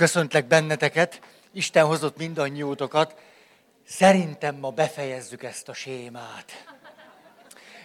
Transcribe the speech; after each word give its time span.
Köszöntlek 0.00 0.46
benneteket, 0.46 1.20
Isten 1.52 1.84
hozott 1.84 2.16
mindannyiótokat. 2.16 3.14
Szerintem 3.86 4.56
ma 4.56 4.70
befejezzük 4.70 5.42
ezt 5.42 5.68
a 5.68 5.72
sémát. 5.72 6.64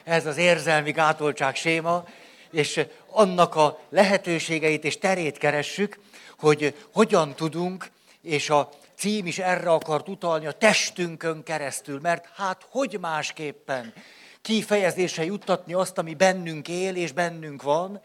Ez 0.03 0.25
az 0.25 0.37
érzelmi 0.37 0.91
gátoltság 0.91 1.55
séma, 1.55 2.05
és 2.51 2.85
annak 3.09 3.55
a 3.55 3.79
lehetőségeit 3.89 4.83
és 4.83 4.97
terét 4.97 5.37
keressük, 5.37 5.99
hogy 6.39 6.75
hogyan 6.93 7.33
tudunk, 7.33 7.89
és 8.21 8.49
a 8.49 8.69
cím 8.97 9.25
is 9.25 9.39
erre 9.39 9.69
akart 9.69 10.07
utalni, 10.09 10.45
a 10.45 10.51
testünkön 10.51 11.43
keresztül, 11.43 11.99
mert 11.99 12.29
hát 12.35 12.65
hogy 12.69 12.97
másképpen 13.01 13.93
kifejezése 14.41 15.23
juttatni 15.25 15.73
azt, 15.73 15.97
ami 15.97 16.13
bennünk 16.13 16.67
él 16.67 16.95
és 16.95 17.11
bennünk 17.11 17.61
van, 17.61 18.01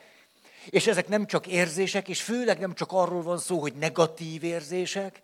és 0.68 0.86
ezek 0.86 1.08
nem 1.08 1.26
csak 1.26 1.46
érzések, 1.46 2.08
és 2.08 2.22
főleg 2.22 2.58
nem 2.58 2.74
csak 2.74 2.92
arról 2.92 3.22
van 3.22 3.38
szó, 3.38 3.60
hogy 3.60 3.74
negatív 3.74 4.44
érzések, 4.44 5.20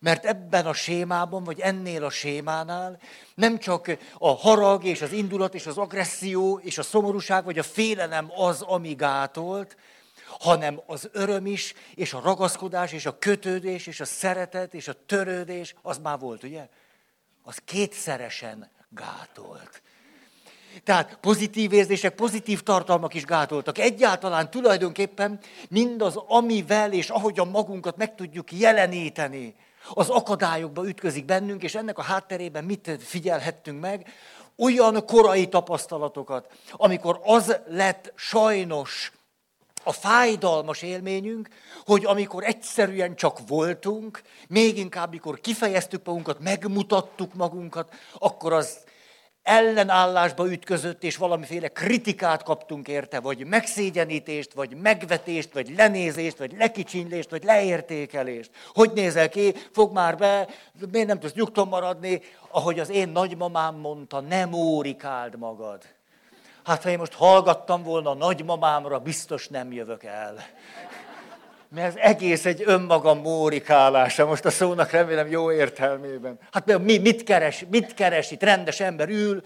mert 0.00 0.24
ebben 0.24 0.66
a 0.66 0.72
sémában, 0.72 1.44
vagy 1.44 1.60
ennél 1.60 2.04
a 2.04 2.10
sémánál 2.10 2.98
nem 3.34 3.58
csak 3.58 3.96
a 4.18 4.28
harag 4.28 4.84
és 4.84 5.02
az 5.02 5.12
indulat 5.12 5.54
és 5.54 5.66
az 5.66 5.78
agresszió 5.78 6.60
és 6.62 6.78
a 6.78 6.82
szomorúság 6.82 7.44
vagy 7.44 7.58
a 7.58 7.62
félelem 7.62 8.30
az, 8.36 8.62
ami 8.62 8.94
gátolt, 8.94 9.76
hanem 10.38 10.80
az 10.86 11.08
öröm 11.12 11.46
is, 11.46 11.74
és 11.94 12.12
a 12.12 12.20
ragaszkodás, 12.20 12.92
és 12.92 13.06
a 13.06 13.18
kötődés, 13.18 13.86
és 13.86 14.00
a 14.00 14.04
szeretet, 14.04 14.74
és 14.74 14.88
a 14.88 15.04
törődés, 15.06 15.74
az 15.82 15.98
már 15.98 16.18
volt, 16.18 16.42
ugye? 16.42 16.68
Az 17.42 17.60
kétszeresen 17.64 18.70
gátolt. 18.88 19.82
Tehát 20.84 21.18
pozitív 21.20 21.72
érzések, 21.72 22.14
pozitív 22.14 22.62
tartalmak 22.62 23.14
is 23.14 23.24
gátoltak. 23.24 23.78
Egyáltalán 23.78 24.50
tulajdonképpen 24.50 25.38
mindaz, 25.68 26.16
amivel 26.26 26.92
és 26.92 27.10
ahogyan 27.10 27.48
magunkat 27.48 27.96
meg 27.96 28.14
tudjuk 28.14 28.52
jeleníteni, 28.52 29.54
az 29.88 30.08
akadályokba 30.08 30.88
ütközik 30.88 31.24
bennünk, 31.24 31.62
és 31.62 31.74
ennek 31.74 31.98
a 31.98 32.02
hátterében 32.02 32.64
mit 32.64 32.90
figyelhettünk 33.00 33.80
meg? 33.80 34.12
Olyan 34.56 35.06
korai 35.06 35.48
tapasztalatokat, 35.48 36.46
amikor 36.72 37.20
az 37.24 37.56
lett 37.66 38.12
sajnos 38.16 39.12
a 39.84 39.92
fájdalmas 39.92 40.82
élményünk, 40.82 41.48
hogy 41.84 42.04
amikor 42.04 42.44
egyszerűen 42.44 43.14
csak 43.14 43.38
voltunk, 43.46 44.22
még 44.48 44.78
inkább, 44.78 45.08
amikor 45.08 45.40
kifejeztük 45.40 46.04
magunkat, 46.04 46.40
megmutattuk 46.40 47.34
magunkat, 47.34 47.94
akkor 48.18 48.52
az 48.52 48.78
ellenállásba 49.44 50.52
ütközött, 50.52 51.02
és 51.02 51.16
valamiféle 51.16 51.68
kritikát 51.68 52.42
kaptunk 52.42 52.88
érte, 52.88 53.20
vagy 53.20 53.46
megszégyenítést, 53.46 54.52
vagy 54.52 54.76
megvetést, 54.76 55.52
vagy 55.52 55.74
lenézést, 55.76 56.38
vagy 56.38 56.54
lekicsinlést, 56.58 57.30
vagy 57.30 57.44
leértékelést. 57.44 58.50
Hogy 58.74 58.90
nézel 58.94 59.28
ki? 59.28 59.54
Fog 59.72 59.92
már 59.92 60.16
be, 60.16 60.48
miért 60.92 61.06
nem 61.06 61.18
tudsz 61.18 61.34
nyugton 61.34 61.68
maradni? 61.68 62.20
Ahogy 62.50 62.78
az 62.78 62.90
én 62.90 63.08
nagymamám 63.08 63.74
mondta, 63.74 64.20
nem 64.20 64.52
órikáld 64.52 65.38
magad. 65.38 65.82
Hát 66.64 66.82
ha 66.82 66.90
én 66.90 66.98
most 66.98 67.14
hallgattam 67.14 67.82
volna 67.82 68.10
a 68.10 68.14
nagymamámra, 68.14 68.98
biztos 68.98 69.48
nem 69.48 69.72
jövök 69.72 70.04
el. 70.04 70.34
Mert 71.74 71.96
ez 71.96 72.02
egész 72.02 72.44
egy 72.44 72.62
önmaga 72.66 73.14
mórikálása, 73.14 74.26
most 74.26 74.44
a 74.44 74.50
szónak 74.50 74.90
remélem 74.90 75.30
jó 75.30 75.52
értelmében. 75.52 76.38
Hát 76.50 76.78
mi, 76.78 76.98
mit 76.98 77.22
keres, 77.22 77.64
mit 77.70 77.94
keres 77.94 78.30
itt? 78.30 78.42
Rendes 78.42 78.80
ember 78.80 79.08
ül, 79.08 79.42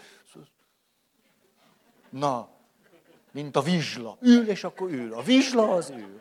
na, 2.11 2.49
mint 3.33 3.57
a 3.57 3.61
vizsla. 3.61 4.17
Ül, 4.21 4.49
és 4.49 4.65
akkor 4.65 4.91
ül. 4.91 5.15
A 5.15 5.23
vizsla 5.23 5.71
az 5.71 5.91
ül. 5.91 6.21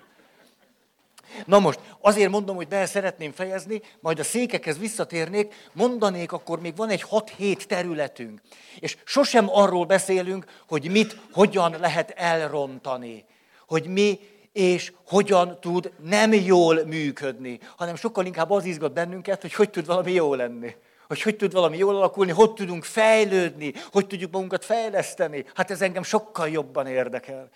Na 1.45 1.59
most, 1.59 1.79
azért 2.01 2.31
mondom, 2.31 2.55
hogy 2.55 2.67
be 2.67 2.85
szeretném 2.85 3.31
fejezni, 3.31 3.81
majd 3.99 4.19
a 4.19 4.23
székekhez 4.23 4.77
visszatérnék, 4.77 5.69
mondanék, 5.73 6.31
akkor 6.31 6.59
még 6.59 6.75
van 6.75 6.89
egy 6.89 7.05
6-7 7.09 7.63
területünk. 7.63 8.41
És 8.79 8.97
sosem 9.03 9.49
arról 9.49 9.85
beszélünk, 9.85 10.45
hogy 10.67 10.91
mit, 10.91 11.19
hogyan 11.31 11.75
lehet 11.79 12.09
elrontani. 12.09 13.25
Hogy 13.67 13.87
mi 13.87 14.19
és 14.57 14.93
hogyan 15.07 15.59
tud 15.59 15.91
nem 16.03 16.33
jól 16.33 16.85
működni, 16.85 17.59
hanem 17.75 17.95
sokkal 17.95 18.25
inkább 18.25 18.51
az 18.51 18.65
izgat 18.65 18.93
bennünket, 18.93 19.41
hogy 19.41 19.53
hogy 19.53 19.69
tud 19.69 19.85
valami 19.85 20.11
jó 20.11 20.33
lenni. 20.33 20.75
Hogy 21.07 21.21
hogy 21.21 21.35
tud 21.35 21.51
valami 21.51 21.77
jól 21.77 21.95
alakulni, 21.95 22.31
hogy 22.31 22.53
tudunk 22.53 22.83
fejlődni, 22.83 23.73
hogy 23.91 24.07
tudjuk 24.07 24.31
magunkat 24.31 24.65
fejleszteni. 24.65 25.45
Hát 25.53 25.71
ez 25.71 25.81
engem 25.81 26.03
sokkal 26.03 26.49
jobban 26.49 26.87
érdekel. 26.87 27.49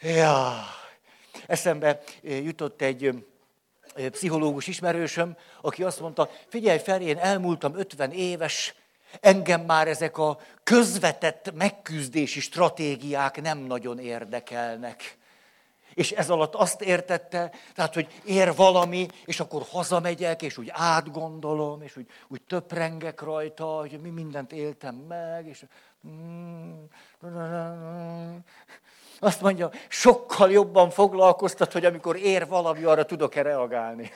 Ja, 0.00 0.54
eszembe 1.46 2.02
jutott 2.22 2.82
egy 2.82 3.24
pszichológus 4.10 4.66
ismerősöm, 4.66 5.36
aki 5.60 5.82
azt 5.82 6.00
mondta, 6.00 6.30
figyelj 6.48 6.78
fel, 6.78 7.00
én 7.00 7.18
elmúltam 7.18 7.78
50 7.78 8.10
éves, 8.10 8.74
engem 9.20 9.60
már 9.60 9.88
ezek 9.88 10.18
a 10.18 10.38
közvetett 10.64 11.52
megküzdési 11.54 12.40
stratégiák 12.40 13.40
nem 13.40 13.58
nagyon 13.58 13.98
érdekelnek. 13.98 15.18
És 15.96 16.12
ez 16.12 16.30
alatt 16.30 16.54
azt 16.54 16.82
értette, 16.82 17.52
tehát, 17.74 17.94
hogy 17.94 18.06
ér 18.24 18.54
valami, 18.54 19.06
és 19.24 19.40
akkor 19.40 19.62
hazamegyek, 19.70 20.42
és 20.42 20.58
úgy 20.58 20.70
átgondolom, 20.72 21.82
és 21.82 21.96
úgy, 21.96 22.06
úgy 22.28 22.42
töprengek 22.42 23.20
rajta, 23.20 23.64
hogy 23.64 23.98
mi 24.02 24.08
mindent 24.08 24.52
éltem 24.52 24.94
meg, 24.94 25.46
és 25.46 25.64
azt 29.18 29.40
mondja, 29.40 29.70
sokkal 29.88 30.50
jobban 30.50 30.90
foglalkoztat, 30.90 31.72
hogy 31.72 31.84
amikor 31.84 32.16
ér 32.16 32.46
valami, 32.46 32.82
arra 32.82 33.04
tudok-e 33.04 33.42
reagálni. 33.42 34.10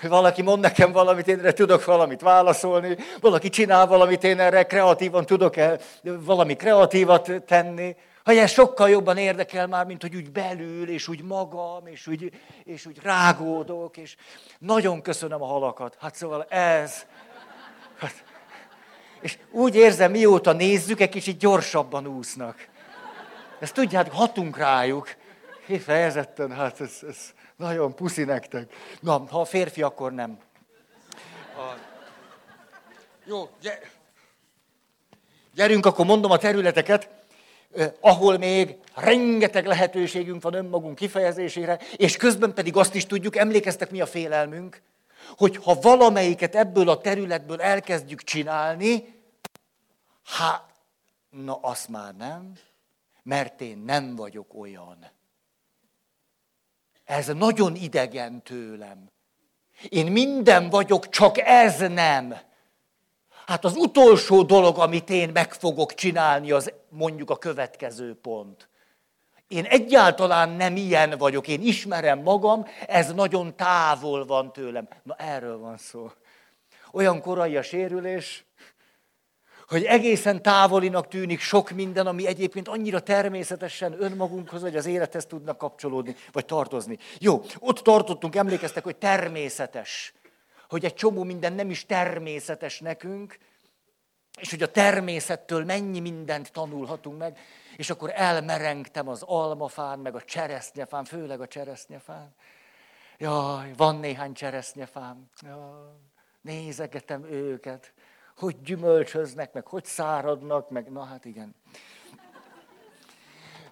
Hogy 0.00 0.10
valaki 0.10 0.42
mond 0.42 0.60
nekem 0.60 0.92
valamit, 0.92 1.28
én 1.28 1.38
erre 1.38 1.52
tudok 1.52 1.84
valamit 1.84 2.20
válaszolni, 2.20 2.96
valaki 3.20 3.48
csinál 3.48 3.86
valamit, 3.86 4.24
én 4.24 4.40
erre 4.40 4.62
kreatívan 4.62 5.26
tudok-e 5.26 5.78
valami 6.02 6.56
kreatívat 6.56 7.30
tenni. 7.46 7.96
Hogy 8.24 8.36
ez 8.36 8.50
sokkal 8.50 8.90
jobban 8.90 9.16
érdekel 9.16 9.66
már, 9.66 9.86
mint 9.86 10.02
hogy 10.02 10.14
úgy 10.14 10.30
belül, 10.30 10.88
és 10.88 11.08
úgy 11.08 11.22
magam, 11.22 11.86
és 11.86 12.06
úgy, 12.06 12.32
és 12.64 12.86
úgy 12.86 12.98
rágódok, 13.02 13.96
és 13.96 14.16
nagyon 14.58 15.02
köszönöm 15.02 15.42
a 15.42 15.46
halakat. 15.46 15.96
Hát 16.00 16.14
szóval 16.14 16.44
ez... 16.44 17.06
Hát, 17.98 18.24
és 19.20 19.38
úgy 19.50 19.74
érzem, 19.74 20.10
mióta 20.10 20.52
nézzük, 20.52 21.00
egy 21.00 21.08
kicsit 21.08 21.38
gyorsabban 21.38 22.06
úsznak. 22.06 22.68
Ezt 23.58 23.74
tudjátok, 23.74 24.12
hatunk 24.12 24.56
rájuk. 24.56 25.08
Kifejezetten, 25.66 26.52
hát 26.52 26.80
ez, 26.80 26.98
ez 27.08 27.32
nagyon 27.56 27.94
puszi 27.94 28.24
nektek. 28.24 28.74
Na, 29.00 29.24
ha 29.30 29.40
a 29.40 29.44
férfi, 29.44 29.82
akkor 29.82 30.12
nem. 30.12 30.38
A... 31.56 31.74
Jó, 33.24 33.50
gyerünk, 35.54 35.86
akkor 35.86 36.06
mondom 36.06 36.30
a 36.30 36.36
területeket 36.38 37.08
ahol 38.00 38.38
még 38.38 38.76
rengeteg 38.94 39.66
lehetőségünk 39.66 40.42
van 40.42 40.54
önmagunk 40.54 40.94
kifejezésére, 40.94 41.78
és 41.96 42.16
közben 42.16 42.54
pedig 42.54 42.76
azt 42.76 42.94
is 42.94 43.06
tudjuk, 43.06 43.36
emlékeztek 43.36 43.90
mi 43.90 44.00
a 44.00 44.06
félelmünk, 44.06 44.82
hogy 45.36 45.56
ha 45.56 45.74
valamelyiket 45.74 46.54
ebből 46.54 46.88
a 46.88 47.00
területből 47.00 47.60
elkezdjük 47.60 48.22
csinálni, 48.22 49.14
hát, 50.24 50.64
na 51.30 51.58
azt 51.62 51.88
már 51.88 52.14
nem, 52.14 52.52
mert 53.22 53.60
én 53.60 53.78
nem 53.78 54.16
vagyok 54.16 54.54
olyan. 54.54 55.10
Ez 57.04 57.26
nagyon 57.26 57.74
idegen 57.74 58.42
tőlem. 58.42 59.10
Én 59.88 60.06
minden 60.12 60.70
vagyok, 60.70 61.08
csak 61.08 61.38
ez 61.38 61.78
nem. 61.78 62.34
Hát 63.46 63.64
az 63.64 63.76
utolsó 63.76 64.42
dolog, 64.42 64.78
amit 64.78 65.10
én 65.10 65.30
meg 65.32 65.52
fogok 65.52 65.94
csinálni, 65.94 66.50
az 66.50 66.72
mondjuk 66.94 67.30
a 67.30 67.36
következő 67.36 68.14
pont. 68.14 68.68
Én 69.48 69.64
egyáltalán 69.64 70.50
nem 70.50 70.76
ilyen 70.76 71.18
vagyok, 71.18 71.48
én 71.48 71.62
ismerem 71.62 72.18
magam, 72.18 72.66
ez 72.86 73.12
nagyon 73.12 73.56
távol 73.56 74.26
van 74.26 74.52
tőlem. 74.52 74.88
Na 75.02 75.14
erről 75.14 75.58
van 75.58 75.76
szó. 75.76 76.10
Olyan 76.92 77.20
korai 77.20 77.56
a 77.56 77.62
sérülés, 77.62 78.44
hogy 79.68 79.84
egészen 79.84 80.42
távolinak 80.42 81.08
tűnik 81.08 81.40
sok 81.40 81.70
minden, 81.70 82.06
ami 82.06 82.26
egyébként 82.26 82.68
annyira 82.68 83.00
természetesen 83.00 84.02
önmagunkhoz, 84.02 84.60
vagy 84.60 84.76
az 84.76 84.86
élethez 84.86 85.26
tudnak 85.26 85.58
kapcsolódni, 85.58 86.16
vagy 86.32 86.44
tartozni. 86.44 86.98
Jó, 87.18 87.42
ott 87.58 87.78
tartottunk, 87.78 88.36
emlékeztek, 88.36 88.84
hogy 88.84 88.96
természetes 88.96 90.14
hogy 90.68 90.84
egy 90.84 90.94
csomó 90.94 91.22
minden 91.22 91.52
nem 91.52 91.70
is 91.70 91.86
természetes 91.86 92.80
nekünk, 92.80 93.38
és 94.40 94.50
hogy 94.50 94.62
a 94.62 94.70
természettől 94.70 95.64
mennyi 95.64 96.00
mindent 96.00 96.52
tanulhatunk 96.52 97.18
meg, 97.18 97.38
és 97.76 97.90
akkor 97.90 98.10
elmerengtem 98.14 99.08
az 99.08 99.22
almafán, 99.22 99.98
meg 99.98 100.14
a 100.14 100.22
cseresznyefán, 100.22 101.04
főleg 101.04 101.40
a 101.40 101.46
cseresznyefán. 101.46 102.34
Jaj, 103.18 103.72
van 103.76 103.96
néhány 103.96 104.32
cseresznyefám. 104.32 105.30
Jaj, 105.40 105.92
nézegetem 106.40 107.24
őket, 107.24 107.92
hogy 108.36 108.60
gyümölcsöznek, 108.60 109.52
meg 109.52 109.66
hogy 109.66 109.84
száradnak, 109.84 110.70
meg 110.70 110.90
na 110.90 111.04
hát 111.04 111.24
igen. 111.24 111.54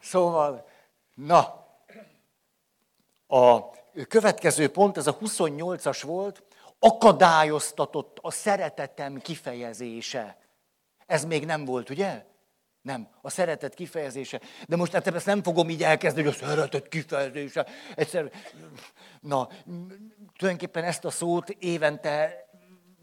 Szóval, 0.00 0.68
na, 1.14 1.62
A 3.34 3.70
következő 4.08 4.70
pont, 4.70 4.96
ez 4.96 5.06
a 5.06 5.18
28-as 5.18 6.02
volt, 6.04 6.42
akadályoztatott 6.78 8.18
a 8.20 8.30
szeretetem 8.30 9.18
kifejezése. 9.18 10.41
Ez 11.12 11.24
még 11.24 11.44
nem 11.44 11.64
volt, 11.64 11.90
ugye? 11.90 12.24
Nem, 12.82 13.08
a 13.20 13.30
szeretet 13.30 13.74
kifejezése. 13.74 14.40
De 14.68 14.76
most 14.76 14.92
hát 14.92 15.06
ezt 15.06 15.26
nem 15.26 15.42
fogom 15.42 15.70
így 15.70 15.82
elkezdeni, 15.82 16.26
hogy 16.26 16.36
a 16.40 16.46
szeretet 16.46 16.88
kifejezése. 16.88 17.66
Egyszer, 17.94 18.30
na, 19.20 19.48
tulajdonképpen 20.36 20.84
ezt 20.84 21.04
a 21.04 21.10
szót 21.10 21.50
évente 21.50 22.44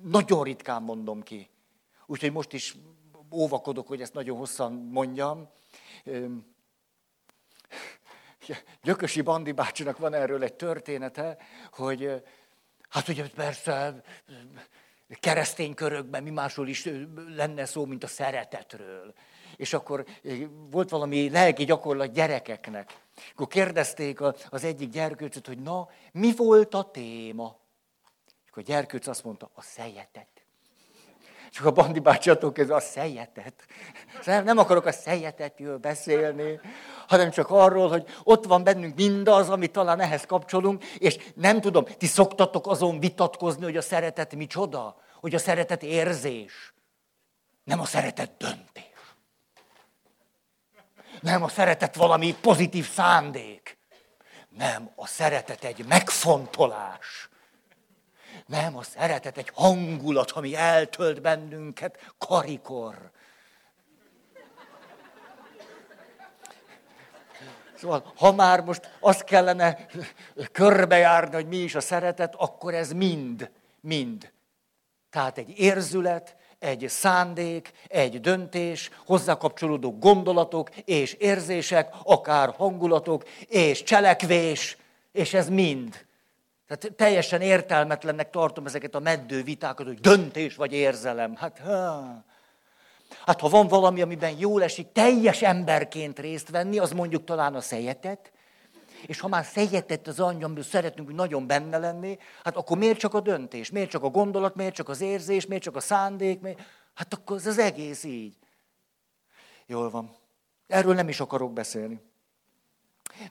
nagyon 0.02 0.44
ritkán 0.44 0.82
mondom 0.82 1.24
ki. 1.24 1.50
Úgyhogy 2.06 2.32
most 2.32 2.54
is 2.54 2.76
óvakodok, 3.32 3.88
hogy 3.88 4.02
ezt 4.02 4.14
nagyon 4.14 4.38
hosszan 4.38 4.74
mondjam. 4.74 5.50
Gyökösi 8.84 9.22
Bandi 9.22 9.52
bácsinak 9.52 9.98
van 9.98 10.14
erről 10.14 10.44
egy 10.44 10.54
története, 10.56 11.38
hogy 11.72 12.24
hát 12.90 13.08
ugye 13.08 13.30
persze 13.30 14.02
keresztény 15.20 15.74
körökben 15.74 16.24
mi 16.24 16.30
másról 16.30 16.68
is 16.68 16.90
lenne 17.36 17.66
szó, 17.66 17.86
mint 17.86 18.04
a 18.04 18.08
szeretetről. 18.08 19.14
És 19.56 19.74
akkor 19.74 20.06
volt 20.70 20.90
valami 20.90 21.30
lelki 21.30 21.66
gyakorlat 21.66 22.12
gyerekeknek. 22.12 22.98
Akkor 23.32 23.48
kérdezték 23.48 24.20
az 24.50 24.64
egyik 24.64 24.90
gyerkőcöt, 24.90 25.48
hogy 25.48 25.60
na, 25.60 25.90
mi 26.12 26.36
volt 26.36 26.74
a 26.74 26.84
téma? 26.92 27.60
És 28.46 28.50
akkor 28.50 28.64
a 28.64 28.66
gyerkőc 28.66 29.08
azt 29.08 29.24
mondta, 29.24 29.52
a 29.54 29.62
szejetet. 29.62 30.39
Csak 31.50 31.66
a 31.66 31.72
Bandi 31.72 32.00
bácsi 32.00 32.30
attól 32.30 32.52
kezdve 32.52 32.76
a 32.76 32.80
szejetet. 32.80 33.54
Nem, 34.26 34.44
nem 34.44 34.58
akarok 34.58 34.86
a 34.86 34.92
szejetetről 34.92 35.78
beszélni, 35.78 36.60
hanem 37.08 37.30
csak 37.30 37.50
arról, 37.50 37.90
hogy 37.90 38.06
ott 38.24 38.46
van 38.46 38.64
bennünk 38.64 38.96
mindaz, 38.96 39.50
amit 39.50 39.72
talán 39.72 40.00
ehhez 40.00 40.26
kapcsolunk, 40.26 40.84
és 40.84 41.18
nem 41.36 41.62
tudom, 41.62 41.86
ti 41.86 42.06
szoktatok 42.06 42.68
azon 42.68 43.00
vitatkozni, 43.00 43.64
hogy 43.64 43.78
a 43.78 43.82
szeretet 43.82 44.36
micsoda? 44.36 44.98
Hogy 45.20 45.36
a 45.36 45.40
szeretet 45.40 45.84
érzés. 45.84 46.74
Nem 47.64 47.80
a 47.80 47.86
szeretet 47.86 48.32
döntés. 48.38 48.84
Nem 51.22 51.44
a 51.44 51.48
szeretet 51.48 51.96
valami 51.96 52.36
pozitív 52.42 52.90
szándék. 52.90 53.78
Nem, 54.50 54.92
a 54.96 55.08
szeretet 55.08 55.64
egy 55.64 55.86
megfontolás. 55.86 57.29
Nem, 58.50 58.78
a 58.78 58.84
szeretet 58.84 59.38
egy 59.38 59.50
hangulat, 59.54 60.32
ami 60.32 60.56
eltölt 60.56 61.22
bennünket 61.22 62.14
karikor. 62.18 63.12
Szóval, 67.78 68.14
ha 68.16 68.32
már 68.32 68.62
most 68.62 68.96
azt 69.00 69.24
kellene 69.24 69.86
körbejárni, 70.52 71.36
hogy 71.36 71.48
mi 71.48 71.58
is 71.58 71.76
a 71.76 71.82
szeretet, 71.82 72.36
akkor 72.36 72.74
ez 72.74 72.92
mind, 72.92 73.52
mind. 73.82 74.32
Tehát 75.10 75.38
egy 75.38 75.60
érzület, 75.60 76.36
egy 76.60 76.86
szándék, 76.88 77.72
egy 77.88 78.22
döntés, 78.22 78.90
hozzá 79.06 79.38
kapcsolódó 79.38 79.98
gondolatok 79.98 80.70
és 80.76 81.14
érzések, 81.14 81.94
akár 82.04 82.54
hangulatok 82.58 83.24
és 83.48 83.84
cselekvés, 83.84 84.78
és 85.12 85.34
ez 85.34 85.50
mind. 85.50 86.08
Tehát 86.70 86.96
teljesen 86.96 87.42
értelmetlennek 87.42 88.30
tartom 88.30 88.66
ezeket 88.66 88.96
a 88.96 89.00
meddő 89.00 89.44
vitákat, 89.44 89.86
hogy 89.86 90.00
döntés 90.00 90.56
vagy 90.56 90.74
érzelem. 90.74 91.36
Hát, 91.36 91.60
ha. 91.60 92.26
hát 93.26 93.40
ha 93.40 93.50
van 93.50 93.68
valami, 93.68 94.02
amiben 94.02 94.38
jól 94.38 94.64
esik 94.64 94.92
teljes 94.92 95.42
emberként 95.42 96.20
részt 96.20 96.50
venni, 96.50 96.80
az 96.80 96.92
mondjuk 96.92 97.24
talán 97.24 97.56
a 97.56 97.62
szejetet, 97.62 98.32
és 99.06 99.20
ha 99.20 99.28
már 99.28 99.46
szejetett 99.46 100.08
az 100.08 100.20
angyamból 100.20 100.64
szeretünk, 100.64 101.08
hogy 101.08 101.18
nagyon 101.18 101.48
benne 101.48 101.78
lenni, 101.78 102.18
hát 102.44 102.58
akkor 102.58 102.78
miért 102.78 103.00
csak 103.00 103.14
a 103.14 103.20
döntés, 103.20 103.70
miért 103.70 103.90
csak 103.90 104.04
a 104.04 104.10
gondolat, 104.10 104.56
miért 104.56 104.76
csak 104.76 104.90
az 104.90 105.02
érzés, 105.02 105.46
miért 105.46 105.64
csak 105.64 105.76
a 105.76 105.80
szándék, 105.80 106.40
miért... 106.42 106.60
hát 106.94 107.14
akkor 107.14 107.38
ez 107.38 107.46
az 107.46 107.58
egész 107.58 108.04
így. 108.04 108.36
Jól 109.66 109.90
van. 109.90 110.16
Erről 110.68 110.94
nem 110.94 111.10
is 111.10 111.20
akarok 111.20 111.54
beszélni. 111.54 112.00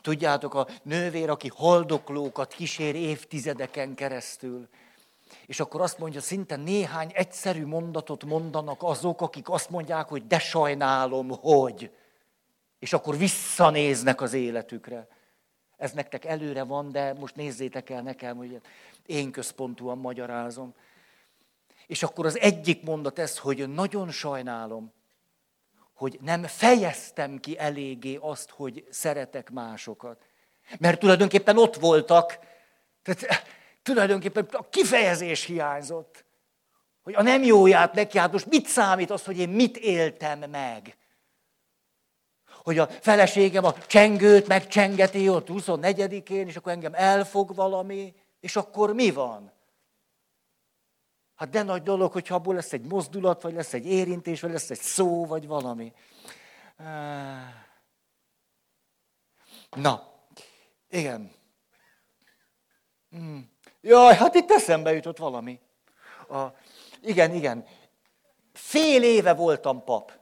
Tudjátok, 0.00 0.54
a 0.54 0.66
nővér, 0.82 1.30
aki 1.30 1.50
haldoklókat 1.54 2.52
kísér 2.52 2.94
évtizedeken 2.94 3.94
keresztül, 3.94 4.68
és 5.46 5.60
akkor 5.60 5.80
azt 5.80 5.98
mondja, 5.98 6.20
szinte 6.20 6.56
néhány 6.56 7.10
egyszerű 7.14 7.66
mondatot 7.66 8.24
mondanak 8.24 8.82
azok, 8.82 9.20
akik 9.20 9.48
azt 9.48 9.70
mondják, 9.70 10.08
hogy 10.08 10.26
de 10.26 10.38
sajnálom, 10.38 11.28
hogy. 11.28 11.90
És 12.78 12.92
akkor 12.92 13.16
visszanéznek 13.16 14.20
az 14.20 14.32
életükre. 14.32 15.08
Ez 15.76 15.92
nektek 15.92 16.24
előre 16.24 16.62
van, 16.62 16.92
de 16.92 17.12
most 17.12 17.36
nézzétek 17.36 17.90
el 17.90 18.02
nekem, 18.02 18.36
hogy 18.36 18.60
én 19.06 19.30
központúan 19.30 19.98
magyarázom. 19.98 20.74
És 21.86 22.02
akkor 22.02 22.26
az 22.26 22.38
egyik 22.38 22.82
mondat 22.82 23.18
ez, 23.18 23.38
hogy 23.38 23.68
nagyon 23.68 24.10
sajnálom, 24.10 24.92
hogy 25.98 26.18
nem 26.20 26.42
fejeztem 26.42 27.38
ki 27.38 27.58
eléggé 27.58 28.18
azt, 28.20 28.50
hogy 28.50 28.86
szeretek 28.90 29.50
másokat. 29.50 30.22
Mert 30.78 31.00
tulajdonképpen 31.00 31.58
ott 31.58 31.76
voltak, 31.76 32.38
tehát 33.02 33.44
tulajdonképpen 33.82 34.48
a 34.52 34.68
kifejezés 34.68 35.44
hiányzott. 35.44 36.24
Hogy 37.02 37.14
a 37.14 37.22
nem 37.22 37.42
jóját 37.42 37.94
neki, 37.94 38.18
hát 38.18 38.32
most 38.32 38.46
mit 38.46 38.66
számít 38.66 39.10
az, 39.10 39.24
hogy 39.24 39.38
én 39.38 39.48
mit 39.48 39.76
éltem 39.76 40.38
meg? 40.50 40.96
hogy 42.62 42.78
a 42.78 42.86
feleségem 42.86 43.64
a 43.64 43.74
csengőt 43.86 44.46
megcsengeti 44.46 45.28
ott 45.28 45.46
24-én, 45.50 46.46
és 46.46 46.56
akkor 46.56 46.72
engem 46.72 46.94
elfog 46.94 47.54
valami, 47.54 48.14
és 48.40 48.56
akkor 48.56 48.94
mi 48.94 49.10
van? 49.10 49.52
Hát 51.38 51.50
de 51.50 51.62
nagy 51.62 51.82
dolog, 51.82 52.12
hogyha 52.12 52.34
abból 52.34 52.54
lesz 52.54 52.72
egy 52.72 52.86
mozdulat, 52.86 53.42
vagy 53.42 53.54
lesz 53.54 53.72
egy 53.72 53.86
érintés, 53.86 54.40
vagy 54.40 54.50
lesz 54.50 54.70
egy 54.70 54.78
szó, 54.78 55.26
vagy 55.26 55.46
valami. 55.46 55.92
Na, 59.76 60.12
igen. 60.90 61.32
Hmm. 63.10 63.50
Jaj, 63.80 64.14
hát 64.14 64.34
itt 64.34 64.50
eszembe 64.50 64.92
jutott 64.92 65.18
valami. 65.18 65.60
A, 66.28 66.46
igen, 67.00 67.32
igen. 67.34 67.66
Fél 68.52 69.02
éve 69.02 69.34
voltam 69.34 69.84
pap. 69.84 70.12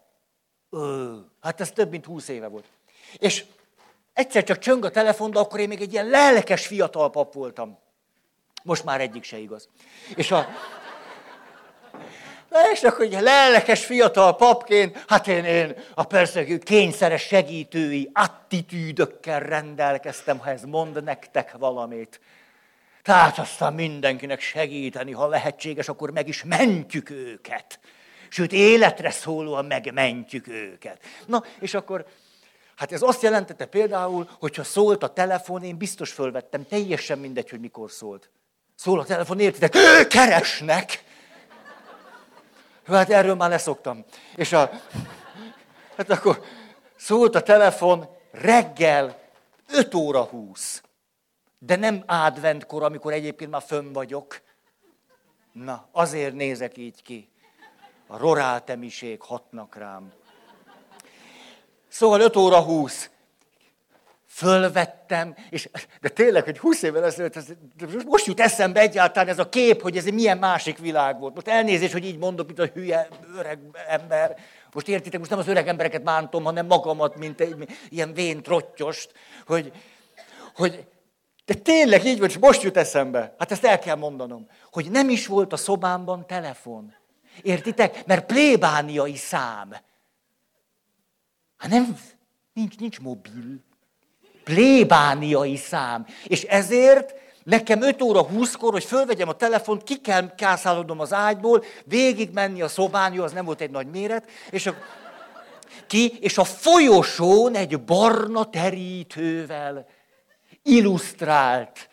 Ö, 0.70 1.16
hát 1.40 1.60
ez 1.60 1.70
több 1.70 1.90
mint 1.90 2.04
húsz 2.04 2.28
éve 2.28 2.46
volt. 2.46 2.66
És 3.18 3.44
egyszer 4.12 4.44
csak 4.44 4.58
csöng 4.58 4.84
a 4.84 4.90
telefon, 4.90 5.30
de 5.30 5.38
akkor 5.38 5.60
én 5.60 5.68
még 5.68 5.80
egy 5.80 5.92
ilyen 5.92 6.06
lelkes 6.06 6.66
fiatal 6.66 7.10
pap 7.10 7.32
voltam. 7.32 7.78
Most 8.62 8.84
már 8.84 9.00
egyik 9.00 9.24
se 9.24 9.38
igaz. 9.38 9.68
És 10.16 10.30
a... 10.30 10.46
És 12.72 12.82
akkor 12.82 13.04
egy 13.04 13.20
lelkes 13.20 13.84
fiatal 13.84 14.36
papként, 14.36 15.04
hát 15.06 15.28
én, 15.28 15.44
én 15.44 15.74
a 15.94 16.04
persze 16.04 16.58
kényszeres 16.58 17.22
segítői 17.22 18.10
attitűdökkel 18.14 19.40
rendelkeztem, 19.40 20.38
ha 20.38 20.50
ez 20.50 20.62
mond 20.62 21.04
nektek 21.04 21.52
valamit. 21.58 22.20
Tehát 23.02 23.38
aztán 23.38 23.72
mindenkinek 23.74 24.40
segíteni, 24.40 25.12
ha 25.12 25.28
lehetséges, 25.28 25.88
akkor 25.88 26.10
meg 26.10 26.28
is 26.28 26.44
mentjük 26.44 27.10
őket 27.10 27.78
sőt 28.28 28.52
életre 28.52 29.10
szólóan 29.10 29.64
megmentjük 29.64 30.48
őket. 30.48 31.00
Na, 31.26 31.44
és 31.60 31.74
akkor, 31.74 32.06
hát 32.76 32.92
ez 32.92 33.02
azt 33.02 33.22
jelentette 33.22 33.66
például, 33.66 34.28
hogyha 34.38 34.64
szólt 34.64 35.02
a 35.02 35.12
telefon, 35.12 35.62
én 35.62 35.76
biztos 35.76 36.12
fölvettem, 36.12 36.66
teljesen 36.66 37.18
mindegy, 37.18 37.50
hogy 37.50 37.60
mikor 37.60 37.90
szólt. 37.90 38.30
Szól 38.74 39.00
a 39.00 39.04
telefon, 39.04 39.40
értitek? 39.40 39.74
Keresnek! 40.08 41.04
Hát 42.86 43.10
erről 43.10 43.34
már 43.34 43.50
leszoktam. 43.50 44.04
És 44.36 44.52
a, 44.52 44.70
hát 45.96 46.10
akkor 46.10 46.44
szólt 46.96 47.34
a 47.34 47.42
telefon 47.42 48.08
reggel 48.30 49.18
5 49.68 49.94
óra 49.94 50.22
20. 50.22 50.82
De 51.58 51.76
nem 51.76 52.02
adventkor, 52.06 52.82
amikor 52.82 53.12
egyébként 53.12 53.50
már 53.50 53.62
fönn 53.62 53.92
vagyok. 53.92 54.40
Na, 55.52 55.88
azért 55.92 56.34
nézek 56.34 56.76
így 56.76 57.02
ki 57.02 57.30
a 58.06 58.16
roráltemiség 58.16 59.20
hatnak 59.22 59.74
rám. 59.74 60.12
Szóval 61.88 62.20
5 62.20 62.36
óra 62.36 62.60
20. 62.60 63.10
Fölvettem, 64.36 65.34
és, 65.50 65.68
de 66.00 66.08
tényleg, 66.08 66.44
hogy 66.44 66.58
20 66.58 66.82
évvel 66.82 67.04
ezelőtt, 67.04 67.56
most 68.06 68.26
jut 68.26 68.40
eszembe 68.40 68.80
egyáltalán 68.80 69.28
ez 69.28 69.38
a 69.38 69.48
kép, 69.48 69.82
hogy 69.82 69.96
ez 69.96 70.06
egy 70.06 70.14
milyen 70.14 70.38
másik 70.38 70.78
világ 70.78 71.18
volt. 71.18 71.34
Most 71.34 71.48
elnézés, 71.48 71.92
hogy 71.92 72.04
így 72.04 72.18
mondok, 72.18 72.46
mint 72.46 72.58
a 72.58 72.66
hülye 72.74 73.08
öreg 73.36 73.58
ember. 73.88 74.36
Most 74.72 74.88
értitek, 74.88 75.18
most 75.18 75.30
nem 75.30 75.38
az 75.38 75.48
öreg 75.48 75.68
embereket 75.68 76.02
bántom, 76.02 76.44
hanem 76.44 76.66
magamat, 76.66 77.16
mint 77.16 77.40
egy 77.40 77.76
ilyen 77.88 78.12
vén 78.12 78.42
trottyost, 78.42 79.12
hogy, 79.46 79.72
hogy 80.54 80.86
de 81.44 81.54
tényleg 81.54 82.04
így 82.04 82.18
volt, 82.18 82.30
és 82.30 82.38
most 82.38 82.62
jut 82.62 82.76
eszembe. 82.76 83.34
Hát 83.38 83.50
ezt 83.50 83.64
el 83.64 83.78
kell 83.78 83.96
mondanom, 83.96 84.48
hogy 84.70 84.90
nem 84.90 85.08
is 85.08 85.26
volt 85.26 85.52
a 85.52 85.56
szobámban 85.56 86.26
telefon. 86.26 86.94
Értitek? 87.42 88.06
Mert 88.06 88.26
plébániai 88.26 89.16
szám. 89.16 89.76
Hát 91.56 91.70
nem, 91.70 91.98
nincs, 92.52 92.76
nincs 92.78 93.00
mobil. 93.00 93.64
Plébániai 94.46 95.56
szám. 95.56 96.06
És 96.24 96.42
ezért 96.42 97.14
nekem 97.42 97.82
5 97.82 98.02
óra 98.02 98.26
20-kor, 98.26 98.72
hogy 98.72 98.84
fölvegyem 98.84 99.28
a 99.28 99.32
telefont, 99.32 99.82
ki 99.82 100.00
kell 100.00 100.34
kászálodnom 100.34 101.00
az 101.00 101.12
ágyból, 101.12 101.64
végig 101.84 102.30
menni 102.32 102.62
a 102.62 102.68
szobán, 102.68 103.12
jó, 103.12 103.22
az 103.22 103.32
nem 103.32 103.44
volt 103.44 103.60
egy 103.60 103.70
nagy 103.70 103.86
méret, 103.86 104.30
és 104.50 104.66
a, 104.66 104.74
ki, 105.86 106.12
és 106.20 106.38
a 106.38 106.44
folyosón 106.44 107.54
egy 107.54 107.80
barna 107.80 108.50
terítővel 108.50 109.86
illusztrált 110.62 111.88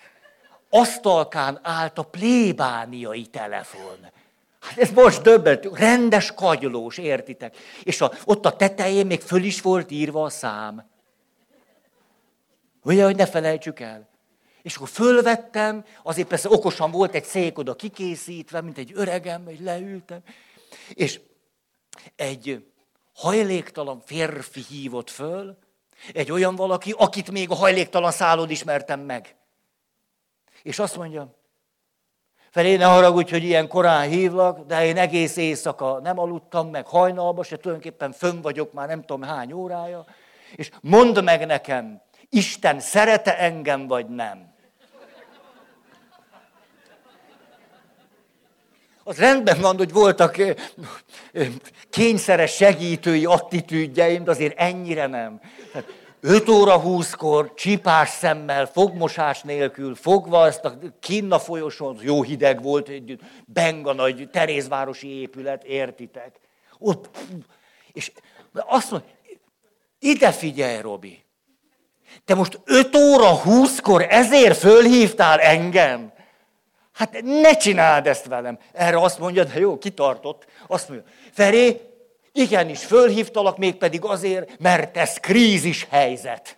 asztalkán 0.70 1.60
állt 1.62 1.98
a 1.98 2.04
plébániai 2.04 3.26
telefon. 3.26 3.98
Hát 4.60 4.78
ez 4.78 4.90
most 4.90 5.22
döbbent, 5.22 5.70
rendes 5.74 6.34
kagylós, 6.34 6.98
értitek? 6.98 7.58
És 7.84 8.02
a, 8.02 8.12
ott 8.26 8.46
a 8.46 8.56
tetején 8.56 9.06
még 9.06 9.22
föl 9.22 9.44
is 9.44 9.62
volt 9.62 9.92
írva 9.92 10.24
a 10.24 10.30
szám. 10.30 10.92
Ugye, 12.84 13.04
hogy 13.04 13.16
ne 13.16 13.26
felejtsük 13.26 13.80
el. 13.80 14.10
És 14.62 14.76
akkor 14.76 14.90
fölvettem, 14.90 15.86
azért 16.04 16.28
persze 16.28 16.50
okosan 16.50 16.92
volt 16.92 17.14
egy 17.14 17.24
szék 17.24 17.58
oda 17.58 17.76
kikészítve, 17.76 18.62
mint 18.62 18.78
egy 18.78 18.92
öregem, 18.96 19.46
hogy 19.46 19.60
leültem. 19.60 20.20
És 20.94 21.20
egy 22.16 22.66
hajléktalan 23.14 24.02
férfi 24.06 24.62
hívott 24.70 25.10
föl, 25.10 25.58
egy 26.14 26.32
olyan 26.32 26.56
valaki, 26.56 26.94
akit 26.98 27.32
még 27.32 27.50
a 27.50 27.56
hajléktalan 27.56 28.12
szállod 28.12 28.52
ismertem 28.52 29.00
meg. 29.00 29.36
És 30.64 30.80
azt 30.80 30.98
mondja, 30.98 31.36
Felé, 32.54 32.76
ne 32.76 32.86
haragudj, 32.86 33.32
hogy 33.32 33.44
ilyen 33.44 33.68
korán 33.68 34.10
hívlak, 34.10 34.66
de 34.66 34.86
én 34.86 34.98
egész 34.98 35.38
éjszaka 35.38 36.00
nem 36.00 36.20
aludtam, 36.20 36.70
meg 36.70 36.88
hajnalba, 36.88 37.44
se 37.44 37.58
tulajdonképpen 37.58 38.12
fönn 38.12 38.42
vagyok 38.42 38.74
már 38.74 38.88
nem 38.88 39.00
tudom 39.00 39.22
hány 39.22 39.52
órája, 39.52 40.06
és 40.56 40.70
mondd 40.82 41.24
meg 41.24 41.46
nekem, 41.46 42.02
Isten 42.34 42.80
szerete 42.80 43.38
engem, 43.38 43.88
vagy 43.88 44.08
nem? 44.08 44.54
Az 49.04 49.18
rendben 49.18 49.62
van, 49.62 49.78
hogy 49.78 49.92
voltak 49.92 50.42
kényszeres 51.90 52.56
segítői 52.56 53.26
attitűdjeim, 53.26 54.24
de 54.24 54.32
azért 54.32 54.60
ennyire 54.60 55.08
nem. 55.08 55.42
Tehát 55.72 55.88
5 56.20 56.50
óra 56.50 56.82
20-kor, 56.84 57.54
csipás 57.54 58.10
szemmel, 58.10 58.66
fogmosás 58.66 59.42
nélkül, 59.42 59.96
fogva 59.96 60.46
ezt 60.46 60.66
a 60.66 60.78
kinna 61.00 61.40
folyosón, 61.40 61.98
jó 62.02 62.24
hideg 62.24 62.62
volt, 62.62 62.88
egy 62.88 63.20
benga 63.46 63.94
nagy 63.94 64.30
Terézvárosi 64.30 65.08
épület, 65.08 65.64
értitek? 65.64 66.40
Ott, 66.80 67.10
és 67.92 68.12
azt 68.54 68.92
mondja, 68.92 69.10
ide 70.00 70.32
figyelj, 70.32 70.82
Robi, 70.82 71.23
te 72.26 72.36
most 72.36 72.60
5 72.66 72.96
óra 72.96 73.42
20-kor 73.46 74.06
ezért 74.10 74.58
fölhívtál 74.58 75.40
engem? 75.40 76.14
Hát 76.94 77.22
ne 77.22 77.58
csináld 77.58 78.08
ezt 78.08 78.26
velem. 78.26 78.58
Erre 78.74 78.98
azt 79.02 79.20
mondja, 79.20 79.44
de 79.44 79.60
jó, 79.60 79.78
kitartott. 79.78 80.46
Azt 80.68 80.90
mondja, 80.90 81.08
Feri, 81.32 81.82
igenis, 82.32 82.86
fölhívtalak 82.86 83.58
mégpedig 83.58 84.04
azért, 84.04 84.60
mert 84.60 84.98
ez 84.98 85.18
krízis 85.18 85.88
helyzet. 85.90 86.58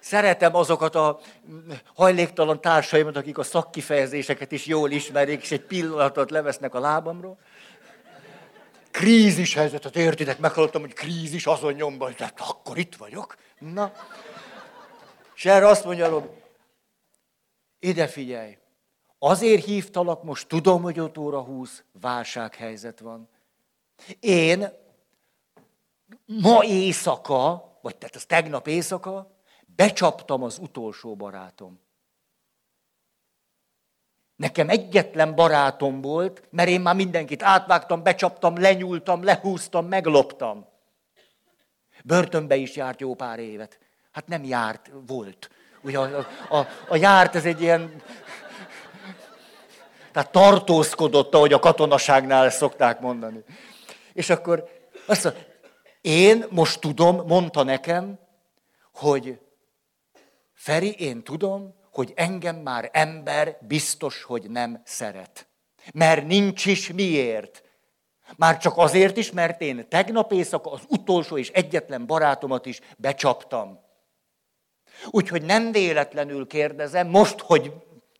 Szeretem 0.00 0.54
azokat 0.54 0.94
a 0.94 1.20
hajléktalan 1.94 2.60
társaimat, 2.60 3.16
akik 3.16 3.38
a 3.38 3.42
szakkifejezéseket 3.42 4.52
is 4.52 4.66
jól 4.66 4.90
ismerik, 4.90 5.42
és 5.42 5.52
egy 5.52 5.60
pillanatot 5.60 6.30
levesznek 6.30 6.74
a 6.74 6.80
lábamról. 6.80 7.38
Krízis 8.94 9.54
helyzetet, 9.54 9.96
értitek? 9.96 10.38
Meghallottam, 10.38 10.80
hogy 10.80 10.92
krízis 10.92 11.46
azon 11.46 11.72
nyomban, 11.72 12.08
hogy 12.08 12.20
hát 12.20 12.40
akkor 12.40 12.78
itt 12.78 12.94
vagyok. 12.94 13.36
Na. 13.58 13.92
És 15.34 15.44
erre 15.44 15.66
azt 15.66 15.84
mondja 15.84 16.08
Robi, 16.08 16.28
ide 17.78 18.06
figyelj, 18.06 18.58
azért 19.18 19.64
hívtalak, 19.64 20.22
most 20.22 20.48
tudom, 20.48 20.82
hogy 20.82 20.98
5 20.98 21.18
óra 21.18 21.40
20, 21.40 21.82
válsághelyzet 22.00 23.00
van. 23.00 23.28
Én 24.20 24.68
ma 26.26 26.64
éjszaka, 26.64 27.72
vagy 27.82 27.96
tehát 27.96 28.14
az 28.14 28.24
tegnap 28.24 28.66
éjszaka, 28.66 29.40
becsaptam 29.66 30.42
az 30.42 30.58
utolsó 30.58 31.16
barátom. 31.16 31.80
Nekem 34.36 34.68
egyetlen 34.68 35.34
barátom 35.34 36.00
volt, 36.00 36.42
mert 36.50 36.68
én 36.68 36.80
már 36.80 36.94
mindenkit 36.94 37.42
átvágtam, 37.42 38.02
becsaptam, 38.02 38.60
lenyúltam, 38.60 39.24
lehúztam, 39.24 39.86
megloptam. 39.86 40.66
Börtönbe 42.04 42.56
is 42.56 42.76
járt 42.76 43.00
jó 43.00 43.14
pár 43.14 43.38
évet. 43.38 43.78
Hát 44.12 44.26
nem 44.26 44.44
járt, 44.44 44.90
volt. 45.06 45.50
Ugye 45.82 45.98
a, 45.98 46.26
a, 46.48 46.66
a 46.88 46.96
járt, 46.96 47.34
ez 47.34 47.44
egy 47.44 47.60
ilyen... 47.60 48.02
Tehát 50.12 50.32
tartózkodott, 50.32 51.34
ahogy 51.34 51.52
a 51.52 51.58
katonaságnál 51.58 52.44
ezt 52.44 52.56
szokták 52.56 53.00
mondani. 53.00 53.44
És 54.12 54.30
akkor 54.30 54.68
azt 55.06 55.24
mondja, 55.24 55.42
én 56.00 56.44
most 56.50 56.80
tudom, 56.80 57.26
mondta 57.26 57.62
nekem, 57.62 58.18
hogy 58.92 59.38
Feri, 60.52 60.92
én 60.92 61.22
tudom, 61.22 61.74
hogy 61.94 62.12
engem 62.16 62.56
már 62.56 62.90
ember 62.92 63.58
biztos, 63.60 64.22
hogy 64.22 64.50
nem 64.50 64.80
szeret. 64.84 65.48
Mert 65.92 66.26
nincs 66.26 66.66
is 66.66 66.92
miért. 66.92 67.62
Már 68.36 68.58
csak 68.58 68.76
azért 68.76 69.16
is, 69.16 69.32
mert 69.32 69.60
én 69.60 69.88
tegnap 69.88 70.32
éjszaka 70.32 70.70
az 70.70 70.80
utolsó 70.88 71.38
és 71.38 71.50
egyetlen 71.50 72.06
barátomat 72.06 72.66
is 72.66 72.80
becsaptam. 72.96 73.80
Úgyhogy 75.10 75.42
nem 75.42 75.72
véletlenül 75.72 76.46
kérdezem, 76.46 77.08
most, 77.08 77.40
hogy 77.40 77.72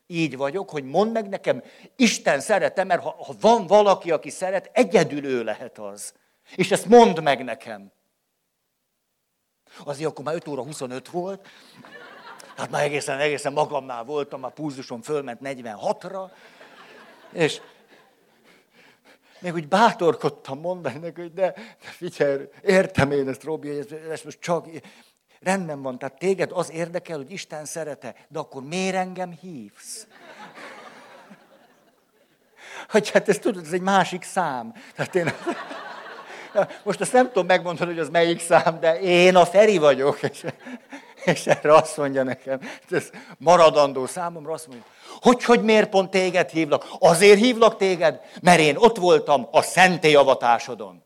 így 0.06 0.36
vagyok, 0.36 0.70
hogy 0.70 0.84
mondd 0.84 1.12
meg 1.12 1.28
nekem, 1.28 1.62
Isten 1.96 2.40
szeretem, 2.40 2.86
mert 2.86 3.02
ha, 3.02 3.24
ha 3.24 3.34
van 3.40 3.66
valaki, 3.66 4.10
aki 4.10 4.30
szeret, 4.30 4.70
egyedül 4.72 5.24
ő 5.24 5.44
lehet 5.44 5.78
az. 5.78 6.14
És 6.54 6.70
ezt 6.70 6.86
mondd 6.86 7.22
meg 7.22 7.44
nekem. 7.44 7.92
Azért 9.84 10.10
akkor 10.10 10.24
már 10.24 10.34
5 10.34 10.48
óra 10.48 10.62
25 10.62 11.08
volt, 11.08 11.48
hát 12.56 12.70
már 12.70 12.82
egészen, 12.82 13.18
egészen 13.18 13.52
magamnál 13.52 14.04
voltam, 14.04 14.44
a 14.44 14.48
púzusom 14.48 15.02
fölment 15.02 15.40
46-ra, 15.42 16.30
és 17.32 17.60
még 19.38 19.54
úgy 19.54 19.68
bátorkodtam 19.68 20.60
mondani 20.60 20.98
neki, 20.98 21.20
hogy 21.20 21.32
de, 21.32 21.52
de 21.52 21.88
figyelj, 21.90 22.48
értem 22.62 23.10
én 23.10 23.28
ezt, 23.28 23.42
Robi, 23.42 23.78
ez, 23.78 23.86
ez 24.10 24.22
most 24.22 24.40
csak, 24.40 24.66
rendben 25.44 25.82
van, 25.82 25.98
tehát 25.98 26.18
téged 26.18 26.50
az 26.52 26.70
érdekel, 26.70 27.16
hogy 27.16 27.30
Isten 27.30 27.64
szerete, 27.64 28.14
de 28.28 28.38
akkor 28.38 28.62
miért 28.62 28.94
engem 28.94 29.32
hívsz? 29.40 30.06
Hogy 32.88 33.10
hát 33.10 33.28
ezt 33.28 33.40
tudod, 33.40 33.64
ez 33.64 33.72
egy 33.72 33.80
másik 33.80 34.22
szám. 34.22 34.72
Tehát 34.94 35.14
én, 35.14 35.32
most 36.82 37.00
azt 37.00 37.12
nem 37.12 37.26
tudom 37.26 37.46
megmondani, 37.46 37.90
hogy 37.90 38.00
az 38.00 38.08
melyik 38.08 38.40
szám, 38.40 38.80
de 38.80 39.00
én 39.00 39.36
a 39.36 39.46
Feri 39.46 39.78
vagyok. 39.78 40.22
És, 40.22 40.44
és 41.24 41.46
erre 41.46 41.74
azt 41.74 41.96
mondja 41.96 42.22
nekem, 42.22 42.60
ez 42.90 43.10
maradandó 43.38 44.06
számomra, 44.06 44.52
azt 44.52 44.66
mondja, 44.66 44.84
hogy, 45.20 45.44
hogy 45.44 45.62
miért 45.62 45.88
pont 45.88 46.10
téged 46.10 46.50
hívlak? 46.50 46.86
Azért 46.98 47.38
hívlak 47.38 47.76
téged, 47.76 48.20
mert 48.42 48.60
én 48.60 48.76
ott 48.76 48.96
voltam 48.96 49.48
a 49.50 49.62
szentélyavatásodon. 49.62 51.02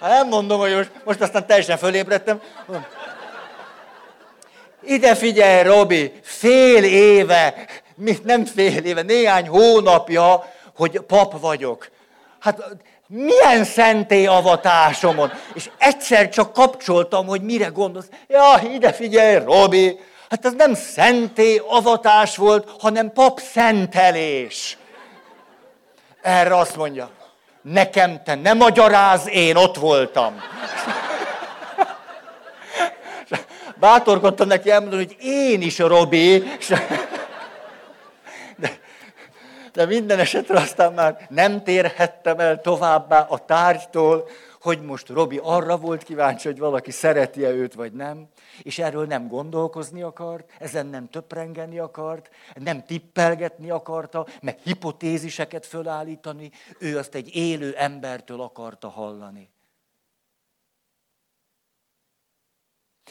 Hát 0.00 0.10
nem 0.10 0.28
mondom, 0.28 0.60
hogy 0.60 0.74
most, 0.74 0.90
most 1.04 1.20
aztán 1.20 1.46
teljesen 1.46 1.76
fölébredtem. 1.76 2.40
Ide 4.82 5.14
figyelj, 5.14 5.62
Robi, 5.62 6.12
fél 6.22 6.84
éve, 6.84 7.66
mit 7.98 8.24
nem 8.24 8.44
fél 8.44 8.84
éve, 8.84 9.02
néhány 9.02 9.48
hónapja, 9.48 10.52
hogy 10.76 11.00
pap 11.00 11.40
vagyok. 11.40 11.90
Hát 12.38 12.76
milyen 13.06 13.64
szentély 13.64 14.26
avatásomon. 14.26 15.32
És 15.54 15.70
egyszer 15.78 16.28
csak 16.28 16.52
kapcsoltam, 16.52 17.26
hogy 17.26 17.42
mire 17.42 17.66
gondolsz. 17.66 18.08
Ja, 18.26 18.60
ide 18.72 18.92
figyelj, 18.92 19.38
Robi, 19.44 19.98
hát 20.30 20.44
ez 20.44 20.52
nem 20.56 20.74
szentély 20.74 21.60
avatás 21.68 22.36
volt, 22.36 22.68
hanem 22.78 23.12
pap 23.12 23.40
szentelés. 23.40 24.78
Erre 26.22 26.56
azt 26.56 26.76
mondja, 26.76 27.10
nekem 27.62 28.22
te 28.24 28.34
nem 28.34 28.56
magyaráz, 28.56 29.28
én 29.28 29.56
ott 29.56 29.76
voltam. 29.76 30.42
Bátorkodtam 33.76 34.48
neki 34.48 34.70
elmondani, 34.70 35.04
hogy 35.04 35.16
én 35.20 35.62
is, 35.62 35.78
Robi. 35.78 36.44
De 39.78 39.86
minden 39.86 40.18
esetre 40.18 40.60
aztán 40.60 40.92
már 40.92 41.26
nem 41.30 41.62
térhettem 41.62 42.38
el 42.38 42.60
továbbá 42.60 43.20
a 43.20 43.44
tárgytól, 43.44 44.28
hogy 44.60 44.82
most 44.82 45.08
Robi 45.08 45.40
arra 45.42 45.76
volt 45.76 46.02
kíváncsi, 46.02 46.48
hogy 46.48 46.58
valaki 46.58 46.90
szereti-e 46.90 47.50
őt, 47.50 47.74
vagy 47.74 47.92
nem, 47.92 48.28
és 48.62 48.78
erről 48.78 49.06
nem 49.06 49.28
gondolkozni 49.28 50.02
akart, 50.02 50.50
ezen 50.58 50.86
nem 50.86 51.08
töprengeni 51.08 51.78
akart, 51.78 52.30
nem 52.54 52.84
tippelgetni 52.84 53.70
akarta, 53.70 54.26
meg 54.40 54.58
hipotéziseket 54.62 55.66
fölállítani, 55.66 56.50
ő 56.78 56.98
azt 56.98 57.14
egy 57.14 57.34
élő 57.34 57.74
embertől 57.76 58.40
akarta 58.40 58.88
hallani. 58.88 59.50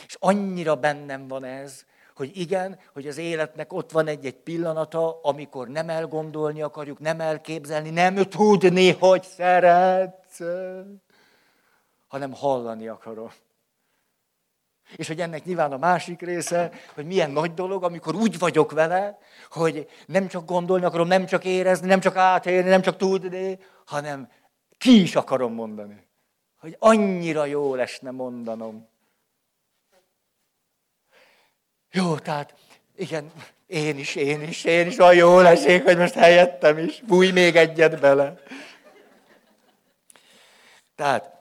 És 0.05 0.15
annyira 0.19 0.75
bennem 0.75 1.27
van 1.27 1.43
ez, 1.43 1.85
hogy 2.17 2.37
igen, 2.37 2.79
hogy 2.93 3.07
az 3.07 3.17
életnek 3.17 3.73
ott 3.73 3.91
van 3.91 4.07
egy-egy 4.07 4.35
pillanata, 4.35 5.19
amikor 5.21 5.67
nem 5.67 5.89
elgondolni 5.89 6.61
akarjuk, 6.61 6.99
nem 6.99 7.19
elképzelni, 7.19 7.89
nem 7.89 8.15
tudni, 8.15 8.91
hogy 8.91 9.23
szeretsz, 9.23 10.39
hanem 12.07 12.33
hallani 12.33 12.87
akarom. 12.87 13.31
És 14.95 15.07
hogy 15.07 15.19
ennek 15.19 15.45
nyilván 15.45 15.71
a 15.71 15.77
másik 15.77 16.21
része, 16.21 16.71
hogy 16.93 17.05
milyen 17.05 17.31
nagy 17.31 17.53
dolog, 17.53 17.83
amikor 17.83 18.15
úgy 18.15 18.39
vagyok 18.39 18.71
vele, 18.71 19.17
hogy 19.49 19.89
nem 20.05 20.27
csak 20.27 20.45
gondolni 20.45 20.85
akarom, 20.85 21.07
nem 21.07 21.25
csak 21.25 21.45
érezni, 21.45 21.87
nem 21.87 21.99
csak 21.99 22.15
átélni, 22.15 22.69
nem 22.69 22.81
csak 22.81 22.97
tudni, 22.97 23.59
hanem 23.85 24.31
ki 24.77 25.01
is 25.01 25.15
akarom 25.15 25.53
mondani. 25.53 26.07
Hogy 26.59 26.75
annyira 26.79 27.45
jó 27.45 27.75
lesne 27.75 28.11
mondanom. 28.11 28.87
Jó, 31.91 32.17
tehát 32.17 32.53
igen, 32.95 33.31
én 33.67 33.97
is, 33.97 34.15
én 34.15 34.41
is, 34.41 34.63
én 34.63 34.87
is 34.87 34.99
olyan 34.99 35.15
jó 35.15 35.39
esik, 35.39 35.83
hogy 35.83 35.97
most 35.97 36.13
helyettem 36.13 36.77
is. 36.77 37.01
Bújj 37.01 37.31
még 37.31 37.55
egyet 37.55 37.99
bele. 37.99 38.41
Tehát 40.95 41.31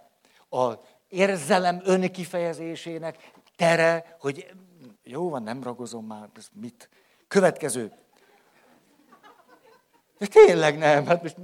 a 0.51 0.73
érzelem 1.09 1.81
önkifejezésének 1.85 3.31
tere, 3.57 4.17
hogy 4.21 4.55
jó 5.03 5.29
van, 5.31 5.43
nem 5.43 5.63
ragozom 5.63 6.07
már, 6.07 6.29
ez 6.37 6.49
mit? 6.53 6.89
Következő. 7.29 7.93
De 10.19 10.27
tényleg 10.27 10.79
nem, 10.79 11.07
hát 11.07 11.23
most 11.23 11.37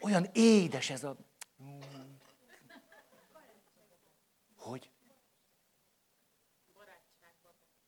olyan 0.00 0.28
édes 0.32 0.90
ez 0.90 1.04
a... 1.04 1.16
Hogy? 4.56 4.90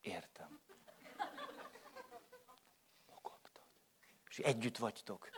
Értem. 0.01 0.61
Mogogtad. 3.15 3.63
És 4.39 4.45
együtt 4.45 4.77
vagytok. 4.77 5.29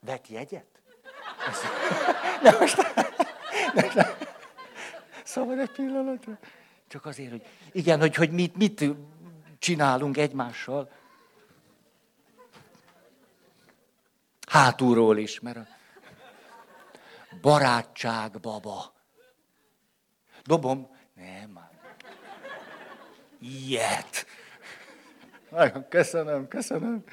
Vett 0.00 0.28
jegyet? 0.28 0.66
Nem, 2.42 2.58
most... 2.58 2.76
Nem, 3.74 4.06
Szabad 5.24 5.58
egy 5.58 5.70
pillanatra? 5.70 6.38
Csak 6.88 7.06
azért, 7.06 7.30
hogy 7.30 7.46
igen, 7.72 8.00
hogy, 8.00 8.14
hogy 8.14 8.30
mit, 8.30 8.56
mit 8.56 8.84
csinálunk 9.58 10.16
egymással. 10.16 10.90
Hátulról 14.48 15.18
is, 15.18 15.40
mert 15.40 15.56
a 15.56 15.66
barátság 17.40 18.40
baba. 18.40 18.94
Dobom? 20.44 20.96
Nem. 21.14 21.68
Ilyet. 23.40 24.26
Nagyon 25.50 25.88
köszönöm, 25.88 26.48
köszönöm. 26.48 27.04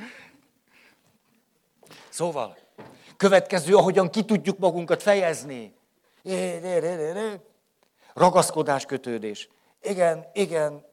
Szóval, 2.10 2.58
következő, 3.18 3.76
ahogyan 3.76 4.10
ki 4.10 4.26
tudjuk 4.26 4.58
magunkat 4.58 5.02
fejezni. 5.02 5.76
Ragaszkodás, 8.14 8.86
kötődés. 8.86 9.50
Igen, 9.82 10.26
igen. 10.34 10.86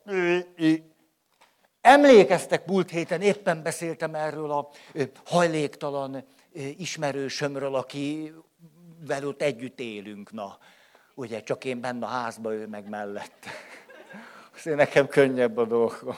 Emlékeztek, 1.81 2.67
múlt 2.67 2.91
héten 2.91 3.21
éppen 3.21 3.63
beszéltem 3.63 4.15
erről 4.15 4.51
a 4.51 4.69
hajléktalan 5.25 6.25
ismerősömről, 6.77 7.75
aki 7.75 8.33
velük 9.07 9.43
együtt 9.43 9.81
élünk. 9.81 10.33
Na, 10.33 10.59
ugye 11.15 11.43
csak 11.43 11.65
én 11.65 11.81
benne 11.81 12.07
a 12.07 12.09
házba, 12.09 12.55
ő 12.55 12.67
meg 12.67 12.89
mellett. 12.89 13.47
Azért 14.57 14.77
nekem 14.77 15.07
könnyebb 15.07 15.57
a 15.57 15.65
dolgom 15.65 16.17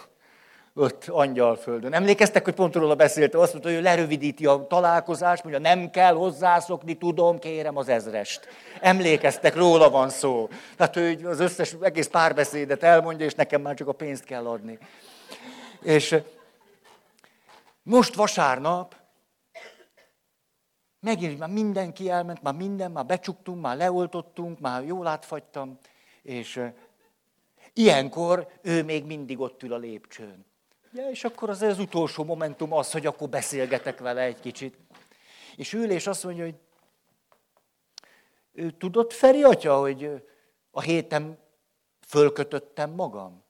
ott 0.74 1.08
angyalföldön. 1.08 1.92
Emlékeztek, 1.92 2.44
hogy 2.44 2.54
pont 2.54 2.74
róla 2.74 2.94
beszélte, 2.94 3.38
azt 3.38 3.52
mondta, 3.52 3.70
hogy 3.70 3.78
ő 3.78 3.82
lerövidíti 3.82 4.46
a 4.46 4.66
találkozást, 4.68 5.42
mondja, 5.42 5.60
nem 5.60 5.90
kell 5.90 6.14
hozzászokni, 6.14 6.98
tudom, 6.98 7.38
kérem 7.38 7.76
az 7.76 7.88
ezrest. 7.88 8.48
Emlékeztek, 8.80 9.54
róla 9.54 9.90
van 9.90 10.08
szó. 10.08 10.48
Tehát 10.76 10.96
ő 10.96 11.28
az 11.28 11.40
összes, 11.40 11.76
egész 11.80 12.06
párbeszédet 12.06 12.82
elmondja, 12.82 13.26
és 13.26 13.34
nekem 13.34 13.60
már 13.60 13.74
csak 13.74 13.88
a 13.88 13.92
pénzt 13.92 14.24
kell 14.24 14.46
adni. 14.46 14.78
És 15.82 16.16
most 17.82 18.14
vasárnap, 18.14 18.96
megint 21.00 21.38
már 21.38 21.48
mindenki 21.48 22.10
elment, 22.10 22.42
már 22.42 22.54
minden, 22.54 22.90
már 22.90 23.06
becsuktunk, 23.06 23.60
már 23.60 23.76
leoltottunk, 23.76 24.60
már 24.60 24.84
jól 24.84 25.06
átfagytam, 25.06 25.78
és 26.22 26.60
ilyenkor 27.72 28.48
ő 28.62 28.84
még 28.84 29.04
mindig 29.04 29.40
ott 29.40 29.62
ül 29.62 29.72
a 29.72 29.76
lépcsőn. 29.76 30.50
Ja, 30.94 31.08
és 31.10 31.24
akkor 31.24 31.50
az, 31.50 31.62
az 31.62 31.78
utolsó 31.78 32.24
momentum 32.24 32.72
az, 32.72 32.92
hogy 32.92 33.06
akkor 33.06 33.28
beszélgetek 33.28 33.98
vele 33.98 34.20
egy 34.20 34.40
kicsit. 34.40 34.76
És 35.56 35.72
ül 35.72 35.90
és 35.90 36.06
azt 36.06 36.24
mondja, 36.24 36.44
hogy 36.44 36.54
ő 38.52 38.70
tudott 38.70 39.12
Feri 39.12 39.42
atya, 39.42 39.78
hogy 39.78 40.24
a 40.70 40.80
héten 40.80 41.38
fölkötöttem 42.06 42.90
magam? 42.90 43.42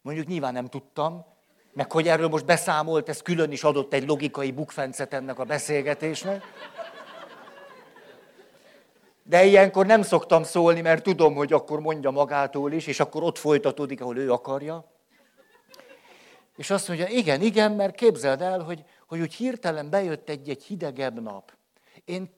Mondjuk 0.00 0.26
nyilván 0.26 0.52
nem 0.52 0.66
tudtam, 0.66 1.26
meg 1.72 1.92
hogy 1.92 2.08
erről 2.08 2.28
most 2.28 2.44
beszámolt, 2.44 3.08
ez 3.08 3.22
külön 3.22 3.52
is 3.52 3.64
adott 3.64 3.92
egy 3.92 4.06
logikai 4.06 4.52
bukfencet 4.52 5.12
ennek 5.12 5.38
a 5.38 5.44
beszélgetésnek. 5.44 6.42
De 9.28 9.44
ilyenkor 9.44 9.86
nem 9.86 10.02
szoktam 10.02 10.42
szólni, 10.42 10.80
mert 10.80 11.02
tudom, 11.02 11.34
hogy 11.34 11.52
akkor 11.52 11.80
mondja 11.80 12.10
magától 12.10 12.72
is, 12.72 12.86
és 12.86 13.00
akkor 13.00 13.22
ott 13.22 13.38
folytatódik, 13.38 14.00
ahol 14.00 14.16
ő 14.16 14.32
akarja. 14.32 14.92
És 16.56 16.70
azt 16.70 16.88
mondja, 16.88 17.06
igen, 17.06 17.40
igen, 17.40 17.72
mert 17.72 17.94
képzeld 17.94 18.40
el, 18.40 18.60
hogy, 18.62 18.84
hogy 19.06 19.20
úgy 19.20 19.34
hirtelen 19.34 19.90
bejött 19.90 20.28
egy-egy 20.28 20.62
hidegebb 20.64 21.22
nap. 21.22 21.56
Én 22.04 22.34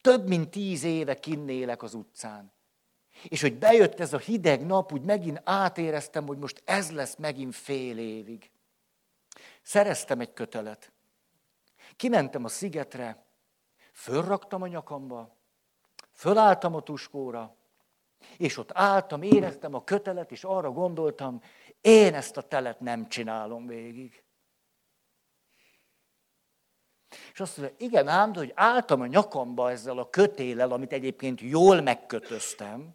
több 0.00 0.28
mint 0.28 0.50
tíz 0.50 0.84
éve 0.84 1.14
kinnélek 1.14 1.82
az 1.82 1.94
utcán. 1.94 2.52
És 3.28 3.40
hogy 3.40 3.58
bejött 3.58 4.00
ez 4.00 4.12
a 4.12 4.18
hideg 4.18 4.66
nap, 4.66 4.92
úgy 4.92 5.02
megint 5.02 5.40
átéreztem, 5.44 6.26
hogy 6.26 6.38
most 6.38 6.62
ez 6.64 6.90
lesz 6.90 7.16
megint 7.16 7.54
fél 7.54 7.98
évig. 7.98 8.50
Szereztem 9.62 10.20
egy 10.20 10.32
kötelet. 10.32 10.92
Kimentem 11.96 12.44
a 12.44 12.48
szigetre, 12.48 13.24
fölraktam 13.92 14.62
a 14.62 14.66
nyakamba, 14.66 15.38
Fölálltam 16.20 16.74
a 16.74 16.80
tuskóra, 16.80 17.56
és 18.36 18.56
ott 18.56 18.70
álltam, 18.72 19.22
éreztem 19.22 19.74
a 19.74 19.84
kötelet, 19.84 20.30
és 20.32 20.44
arra 20.44 20.70
gondoltam, 20.70 21.42
én 21.80 22.14
ezt 22.14 22.36
a 22.36 22.42
telet 22.42 22.80
nem 22.80 23.08
csinálom 23.08 23.66
végig. 23.66 24.24
És 27.32 27.40
azt 27.40 27.56
mondja, 27.56 27.76
igen 27.78 28.08
ám, 28.08 28.32
de 28.32 28.38
hogy 28.38 28.52
álltam 28.54 29.00
a 29.00 29.06
nyakamba 29.06 29.70
ezzel 29.70 29.98
a 29.98 30.10
kötélel, 30.10 30.70
amit 30.70 30.92
egyébként 30.92 31.40
jól 31.40 31.80
megkötöztem, 31.80 32.90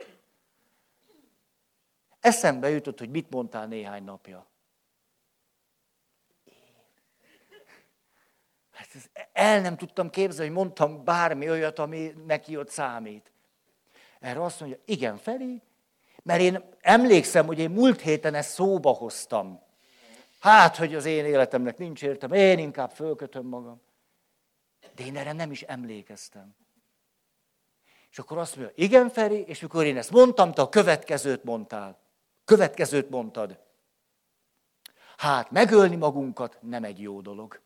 eszembe 2.19 2.69
jutott, 2.69 2.99
hogy 2.99 3.09
mit 3.09 3.29
mondtál 3.29 3.67
néhány 3.67 4.03
napja. 4.03 4.47
El 9.33 9.61
nem 9.61 9.77
tudtam 9.77 10.09
képzelni, 10.09 10.51
hogy 10.51 10.57
mondtam 10.57 11.03
bármi 11.03 11.49
olyat, 11.49 11.79
ami 11.79 12.13
neki 12.25 12.57
ott 12.57 12.69
számít. 12.69 13.31
Erre 14.19 14.43
azt 14.43 14.59
mondja, 14.59 14.77
igen, 14.85 15.17
Feri, 15.17 15.61
mert 16.23 16.41
én 16.41 16.63
emlékszem, 16.81 17.45
hogy 17.45 17.59
én 17.59 17.69
múlt 17.69 18.01
héten 18.01 18.33
ezt 18.33 18.53
szóba 18.53 18.91
hoztam. 18.91 19.61
Hát, 20.39 20.75
hogy 20.75 20.95
az 20.95 21.05
én 21.05 21.25
életemnek 21.25 21.77
nincs 21.77 22.03
értem, 22.03 22.33
én 22.33 22.59
inkább 22.59 22.91
fölkötöm 22.91 23.45
magam. 23.45 23.81
De 24.95 25.05
én 25.05 25.17
erre 25.17 25.31
nem 25.31 25.51
is 25.51 25.61
emlékeztem. 25.61 26.55
És 28.11 28.19
akkor 28.19 28.37
azt 28.37 28.55
mondja, 28.55 28.73
igen, 28.75 29.09
Feri, 29.09 29.41
és 29.41 29.59
mikor 29.59 29.85
én 29.85 29.97
ezt 29.97 30.11
mondtam, 30.11 30.51
te 30.51 30.61
a 30.61 30.69
következőt 30.69 31.43
mondtál. 31.43 31.99
Következőt 32.45 33.09
mondtad. 33.09 33.59
Hát, 35.17 35.51
megölni 35.51 35.95
magunkat 35.95 36.57
nem 36.61 36.83
egy 36.83 37.01
jó 37.01 37.21
dolog. 37.21 37.61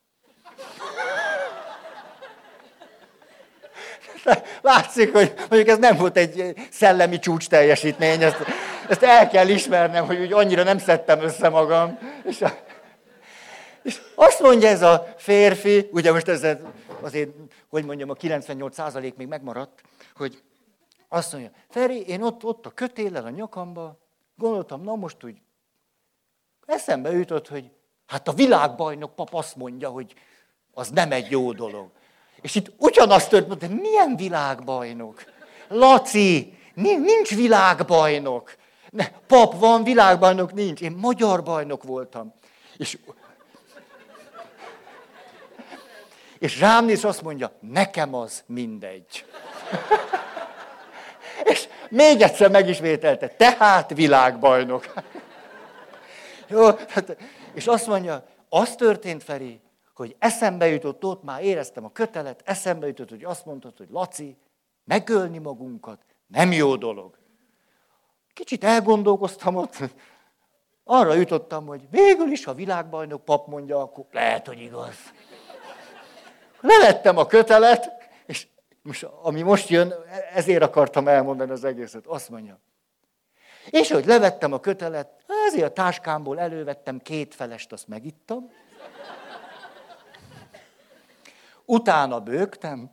Látszik, 4.61 5.11
hogy 5.11 5.33
mondjuk 5.37 5.67
ez 5.67 5.77
nem 5.77 5.97
volt 5.97 6.17
egy 6.17 6.53
szellemi 6.71 7.19
csúcs 7.19 7.47
teljesítmény, 7.47 8.23
ezt 8.23 8.37
Ezt 8.89 9.03
el 9.03 9.29
kell 9.29 9.47
ismernem, 9.47 10.05
hogy 10.05 10.19
úgy 10.19 10.33
annyira 10.33 10.63
nem 10.63 10.77
szedtem 10.77 11.21
össze 11.21 11.49
magam. 11.49 11.99
És, 12.23 12.41
a, 12.41 12.57
és 13.83 14.01
azt 14.15 14.39
mondja 14.39 14.67
ez 14.67 14.81
a 14.81 15.13
férfi, 15.17 15.89
ugye 15.91 16.11
most 16.11 16.27
ez 16.27 16.47
azért, 17.01 17.29
hogy 17.69 17.85
mondjam, 17.85 18.09
a 18.09 18.13
98% 18.13 19.15
még 19.15 19.27
megmaradt, 19.27 19.81
hogy 20.15 20.41
azt 21.07 21.31
mondja, 21.31 21.51
Feri, 21.69 22.07
én 22.07 22.21
ott, 22.21 22.43
ott 22.43 22.65
a 22.65 22.69
kötéllel 22.69 23.25
a 23.25 23.29
nyakamba, 23.29 23.97
gondoltam, 24.35 24.81
na 24.81 24.95
most 24.95 25.23
úgy 25.23 25.41
eszembe 26.65 27.11
jutott, 27.11 27.47
hogy 27.47 27.71
hát 28.05 28.27
a 28.27 28.33
világbajnok 28.33 29.15
pap 29.15 29.33
azt 29.33 29.55
mondja, 29.55 29.89
hogy 29.89 30.13
az 30.73 30.89
nem 30.89 31.11
egy 31.11 31.31
jó 31.31 31.51
dolog. 31.51 31.91
És 32.41 32.55
itt 32.55 32.71
ugyanazt 32.77 33.29
történt, 33.29 33.59
de 33.59 33.67
milyen 33.67 34.15
világbajnok? 34.15 35.23
Laci, 35.67 36.57
nincs 36.73 37.35
világbajnok. 37.35 38.55
Ne, 38.89 39.07
pap 39.27 39.59
van, 39.59 39.83
világbajnok 39.83 40.53
nincs. 40.53 40.81
Én 40.81 40.91
magyar 40.91 41.43
bajnok 41.43 41.83
voltam. 41.83 42.33
És, 42.77 42.97
és 46.39 46.59
rám 46.59 46.85
néz, 46.85 47.03
azt 47.03 47.21
mondja, 47.21 47.51
nekem 47.59 48.15
az 48.15 48.43
mindegy. 48.45 49.25
és 51.51 51.67
még 51.89 52.21
egyszer 52.21 52.49
megismételte, 52.49 53.27
tehát 53.27 53.93
világbajnok. 53.93 54.93
Jó, 56.47 56.65
hát, 56.65 57.17
és 57.53 57.67
azt 57.67 57.87
mondja, 57.87 58.23
az 58.49 58.75
történt, 58.75 59.23
Feri, 59.23 59.59
hogy 59.99 60.15
eszembe 60.19 60.67
jutott 60.67 61.05
ott, 61.05 61.23
már 61.23 61.43
éreztem 61.43 61.85
a 61.85 61.91
kötelet, 61.91 62.41
eszembe 62.45 62.87
jutott, 62.87 63.09
hogy 63.09 63.23
azt 63.23 63.45
mondtad, 63.45 63.77
hogy 63.77 63.87
Laci, 63.91 64.37
megölni 64.83 65.37
magunkat 65.37 65.99
nem 66.27 66.51
jó 66.51 66.75
dolog. 66.75 67.17
Kicsit 68.33 68.63
elgondolkoztam 68.63 69.55
ott, 69.55 69.77
arra 70.83 71.13
jutottam, 71.13 71.65
hogy 71.65 71.89
végül 71.89 72.31
is, 72.31 72.43
ha 72.43 72.53
világbajnok 72.53 73.25
pap 73.25 73.47
mondja, 73.47 73.81
akkor 73.81 74.05
lehet, 74.11 74.47
hogy 74.47 74.61
igaz. 74.61 74.95
Levettem 76.61 77.17
a 77.17 77.25
kötelet, 77.25 77.91
és 78.25 78.47
most, 78.81 79.03
ami 79.03 79.41
most 79.41 79.69
jön, 79.69 79.93
ezért 80.33 80.63
akartam 80.63 81.07
elmondani 81.07 81.51
az 81.51 81.63
egészet. 81.63 82.05
Azt 82.05 82.29
mondja. 82.29 82.59
És 83.69 83.91
hogy 83.91 84.05
levettem 84.05 84.53
a 84.53 84.59
kötelet, 84.59 85.23
ezért 85.47 85.65
a 85.65 85.73
táskámból 85.73 86.39
elővettem 86.39 86.99
két 86.99 87.35
felest, 87.35 87.71
azt 87.71 87.87
megittam. 87.87 88.51
Utána 91.69 92.19
bőgtem, 92.19 92.91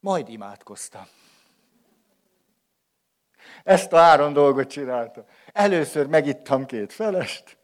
majd 0.00 0.28
imádkoztam. 0.28 1.06
Ezt 3.64 3.92
a 3.92 3.96
három 3.96 4.32
dolgot 4.32 4.70
csinálta. 4.70 5.24
Először 5.52 6.06
megittam 6.06 6.66
két 6.66 6.92
felest, 6.92 7.58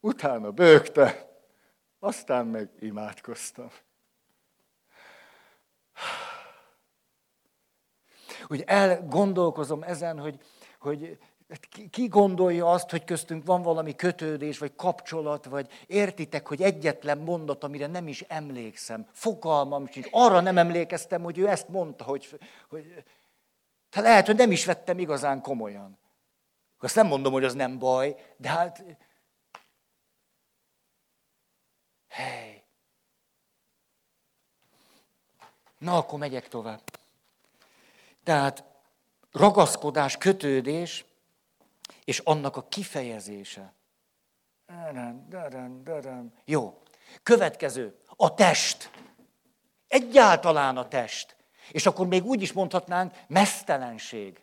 utána 0.00 0.50
bőgte, 0.50 1.28
aztán 1.98 2.46
meg 2.46 2.70
imádkoztam. 2.78 3.70
Úgy 8.48 8.62
elgondolkozom 8.66 9.82
ezen, 9.82 10.18
hogy, 10.18 10.40
hogy 10.78 11.18
ki 11.90 12.06
gondolja 12.06 12.70
azt, 12.70 12.90
hogy 12.90 13.04
köztünk 13.04 13.46
van 13.46 13.62
valami 13.62 13.94
kötődés, 13.94 14.58
vagy 14.58 14.74
kapcsolat, 14.76 15.44
vagy 15.44 15.70
értitek, 15.86 16.48
hogy 16.48 16.62
egyetlen 16.62 17.18
mondat, 17.18 17.64
amire 17.64 17.86
nem 17.86 18.08
is 18.08 18.20
emlékszem. 18.20 19.06
Fogalmam 19.12 19.86
sincs. 19.86 20.08
Arra 20.10 20.40
nem 20.40 20.58
emlékeztem, 20.58 21.22
hogy 21.22 21.38
ő 21.38 21.48
ezt 21.48 21.68
mondta, 21.68 22.04
hogy, 22.04 22.38
hogy 22.68 23.04
te 23.90 24.00
lehet, 24.00 24.26
hogy 24.26 24.36
nem 24.36 24.50
is 24.50 24.64
vettem 24.64 24.98
igazán 24.98 25.40
komolyan. 25.40 25.98
Azt 26.80 26.94
nem 26.94 27.06
mondom, 27.06 27.32
hogy 27.32 27.44
az 27.44 27.54
nem 27.54 27.78
baj, 27.78 28.34
de 28.36 28.48
hát... 28.48 28.84
Hely. 32.08 32.62
Na, 35.78 35.96
akkor 35.96 36.18
megyek 36.18 36.48
tovább. 36.48 36.80
Tehát 38.22 38.64
ragaszkodás, 39.32 40.16
kötődés, 40.16 41.04
és 42.04 42.18
annak 42.18 42.56
a 42.56 42.68
kifejezése. 42.68 43.74
Jó. 46.44 46.82
Következő. 47.22 47.98
A 48.16 48.34
test. 48.34 48.90
Egyáltalán 49.88 50.76
a 50.76 50.88
test. 50.88 51.36
És 51.70 51.86
akkor 51.86 52.06
még 52.06 52.24
úgy 52.24 52.42
is 52.42 52.52
mondhatnánk, 52.52 53.12
mesztelenség. 53.28 54.42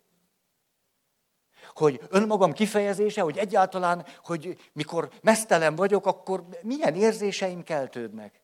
Hogy 1.74 2.02
önmagam 2.10 2.54
kifejezése, 2.54 3.22
hogy 3.22 3.38
egyáltalán, 3.38 4.06
hogy 4.24 4.70
mikor 4.74 5.10
mesztelen 5.22 5.76
vagyok, 5.76 6.06
akkor 6.06 6.48
milyen 6.62 6.96
érzéseim 6.96 7.64
keltődnek. 7.64 8.42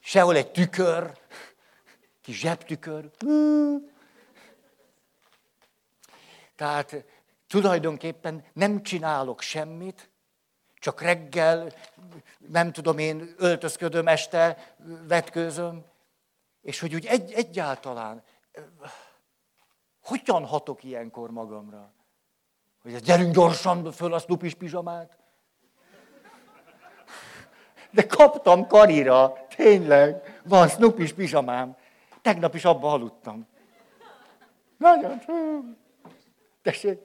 Sehol 0.00 0.36
egy 0.36 0.50
tükör, 0.50 1.18
kis 2.26 2.38
zsebtükör. 2.38 3.10
Tehát 6.56 7.04
tulajdonképpen 7.46 8.44
nem 8.52 8.82
csinálok 8.82 9.40
semmit, 9.40 10.10
csak 10.74 11.00
reggel, 11.00 11.72
nem 12.48 12.72
tudom 12.72 12.98
én, 12.98 13.34
öltözködöm 13.36 14.08
este, 14.08 14.74
vetkőzöm, 15.08 15.84
és 16.62 16.80
hogy 16.80 16.94
úgy 16.94 17.06
egy, 17.06 17.32
egyáltalán, 17.32 18.22
hogyan 20.00 20.44
hatok 20.44 20.84
ilyenkor 20.84 21.30
magamra? 21.30 21.92
Hogy 22.82 22.96
gyerünk 22.96 23.34
gyorsan 23.34 23.92
föl 23.92 24.12
a 24.12 24.18
Snoopy 24.18 24.54
pizsamát. 24.54 25.16
De 27.90 28.06
kaptam 28.06 28.66
karira, 28.66 29.46
tényleg, 29.56 30.40
van 30.44 30.68
Snoopy 30.68 31.14
pizsamám. 31.14 31.76
Tegnap 32.26 32.54
is 32.54 32.64
abba 32.64 32.92
aludtam. 32.92 33.46
Nagyon. 34.76 35.20
Tessék. 36.62 36.98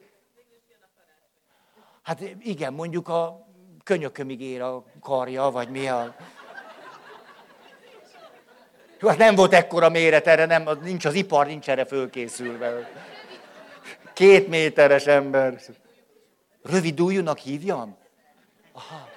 Hát 2.02 2.22
igen, 2.40 2.74
mondjuk 2.74 3.08
a 3.08 3.48
könyökömig 3.84 4.42
ér 4.42 4.62
a 4.62 4.84
karja, 5.00 5.50
vagy 5.50 5.70
mi 5.70 5.88
a... 5.88 6.16
Hát 9.00 9.18
nem 9.18 9.36
volt 9.36 9.54
ekkora 9.54 9.90
méret 9.90 10.28
erre, 10.28 10.46
nem, 10.46 10.70
nincs 10.82 11.06
az 11.06 11.14
ipar, 11.14 11.46
nincs 11.46 11.70
erre 11.70 11.86
fölkészülve. 11.86 12.92
Két 14.14 14.48
méteres 14.48 15.06
ember. 15.06 15.62
Rövid 16.62 17.02
újúnak 17.02 17.38
hívjam? 17.38 17.98
Aha. 18.72 19.10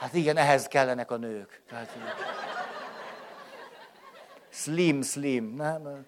Hát 0.00 0.14
igen, 0.14 0.36
ehhez 0.36 0.66
kellenek 0.66 1.10
a 1.10 1.16
nők. 1.16 1.62
Tehát, 1.68 1.96
slim, 4.48 5.02
slim. 5.02 5.54
Nem? 5.54 6.06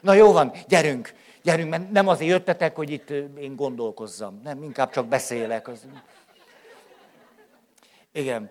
Na 0.00 0.12
jó 0.12 0.32
van, 0.32 0.52
gyerünk, 0.68 1.14
gyerünk, 1.42 1.70
mert 1.70 1.90
nem 1.90 2.08
azért 2.08 2.30
jöttetek, 2.30 2.76
hogy 2.76 2.90
itt 2.90 3.10
én 3.38 3.56
gondolkozzam. 3.56 4.40
Nem, 4.44 4.62
inkább 4.62 4.90
csak 4.90 5.06
beszélek. 5.06 5.68
Az... 5.68 5.86
Igen. 8.12 8.50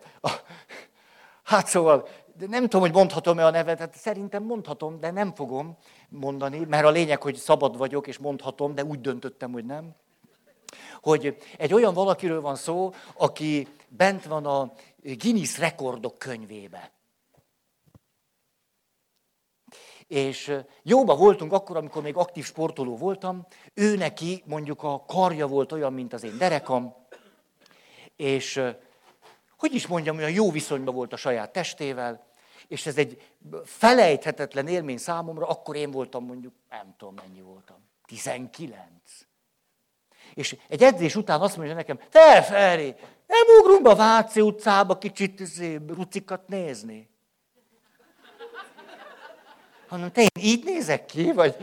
Hát 1.43 1.67
szóval, 1.67 2.07
de 2.37 2.47
nem 2.47 2.63
tudom, 2.63 2.81
hogy 2.81 2.93
mondhatom-e 2.93 3.45
a 3.45 3.49
nevet, 3.49 3.79
hát 3.79 3.95
szerintem 3.95 4.43
mondhatom, 4.43 4.99
de 4.99 5.11
nem 5.11 5.33
fogom 5.33 5.77
mondani, 6.09 6.59
mert 6.59 6.85
a 6.85 6.89
lényeg, 6.89 7.21
hogy 7.21 7.35
szabad 7.35 7.77
vagyok, 7.77 8.07
és 8.07 8.17
mondhatom, 8.17 8.75
de 8.75 8.83
úgy 8.83 9.01
döntöttem, 9.01 9.51
hogy 9.51 9.65
nem. 9.65 9.95
Hogy 11.03 11.37
egy 11.57 11.73
olyan 11.73 11.93
valakiről 11.93 12.41
van 12.41 12.55
szó, 12.55 12.93
aki 13.13 13.67
bent 13.87 14.25
van 14.25 14.45
a 14.45 14.73
Guinness 15.01 15.57
rekordok 15.57 16.17
könyvébe. 16.17 16.91
És 20.07 20.53
jóba 20.83 21.15
voltunk 21.15 21.53
akkor, 21.53 21.77
amikor 21.77 22.01
még 22.01 22.15
aktív 22.15 22.45
sportoló 22.45 22.97
voltam, 22.97 23.45
ő 23.73 23.95
neki 23.95 24.43
mondjuk 24.45 24.83
a 24.83 25.03
karja 25.07 25.47
volt 25.47 25.71
olyan, 25.71 25.93
mint 25.93 26.13
az 26.13 26.23
én 26.23 26.37
derekam, 26.37 26.95
és 28.15 28.61
hogy 29.57 29.73
is 29.73 29.87
mondjam, 29.87 30.17
olyan 30.17 30.31
jó 30.31 30.51
viszonyban 30.51 30.93
volt 30.93 31.13
a 31.13 31.17
saját 31.17 31.51
testével, 31.51 32.27
és 32.67 32.85
ez 32.85 32.97
egy 32.97 33.21
felejthetetlen 33.63 34.67
élmény 34.67 34.97
számomra, 34.97 35.47
akkor 35.47 35.75
én 35.75 35.91
voltam 35.91 36.25
mondjuk, 36.25 36.53
nem 36.69 36.95
tudom 36.97 37.13
mennyi 37.13 37.41
voltam, 37.41 37.77
19. 38.05 38.81
És 40.33 40.57
egy 40.67 40.83
edzés 40.83 41.15
után 41.15 41.41
azt 41.41 41.57
mondja 41.57 41.75
nekem, 41.75 41.99
te 42.09 42.41
Feri, 42.41 42.95
nem 43.27 43.59
ugrunk 43.59 43.87
a 43.87 43.95
Váci 43.95 44.41
utcába 44.41 44.97
kicsit 44.97 45.39
izé, 45.39 45.79
rucikat 45.87 46.47
nézni 46.47 47.11
hanem 49.93 50.11
te 50.11 50.21
én 50.21 50.27
így 50.39 50.63
nézek 50.63 51.05
ki, 51.05 51.31
vagy 51.31 51.55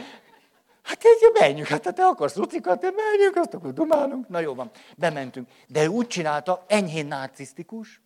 hát 0.83 1.05
egy 1.05 1.41
menjünk, 1.41 1.69
hát 1.69 1.95
te 1.95 2.05
akarsz 2.05 2.35
lucikat, 2.35 2.81
te 2.81 2.91
menjünk, 2.91 3.37
azt 3.37 3.55
akkor 3.55 3.73
dumálunk. 3.73 4.29
Na 4.29 4.39
jó 4.39 4.55
van, 4.55 4.71
bementünk. 4.97 5.49
De 5.67 5.83
ő 5.83 5.87
úgy 5.87 6.07
csinálta, 6.07 6.65
enyhén 6.67 7.07
narcisztikus, 7.07 8.01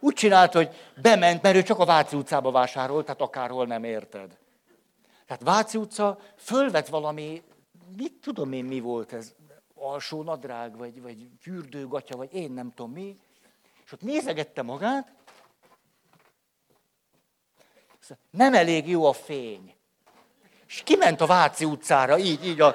úgy 0.00 0.14
csinált, 0.14 0.52
hogy 0.52 0.90
bement, 1.02 1.42
mert 1.42 1.56
ő 1.56 1.62
csak 1.62 1.78
a 1.78 1.84
Váci 1.84 2.16
utcába 2.16 2.50
vásárolt, 2.50 3.04
tehát 3.04 3.20
akárhol 3.20 3.66
nem 3.66 3.84
érted. 3.84 4.38
Tehát 5.26 5.42
Váci 5.42 5.78
utca 5.78 6.18
fölvet 6.36 6.88
valami, 6.88 7.42
mit 7.96 8.12
tudom 8.20 8.52
én 8.52 8.64
mi 8.64 8.80
volt 8.80 9.12
ez, 9.12 9.34
alsó 9.74 10.22
nadrág, 10.22 10.76
vagy, 10.76 11.02
vagy 11.02 11.28
fürdőgatya, 11.40 12.16
vagy 12.16 12.34
én 12.34 12.52
nem 12.52 12.72
tudom 12.74 12.92
mi, 12.92 13.18
és 13.84 13.92
ott 13.92 14.00
nézegette 14.02 14.62
magát, 14.62 15.12
nem 18.30 18.54
elég 18.54 18.88
jó 18.88 19.04
a 19.04 19.12
fény. 19.12 19.74
És 20.66 20.82
kiment 20.84 21.20
a 21.20 21.26
Váci 21.26 21.64
utcára, 21.64 22.18
így, 22.18 22.46
így 22.46 22.60
a... 22.60 22.74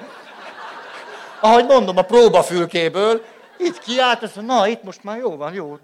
Ahogy 1.41 1.65
mondom, 1.65 1.97
a 1.97 2.02
próbafülkéből, 2.02 3.26
így 3.60 3.80
kiállt, 3.80 4.23
azt 4.23 4.36
mondja, 4.36 4.56
na, 4.56 4.67
itt 4.67 4.84
most 4.84 5.04
már 5.04 5.17
jó 5.17 5.36
van, 5.36 5.54
jó. 5.54 5.78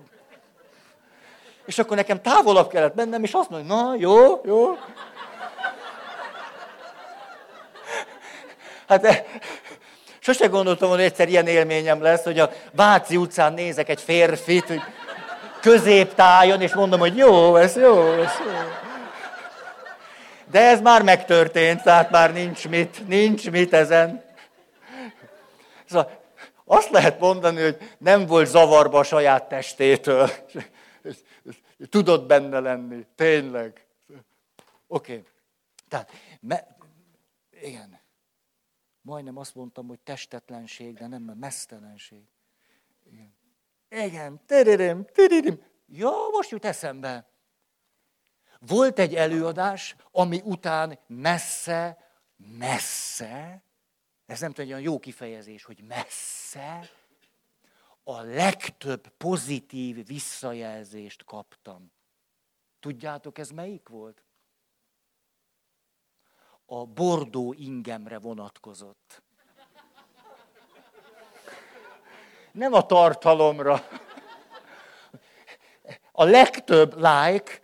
És 1.65 1.79
akkor 1.79 1.97
nekem 1.97 2.21
távolabb 2.21 2.69
kellett 2.69 2.95
mennem, 2.95 3.23
és 3.23 3.33
azt 3.33 3.49
mondja, 3.49 3.75
na, 3.75 3.95
jó, 3.95 4.41
jó. 4.45 4.77
Hát 8.89 9.05
eh, 9.05 9.23
sose 10.19 10.47
gondoltam, 10.47 10.89
hogy 10.89 11.01
egyszer 11.01 11.29
ilyen 11.29 11.47
élményem 11.47 12.01
lesz, 12.01 12.23
hogy 12.23 12.39
a 12.39 12.51
Váci 12.71 13.17
utcán 13.17 13.53
nézek 13.53 13.89
egy 13.89 14.01
férfit, 14.01 14.65
hogy 14.65 14.81
középtájon, 15.61 16.61
és 16.61 16.73
mondom, 16.73 16.99
hogy 16.99 17.17
jó, 17.17 17.55
ez 17.55 17.75
jó, 17.75 18.13
ez 18.13 18.31
jó. 18.39 18.51
De 20.51 20.59
ez 20.59 20.81
már 20.81 21.03
megtörtént, 21.03 21.83
tehát 21.83 22.09
már 22.09 22.33
nincs 22.33 22.67
mit, 22.67 23.07
nincs 23.07 23.51
mit 23.51 23.73
ezen. 23.73 24.23
Szóval 25.85 26.21
azt 26.65 26.89
lehet 26.89 27.19
mondani, 27.19 27.61
hogy 27.61 27.77
nem 27.97 28.25
volt 28.25 28.47
zavarba 28.47 28.99
a 28.99 29.03
saját 29.03 29.43
testétől. 29.43 30.29
Tudott 31.89 32.27
benne 32.27 32.59
lenni, 32.59 33.05
tényleg. 33.15 33.85
Oké. 34.87 35.11
Okay. 35.11 35.23
Tehát, 35.89 36.11
me, 36.39 36.77
igen. 37.61 37.98
Majdnem 39.09 39.37
azt 39.37 39.55
mondtam, 39.55 39.87
hogy 39.87 39.99
testetlenség, 39.99 40.93
de 40.93 41.07
nem, 41.07 41.21
mesztelenség. 41.21 42.23
Igen. 43.05 43.33
Igen, 43.89 44.45
tiririm, 44.45 45.05
tiririm. 45.05 45.63
Ja, 45.85 46.11
most 46.31 46.49
jut 46.49 46.65
eszembe. 46.65 47.29
Volt 48.59 48.99
egy 48.99 49.15
előadás, 49.15 49.95
ami 50.11 50.41
után 50.43 50.99
messze, 51.07 51.97
messze, 52.57 53.63
ez 54.25 54.39
nem 54.39 54.49
tudom, 54.49 54.65
egy 54.65 54.71
olyan 54.71 54.91
jó 54.91 54.99
kifejezés, 54.99 55.63
hogy 55.63 55.83
messze, 55.83 56.89
a 58.03 58.21
legtöbb 58.21 59.07
pozitív 59.07 60.07
visszajelzést 60.07 61.23
kaptam. 61.23 61.91
Tudjátok, 62.79 63.37
ez 63.37 63.49
melyik 63.49 63.87
volt? 63.87 64.23
A 66.71 66.85
bordó 66.85 67.53
ingemre 67.53 68.19
vonatkozott. 68.19 69.21
Nem 72.51 72.73
a 72.73 72.85
tartalomra. 72.85 73.87
A 76.11 76.23
legtöbb 76.23 76.95
like 76.95 77.61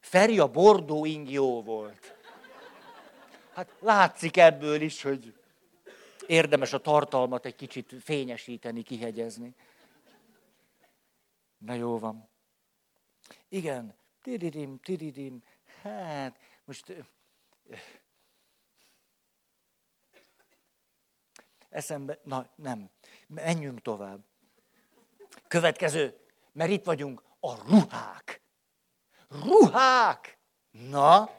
Feri 0.00 0.38
a 0.38 0.48
bordó 0.48 1.04
ing 1.04 1.30
jó 1.30 1.62
volt. 1.62 2.16
Hát 3.54 3.68
látszik 3.80 4.36
ebből 4.36 4.80
is, 4.80 5.02
hogy 5.02 5.34
érdemes 6.26 6.72
a 6.72 6.78
tartalmat 6.78 7.46
egy 7.46 7.56
kicsit 7.56 7.94
fényesíteni, 8.02 8.82
kihegyezni. 8.82 9.54
Na 11.58 11.74
jó 11.74 11.98
van. 11.98 12.28
Igen, 13.48 13.94
tiridim, 14.22 14.78
tiridim, 14.78 15.42
hát 15.82 16.38
most 16.64 16.94
eszembe, 21.74 22.18
na 22.22 22.46
nem, 22.54 22.90
menjünk 23.26 23.82
tovább. 23.82 24.20
Következő, 25.48 26.16
mert 26.52 26.70
itt 26.70 26.84
vagyunk, 26.84 27.22
a 27.40 27.54
ruhák. 27.68 28.42
Ruhák! 29.28 30.38
Na, 30.70 31.30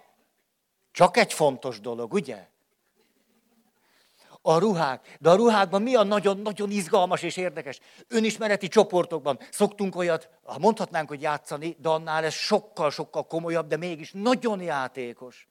csak 0.92 1.18
egy 1.18 1.34
fontos 1.34 1.80
dolog, 1.80 2.14
ugye? 2.14 2.48
A 4.42 4.58
ruhák. 4.58 5.18
De 5.20 5.30
a 5.30 5.36
ruhákban 5.36 5.82
mi 5.82 5.96
a 5.96 6.04
nagyon-nagyon 6.04 6.72
izgalmas 6.72 7.22
és 7.22 7.38
érdekes? 7.38 7.80
Önismereti 8.08 8.68
csoportokban 8.68 9.40
szoktunk 9.52 9.96
olyat, 9.96 10.30
mondhatnánk, 10.60 11.08
hogy 11.08 11.22
játszani, 11.22 11.76
de 11.80 11.90
annál 11.90 12.24
ez 12.24 12.34
sokkal-sokkal 12.34 13.28
komolyabb, 13.28 13.68
de 13.68 13.78
mégis 13.78 14.12
nagyon 14.12 14.62
játékos. 14.62 15.48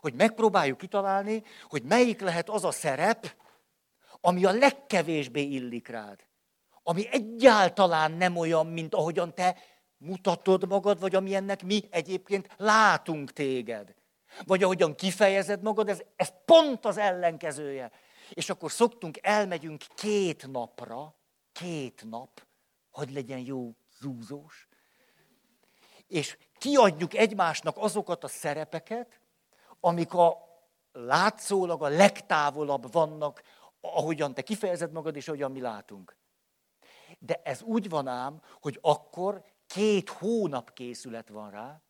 Hogy 0.00 0.14
megpróbáljuk 0.14 0.78
kitalálni, 0.78 1.42
hogy 1.68 1.82
melyik 1.82 2.20
lehet 2.20 2.48
az 2.48 2.64
a 2.64 2.70
szerep, 2.70 3.34
ami 4.20 4.44
a 4.44 4.50
legkevésbé 4.50 5.42
illik 5.42 5.88
rád. 5.88 6.26
Ami 6.82 7.08
egyáltalán 7.10 8.12
nem 8.12 8.36
olyan, 8.36 8.66
mint 8.66 8.94
ahogyan 8.94 9.34
te 9.34 9.56
mutatod 9.96 10.68
magad, 10.68 11.00
vagy 11.00 11.14
amilyennek 11.14 11.62
mi 11.62 11.82
egyébként 11.90 12.48
látunk 12.56 13.32
téged. 13.32 13.94
Vagy 14.44 14.62
ahogyan 14.62 14.94
kifejezed 14.94 15.62
magad, 15.62 15.88
ez, 15.88 16.02
ez 16.16 16.32
pont 16.44 16.84
az 16.84 16.96
ellenkezője. 16.96 17.90
És 18.30 18.50
akkor 18.50 18.70
szoktunk, 18.70 19.18
elmegyünk 19.22 19.84
két 19.94 20.46
napra, 20.46 21.14
két 21.52 22.04
nap, 22.10 22.46
hogy 22.90 23.12
legyen 23.12 23.38
jó 23.38 23.74
zúzós, 24.00 24.68
és 26.06 26.36
kiadjuk 26.58 27.14
egymásnak 27.14 27.76
azokat 27.78 28.24
a 28.24 28.28
szerepeket, 28.28 29.20
amik 29.80 30.14
a 30.14 30.48
látszólag 30.92 31.82
a 31.82 31.88
legtávolabb 31.88 32.92
vannak, 32.92 33.42
ahogyan 33.80 34.34
te 34.34 34.42
kifejezed 34.42 34.92
magad, 34.92 35.16
és 35.16 35.28
ahogyan 35.28 35.52
mi 35.52 35.60
látunk. 35.60 36.16
De 37.18 37.40
ez 37.44 37.62
úgy 37.62 37.88
van 37.88 38.06
ám, 38.06 38.42
hogy 38.60 38.78
akkor 38.80 39.44
Két 39.70 40.08
hónap 40.08 40.72
készület 40.72 41.28
van 41.28 41.50
rá, 41.50 41.82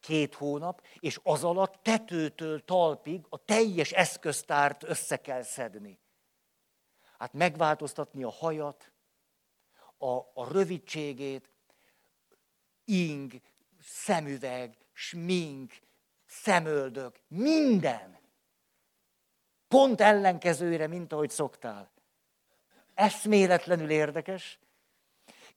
két 0.00 0.34
hónap, 0.34 0.86
és 0.98 1.20
az 1.22 1.44
alatt 1.44 1.82
tetőtől 1.82 2.64
talpig 2.64 3.26
a 3.28 3.44
teljes 3.44 3.92
eszköztárt 3.92 4.82
össze 4.82 5.16
kell 5.16 5.42
szedni. 5.42 6.00
Hát 7.18 7.32
megváltoztatni 7.32 8.22
a 8.22 8.30
hajat, 8.30 8.92
a, 9.98 10.16
a 10.34 10.52
rövidségét, 10.52 11.50
ing, 12.84 13.40
szemüveg, 13.80 14.76
smink, 14.92 15.80
szemöldök, 16.26 17.20
minden. 17.28 18.18
Pont 19.72 20.00
ellenkezőre, 20.00 20.86
mint 20.86 21.12
ahogy 21.12 21.30
szoktál. 21.30 21.90
Eszméletlenül 22.94 23.90
érdekes, 23.90 24.58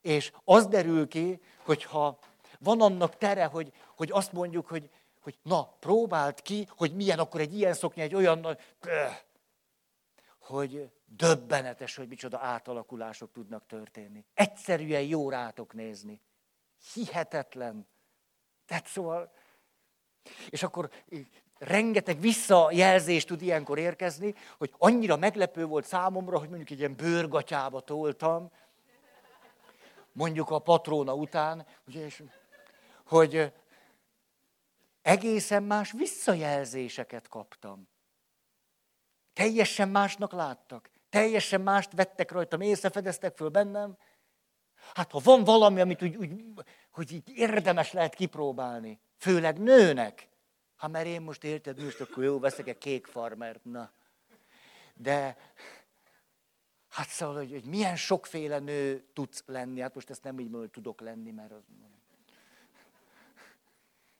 és 0.01 0.31
az 0.43 0.67
derül 0.67 1.07
ki, 1.07 1.41
hogyha 1.63 2.19
van 2.59 2.81
annak 2.81 3.17
tere, 3.17 3.45
hogy, 3.45 3.73
hogy 3.95 4.11
azt 4.11 4.31
mondjuk, 4.31 4.67
hogy, 4.67 4.89
hogy 5.21 5.37
na, 5.41 5.65
próbáld 5.79 6.41
ki, 6.41 6.67
hogy 6.69 6.95
milyen 6.95 7.19
akkor 7.19 7.41
egy 7.41 7.55
ilyen 7.55 7.73
szoknya, 7.73 8.03
egy 8.03 8.15
olyan, 8.15 8.57
hogy 10.39 10.91
döbbenetes, 11.05 11.95
hogy 11.95 12.07
micsoda 12.07 12.39
átalakulások 12.39 13.31
tudnak 13.31 13.65
történni. 13.65 14.25
Egyszerűen 14.33 15.03
jó 15.03 15.29
rátok 15.29 15.73
nézni. 15.73 16.21
Hihetetlen. 16.93 17.87
Tehát 18.65 18.87
szóval, 18.87 19.33
és 20.49 20.63
akkor 20.63 20.89
rengeteg 21.57 22.19
visszajelzés 22.19 23.25
tud 23.25 23.41
ilyenkor 23.41 23.77
érkezni, 23.77 24.35
hogy 24.57 24.73
annyira 24.77 25.15
meglepő 25.15 25.65
volt 25.65 25.85
számomra, 25.85 26.39
hogy 26.39 26.49
mondjuk 26.49 26.69
egy 26.69 26.79
ilyen 26.79 26.95
bőrgatyába 26.95 27.79
toltam, 27.79 28.51
mondjuk 30.11 30.49
a 30.49 30.59
patróna 30.59 31.13
után, 31.13 31.65
ugye, 31.87 32.05
és, 32.05 32.23
hogy 33.05 33.53
egészen 35.01 35.63
más 35.63 35.91
visszajelzéseket 35.91 37.27
kaptam. 37.27 37.87
Teljesen 39.33 39.89
másnak 39.89 40.31
láttak. 40.31 40.89
Teljesen 41.09 41.61
mást 41.61 41.91
vettek 41.91 42.31
rajtam, 42.31 42.61
észrefedeztek 42.61 43.35
föl 43.35 43.49
bennem. 43.49 43.97
Hát 44.93 45.11
ha 45.11 45.19
van 45.23 45.43
valami, 45.43 45.81
amit 45.81 46.01
úgy, 46.01 46.15
úgy, 46.15 46.43
hogy 46.91 47.11
így 47.11 47.29
érdemes 47.29 47.91
lehet 47.91 48.15
kipróbálni, 48.15 48.99
főleg 49.17 49.59
nőnek, 49.59 50.29
ha 50.75 50.87
mert 50.87 51.05
én 51.05 51.21
most 51.21 51.43
érted, 51.43 51.83
most 51.83 52.01
akkor 52.01 52.23
jó, 52.23 52.39
veszek 52.39 52.67
egy 52.67 52.77
kék 52.77 53.05
farmert, 53.05 53.63
na. 53.63 53.91
De 54.93 55.37
Hát 56.95 57.07
szóval, 57.07 57.35
hogy, 57.35 57.51
hogy 57.51 57.65
milyen 57.65 57.95
sokféle 57.95 58.59
nő 58.59 59.05
tudsz 59.13 59.43
lenni. 59.45 59.81
Hát 59.81 59.95
most 59.95 60.09
ezt 60.09 60.23
nem 60.23 60.33
így 60.33 60.43
mondom, 60.43 60.59
hogy 60.59 60.69
tudok 60.69 61.01
lenni, 61.01 61.31
mert 61.31 61.51
az... 61.51 61.63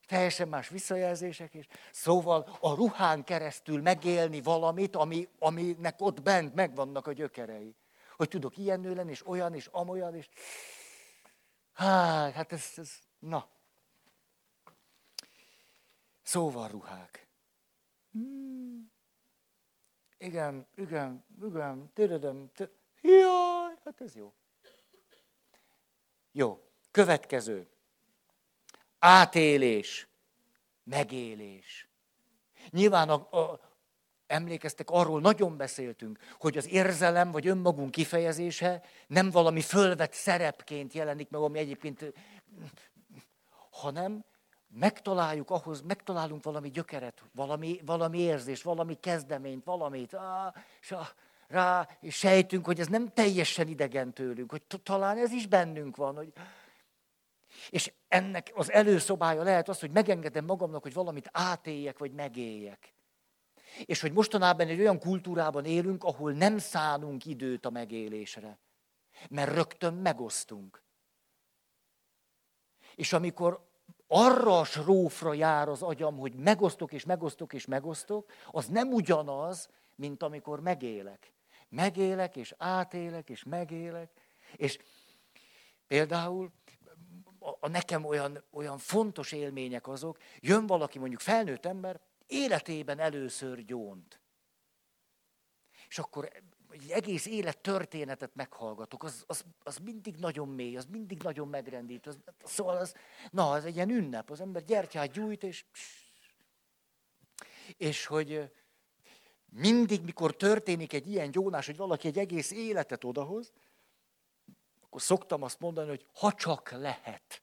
Teljesen 0.07 0.47
más 0.47 0.69
visszajelzések 0.69 1.53
is. 1.53 1.67
Szóval 1.91 2.57
a 2.59 2.73
ruhán 2.73 3.23
keresztül 3.23 3.81
megélni 3.81 4.41
valamit, 4.41 4.95
ami, 4.95 5.27
aminek 5.39 6.01
ott 6.01 6.21
bent 6.21 6.55
megvannak 6.55 7.07
a 7.07 7.13
gyökerei. 7.13 7.75
Hogy 8.15 8.27
tudok 8.27 8.57
ilyen 8.57 8.79
nő 8.79 8.93
lenni, 8.93 9.11
és 9.11 9.27
olyan, 9.27 9.53
és 9.53 9.67
amolyan, 9.71 10.15
és... 10.15 10.29
Hát, 11.73 12.33
hát 12.33 12.51
ez, 12.51 12.71
ez, 12.75 12.91
na. 13.19 13.47
Szóval 16.25 16.67
ruhák. 16.67 17.27
Hmm. 18.11 18.91
Igen, 20.17 20.67
igen, 20.75 21.25
igen, 21.43 21.91
téredem, 21.93 22.51
jaj, 23.01 23.73
hát 23.83 24.01
ez 24.01 24.15
jó. 24.15 24.33
Jó, 26.31 26.59
következő. 26.91 27.67
Átélés, 28.99 30.07
megélés. 30.83 31.89
Nyilván 32.69 33.09
a, 33.09 33.13
a, 33.39 33.59
emlékeztek, 34.27 34.89
arról 34.89 35.21
nagyon 35.21 35.57
beszéltünk, 35.57 36.19
hogy 36.39 36.57
az 36.57 36.67
érzelem 36.67 37.31
vagy 37.31 37.47
önmagunk 37.47 37.91
kifejezése 37.91 38.83
nem 39.07 39.29
valami 39.29 39.61
fölvett 39.61 40.13
szerepként 40.13 40.93
jelenik 40.93 41.29
meg, 41.29 41.41
ami 41.41 41.59
egyébként, 41.59 42.13
hanem 43.69 44.25
megtaláljuk 44.75 45.49
ahhoz, 45.49 45.81
megtalálunk 45.81 46.43
valami 46.43 46.69
gyökeret, 46.69 47.23
valami, 47.33 47.79
valami 47.85 48.19
érzés, 48.19 48.63
valami 48.63 48.99
kezdeményt, 48.99 49.63
valamit, 49.63 50.13
á, 50.13 50.53
és 50.81 50.91
a, 50.91 51.07
rá 51.47 51.87
és 51.99 52.15
sejtünk, 52.15 52.65
hogy 52.65 52.79
ez 52.79 52.87
nem 52.87 53.07
teljesen 53.07 53.67
idegen 53.67 54.13
tőlünk, 54.13 54.51
hogy 54.51 54.61
talán 54.83 55.17
ez 55.17 55.31
is 55.31 55.47
bennünk 55.47 55.95
van, 55.95 56.15
hogy, 56.15 56.33
és 57.69 57.93
ennek 58.07 58.51
az 58.53 58.71
előszobája 58.71 59.43
lehet 59.43 59.69
az, 59.69 59.79
hogy 59.79 59.91
megengedem 59.91 60.45
magamnak, 60.45 60.81
hogy 60.81 60.93
valamit 60.93 61.29
átéljek, 61.31 61.97
vagy 61.97 62.11
megéljek. 62.11 62.93
És 63.85 64.01
hogy 64.01 64.11
mostanában 64.11 64.67
egy 64.67 64.79
olyan 64.79 64.99
kultúrában 64.99 65.65
élünk, 65.65 66.03
ahol 66.03 66.31
nem 66.31 66.57
szánunk 66.57 67.25
időt 67.25 67.65
a 67.65 67.69
megélésre. 67.69 68.59
Mert 69.29 69.53
rögtön 69.53 69.93
megosztunk. 69.93 70.83
És 72.95 73.13
amikor 73.13 73.73
arra 74.07 74.59
a 74.59 74.63
srófra 74.63 75.33
jár 75.33 75.69
az 75.69 75.81
agyam, 75.81 76.17
hogy 76.17 76.35
megosztok 76.35 76.91
és 76.91 77.05
megosztok 77.05 77.53
és 77.53 77.65
megosztok, 77.65 78.31
az 78.51 78.67
nem 78.67 78.93
ugyanaz, 78.93 79.69
mint 79.95 80.23
amikor 80.23 80.59
megélek. 80.59 81.33
Megélek 81.69 82.35
és 82.35 82.53
átélek 82.57 83.29
és 83.29 83.43
megélek. 83.43 84.11
És 84.55 84.77
például 85.87 86.51
a, 87.39 87.49
a 87.59 87.67
nekem 87.67 88.05
olyan, 88.05 88.43
olyan 88.51 88.77
fontos 88.77 89.31
élmények 89.31 89.87
azok, 89.87 90.17
jön 90.39 90.65
valaki 90.65 90.99
mondjuk 90.99 91.21
felnőtt 91.21 91.65
ember, 91.65 91.99
életében 92.27 92.99
először 92.99 93.65
gyónt. 93.65 94.19
És 95.87 95.99
akkor 95.99 96.31
egy 96.75 96.89
egész 96.89 97.25
élet 97.25 97.57
történetet 97.57 98.35
meghallgatok, 98.35 99.03
az, 99.03 99.23
az, 99.27 99.45
az 99.63 99.77
mindig 99.77 100.15
nagyon 100.15 100.47
mély, 100.47 100.77
az 100.77 100.85
mindig 100.85 101.23
nagyon 101.23 101.47
megrendít. 101.47 102.07
Az, 102.07 102.17
szóval 102.43 102.77
az, 102.77 102.95
na, 103.31 103.51
az 103.51 103.65
egy 103.65 103.75
ilyen 103.75 103.89
ünnep, 103.89 104.29
az 104.29 104.41
ember 104.41 104.63
gyertyát 104.63 105.11
gyújt, 105.11 105.43
és... 105.43 105.65
És 107.77 108.05
hogy 108.05 108.51
mindig, 109.45 110.03
mikor 110.03 110.35
történik 110.35 110.93
egy 110.93 111.07
ilyen 111.07 111.31
gyónás, 111.31 111.65
hogy 111.65 111.77
valaki 111.77 112.07
egy 112.07 112.17
egész 112.17 112.51
életet 112.51 113.03
odahoz, 113.03 113.53
akkor 114.81 115.01
szoktam 115.01 115.43
azt 115.43 115.59
mondani, 115.59 115.89
hogy 115.89 116.05
ha 116.13 116.33
csak 116.33 116.71
lehet. 116.71 117.41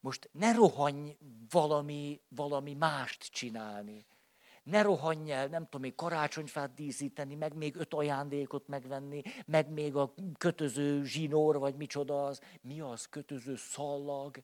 Most 0.00 0.28
ne 0.32 0.52
rohanj 0.52 1.16
valami, 1.50 2.20
valami 2.28 2.74
mást 2.74 3.22
csinálni. 3.22 4.06
Ne 4.70 4.82
rohanj 4.82 5.32
el, 5.32 5.46
nem 5.46 5.64
tudom, 5.64 5.80
még 5.80 5.94
karácsonyfát 5.94 6.74
díszíteni, 6.74 7.34
meg 7.34 7.54
még 7.54 7.76
öt 7.76 7.94
ajándékot 7.94 8.68
megvenni, 8.68 9.22
meg 9.46 9.70
még 9.70 9.96
a 9.96 10.14
kötöző 10.38 11.04
zsinór, 11.04 11.58
vagy 11.58 11.74
micsoda 11.74 12.24
az. 12.24 12.40
Mi 12.60 12.80
az 12.80 13.06
kötöző 13.06 13.56
szallag? 13.56 14.42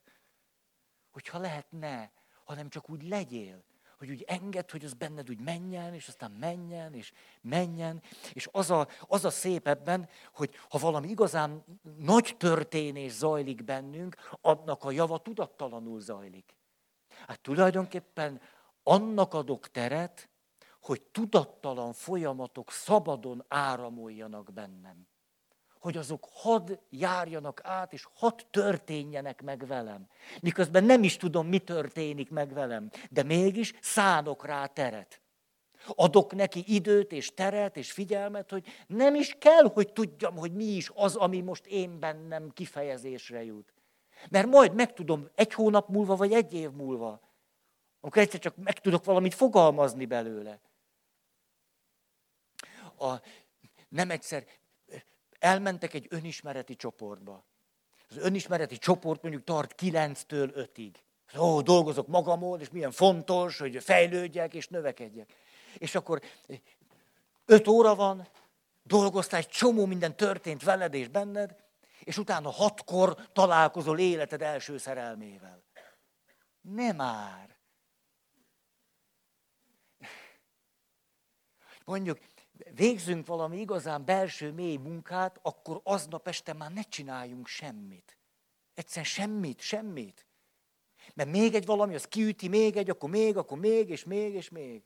Hogyha 1.11 1.39
lehetne, 1.39 2.13
hanem 2.45 2.69
csak 2.69 2.91
úgy 2.91 3.03
legyél 3.09 3.65
hogy 3.99 4.11
úgy 4.11 4.25
enged, 4.27 4.71
hogy 4.71 4.85
az 4.85 4.95
benned 4.95 5.31
úgy 5.31 5.41
menjen, 5.41 5.95
és 5.95 6.09
aztán 6.09 6.31
menjen, 6.31 6.95
és 6.95 7.13
menjen. 7.41 8.03
És 8.33 8.49
az 8.53 8.71
a, 8.71 8.89
az 9.01 9.25
a 9.25 9.31
szép 9.31 9.69
ebben, 9.69 10.09
hogy 10.33 10.55
ha 10.69 10.79
valami 10.79 11.09
igazán 11.09 11.65
nagy 11.99 12.35
történés 12.39 13.13
zajlik 13.13 13.65
bennünk, 13.65 14.17
annak 14.41 14.85
a 14.85 14.91
java 14.91 15.19
tudattalanul 15.19 16.01
zajlik. 16.01 16.57
Hát 17.27 17.41
tulajdonképpen 17.41 18.41
annak 18.85 19.35
adok 19.35 19.71
teret, 19.71 20.29
hogy 20.81 21.03
tudattalan 21.03 21.93
folyamatok 21.93 22.71
szabadon 22.71 23.45
áramoljanak 23.49 24.53
bennem 24.53 25.07
hogy 25.85 25.97
azok 25.97 26.29
had 26.33 26.81
járjanak 26.91 27.61
át, 27.65 27.93
és 27.93 28.07
had 28.15 28.47
történjenek 28.51 29.43
meg 29.43 29.67
velem. 29.67 30.07
Miközben 30.43 30.85
nem 30.85 31.03
is 31.03 31.17
tudom, 31.17 31.47
mi 31.47 31.59
történik 31.59 32.31
meg 32.31 32.53
velem, 32.53 32.91
de 33.11 33.23
mégis 33.23 33.75
szánok 33.81 34.47
rá 34.47 34.67
teret. 34.67 35.21
Adok 35.87 36.35
neki 36.35 36.65
időt 36.67 37.13
és 37.13 37.35
teret 37.35 37.77
és 37.77 37.93
figyelmet, 37.93 38.51
hogy 38.51 38.67
nem 38.87 39.15
is 39.15 39.37
kell, 39.39 39.71
hogy 39.73 39.93
tudjam, 39.93 40.37
hogy 40.37 40.53
mi 40.53 40.65
is 40.65 40.91
az, 40.95 41.17
ami 41.17 41.41
most 41.41 41.67
én 41.67 41.99
bennem 41.99 42.51
kifejezésre 42.51 43.45
jut. 43.45 43.73
Mert 44.31 44.47
majd 44.47 44.75
megtudom 44.75 45.29
egy 45.35 45.53
hónap 45.53 45.89
múlva, 45.89 46.17
vagy 46.17 46.33
egy 46.33 46.55
év 46.55 46.71
múlva, 46.71 47.21
amikor 48.05 48.23
egyszer 48.23 48.41
csak 48.41 48.57
meg 48.57 48.81
tudok 48.81 49.05
valamit 49.05 49.35
fogalmazni 49.35 50.07
belőle. 50.07 50.61
A, 52.99 53.15
nem 53.89 54.11
egyszer 54.11 54.47
elmentek 55.39 55.95
egy 55.95 56.07
önismereti 56.11 56.77
csoportba. 56.77 57.45
Az 58.09 58.17
önismereti 58.17 58.79
csoport 58.79 59.23
mondjuk 59.23 59.45
tart 59.45 59.75
9-től 59.83 60.69
5-ig. 60.75 60.95
Ó, 61.39 61.61
dolgozok 61.61 62.07
magamon, 62.07 62.61
és 62.61 62.71
milyen 62.71 62.91
fontos, 62.91 63.59
hogy 63.59 63.83
fejlődjek 63.83 64.55
és 64.55 64.69
növekedjek. 64.69 65.33
És 65.79 65.95
akkor 65.95 66.23
5 67.45 67.69
óra 67.69 67.95
van, 67.95 68.29
dolgoztál, 68.83 69.41
egy 69.41 69.49
csomó 69.49 69.87
minden 69.87 70.17
történt 70.17 70.63
veled 70.63 70.95
és 70.95 71.09
benned, 71.09 71.57
és 72.01 72.19
utána 72.19 72.51
hatkor 72.51 73.29
találkozol 73.33 73.99
életed 73.99 74.43
első 74.43 74.79
szerelmével. 74.79 75.63
Nem 76.61 76.97
már. 76.97 77.54
Mondjuk, 81.85 82.19
végzünk 82.75 83.27
valami 83.27 83.61
igazán 83.61 84.05
belső 84.05 84.53
mély 84.53 84.77
munkát, 84.77 85.39
akkor 85.43 85.81
aznap 85.83 86.29
este 86.29 86.53
már 86.53 86.73
ne 86.73 86.83
csináljunk 86.83 87.47
semmit. 87.47 88.19
Egyszerűen 88.75 89.05
semmit, 89.05 89.61
semmit. 89.61 90.27
Mert 91.15 91.31
még 91.31 91.55
egy 91.55 91.67
valami, 91.67 91.95
az 91.95 92.09
kiüti, 92.09 92.49
még 92.49 92.77
egy, 92.77 92.91
akkor 92.91 93.11
még, 93.11 93.37
akkor 93.37 93.59
még, 93.59 93.89
és 93.89 94.05
még, 94.05 94.35
és 94.35 94.49
még. 94.49 94.83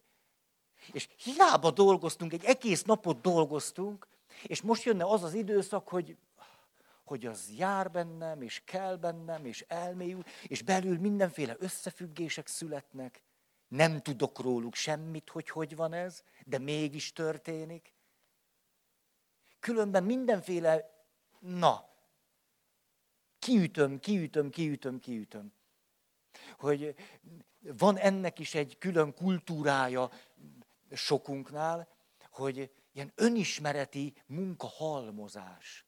És 0.93 1.09
hiába 1.17 1.71
dolgoztunk, 1.71 2.33
egy 2.33 2.45
egész 2.45 2.83
napot 2.83 3.21
dolgoztunk, 3.21 4.09
és 4.43 4.63
most 4.63 4.83
jönne 4.83 5.05
az 5.05 5.23
az 5.23 5.35
időszak, 5.35 5.89
hogy, 5.89 6.17
hogy 7.05 7.27
az 7.27 7.53
jár 7.57 7.91
bennem, 7.91 8.43
és 8.43 8.63
kell 8.65 8.97
bennem, 8.97 9.45
és 9.45 9.65
elmélyül, 9.69 10.23
és 10.43 10.63
belül 10.63 10.99
mindenféle 10.99 11.57
összefüggések 11.59 12.47
születnek. 12.47 13.23
Nem 13.69 14.01
tudok 14.01 14.41
róluk 14.41 14.75
semmit, 14.75 15.29
hogy 15.29 15.49
hogy 15.49 15.77
van 15.77 15.93
ez, 15.93 16.23
de 16.45 16.59
mégis 16.59 17.13
történik. 17.13 17.95
Különben 19.61 20.05
mindenféle, 20.05 21.05
na, 21.39 21.89
kiütöm, 23.39 24.01
kiütöm, 24.01 24.51
kiütöm, 24.51 25.01
kiütöm. 25.01 25.53
Hogy 26.59 26.95
van 27.61 27.97
ennek 27.97 28.39
is 28.39 28.55
egy 28.55 28.79
külön 28.79 29.15
kultúrája 29.15 30.11
sokunknál, 30.93 31.89
hogy 32.31 32.71
ilyen 32.93 33.13
önismereti 33.15 34.15
munkahalmozás. 34.27 35.87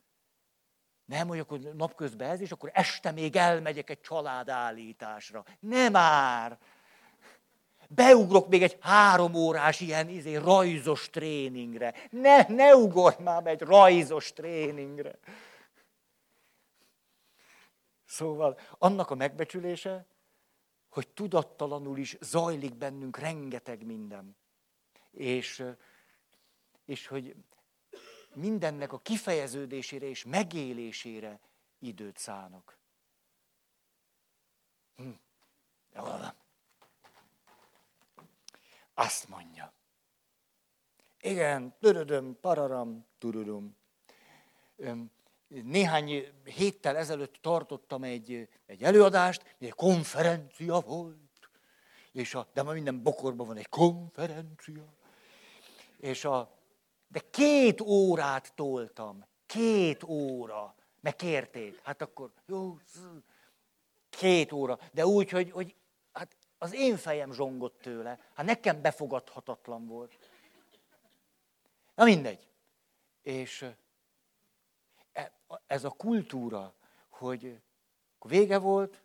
Nem, 1.04 1.28
hogy 1.28 1.38
akkor 1.38 1.58
napközben 1.58 2.30
ez, 2.30 2.40
és 2.40 2.52
akkor 2.52 2.70
este 2.72 3.10
még 3.10 3.36
elmegyek 3.36 3.90
egy 3.90 4.00
családállításra. 4.00 5.44
Nem 5.60 5.92
már! 5.92 6.58
Beugrok 7.94 8.48
még 8.48 8.62
egy 8.62 8.78
három 8.80 9.34
órás 9.34 9.80
ilyen 9.80 10.08
izé, 10.08 10.34
rajzos 10.34 11.10
tréningre. 11.10 11.94
Ne, 12.10 12.46
ne 12.48 12.76
ugorj 12.76 13.22
már 13.22 13.46
egy 13.46 13.60
rajzos 13.60 14.32
tréningre. 14.32 15.18
Szóval 18.04 18.58
annak 18.78 19.10
a 19.10 19.14
megbecsülése, 19.14 20.06
hogy 20.88 21.08
tudattalanul 21.08 21.98
is 21.98 22.16
zajlik 22.20 22.74
bennünk 22.74 23.18
rengeteg 23.18 23.86
minden. 23.86 24.36
És, 25.10 25.64
és 26.84 27.06
hogy 27.06 27.34
mindennek 28.34 28.92
a 28.92 28.98
kifejeződésére 28.98 30.06
és 30.06 30.24
megélésére 30.24 31.40
időt 31.78 32.18
szánok. 32.18 32.78
Hm. 34.96 35.10
Jól 35.94 36.04
van. 36.04 36.34
Azt 39.00 39.28
mondja. 39.28 39.72
Igen, 41.20 41.74
törödöm, 41.78 42.38
pararam, 42.40 43.06
turudum. 43.18 43.76
néhány 45.48 46.32
héttel 46.44 46.96
ezelőtt 46.96 47.34
tartottam 47.40 48.02
egy, 48.02 48.48
egy 48.66 48.82
előadást, 48.82 49.56
egy 49.58 49.70
konferencia 49.70 50.80
volt, 50.80 51.50
és 52.12 52.34
a, 52.34 52.48
de 52.52 52.62
ma 52.62 52.72
minden 52.72 53.02
bokorban 53.02 53.46
van 53.46 53.56
egy 53.56 53.68
konferencia. 53.68 54.94
És 55.96 56.24
a, 56.24 56.58
de 57.08 57.20
két 57.30 57.80
órát 57.80 58.54
toltam, 58.54 59.26
két 59.46 60.02
óra, 60.02 60.74
meg 61.00 61.16
kérték. 61.16 61.80
Hát 61.82 62.02
akkor 62.02 62.32
jó, 62.46 62.78
két 64.08 64.52
óra, 64.52 64.78
de 64.92 65.06
úgy, 65.06 65.30
hogy, 65.30 65.50
hogy 65.50 65.74
az 66.62 66.74
én 66.74 66.96
fejem 66.96 67.32
zsongott 67.32 67.80
tőle. 67.80 68.18
Hát 68.34 68.46
nekem 68.46 68.82
befogadhatatlan 68.82 69.86
volt. 69.86 70.18
Na 71.94 72.04
mindegy. 72.04 72.48
És 73.22 73.66
e, 75.12 75.32
ez 75.66 75.84
a 75.84 75.90
kultúra, 75.90 76.74
hogy 77.08 77.60
vége 78.18 78.58
volt, 78.58 79.02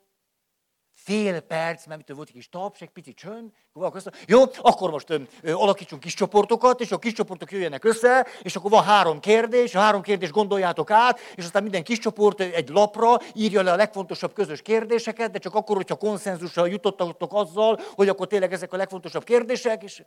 fél 0.96 1.40
perc, 1.40 1.86
mert 1.86 2.00
mitől 2.00 2.16
volt 2.16 2.28
egy 2.28 2.34
kis 2.34 2.50
taps, 2.50 2.80
pici 2.94 3.14
csönd, 3.14 3.52
akkor 3.74 3.96
azt 3.96 4.26
jó, 4.28 4.42
akkor 4.62 4.92
most 4.92 5.10
ö, 5.10 5.22
ö, 5.42 5.54
alakítsunk 5.54 6.02
kis 6.02 6.14
csoportokat, 6.14 6.82
és 6.82 6.92
a 6.92 7.00
kis 7.00 7.14
csoportok 7.14 7.52
jöjjenek 7.52 7.84
össze, 7.84 8.28
és 8.42 8.56
akkor 8.56 8.72
van 8.72 8.84
három 8.84 9.20
kérdés, 9.20 9.76
a 9.76 9.80
három 9.80 10.02
kérdés 10.02 10.32
gondoljátok 10.32 10.92
át, 10.92 11.20
és 11.36 11.44
aztán 11.44 11.64
minden 11.64 11.84
kis 11.84 12.00
csoport 12.00 12.40
egy 12.40 12.70
lapra 12.70 13.18
írja 13.34 13.62
le 13.62 13.72
a 13.72 13.76
legfontosabb 13.76 14.34
közös 14.34 14.62
kérdéseket, 14.62 15.32
de 15.32 15.40
csak 15.40 15.56
akkor, 15.56 15.76
hogyha 15.76 15.96
konszenzussal 15.96 16.70
jutottatok 16.70 17.34
azzal, 17.34 17.80
hogy 17.96 18.10
akkor 18.10 18.28
tényleg 18.28 18.54
ezek 18.54 18.74
a 18.74 18.78
legfontosabb 18.78 19.24
kérdések, 19.24 19.84
és 19.84 20.04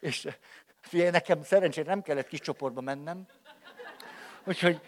És 0.00 0.28
figyelj, 0.80 1.10
nekem 1.10 1.42
szerencsére 1.42 1.88
nem 1.88 2.02
kellett 2.02 2.28
kis 2.28 2.40
csoportba 2.40 2.80
mennem. 2.80 3.26
Úgyhogy 4.44 4.80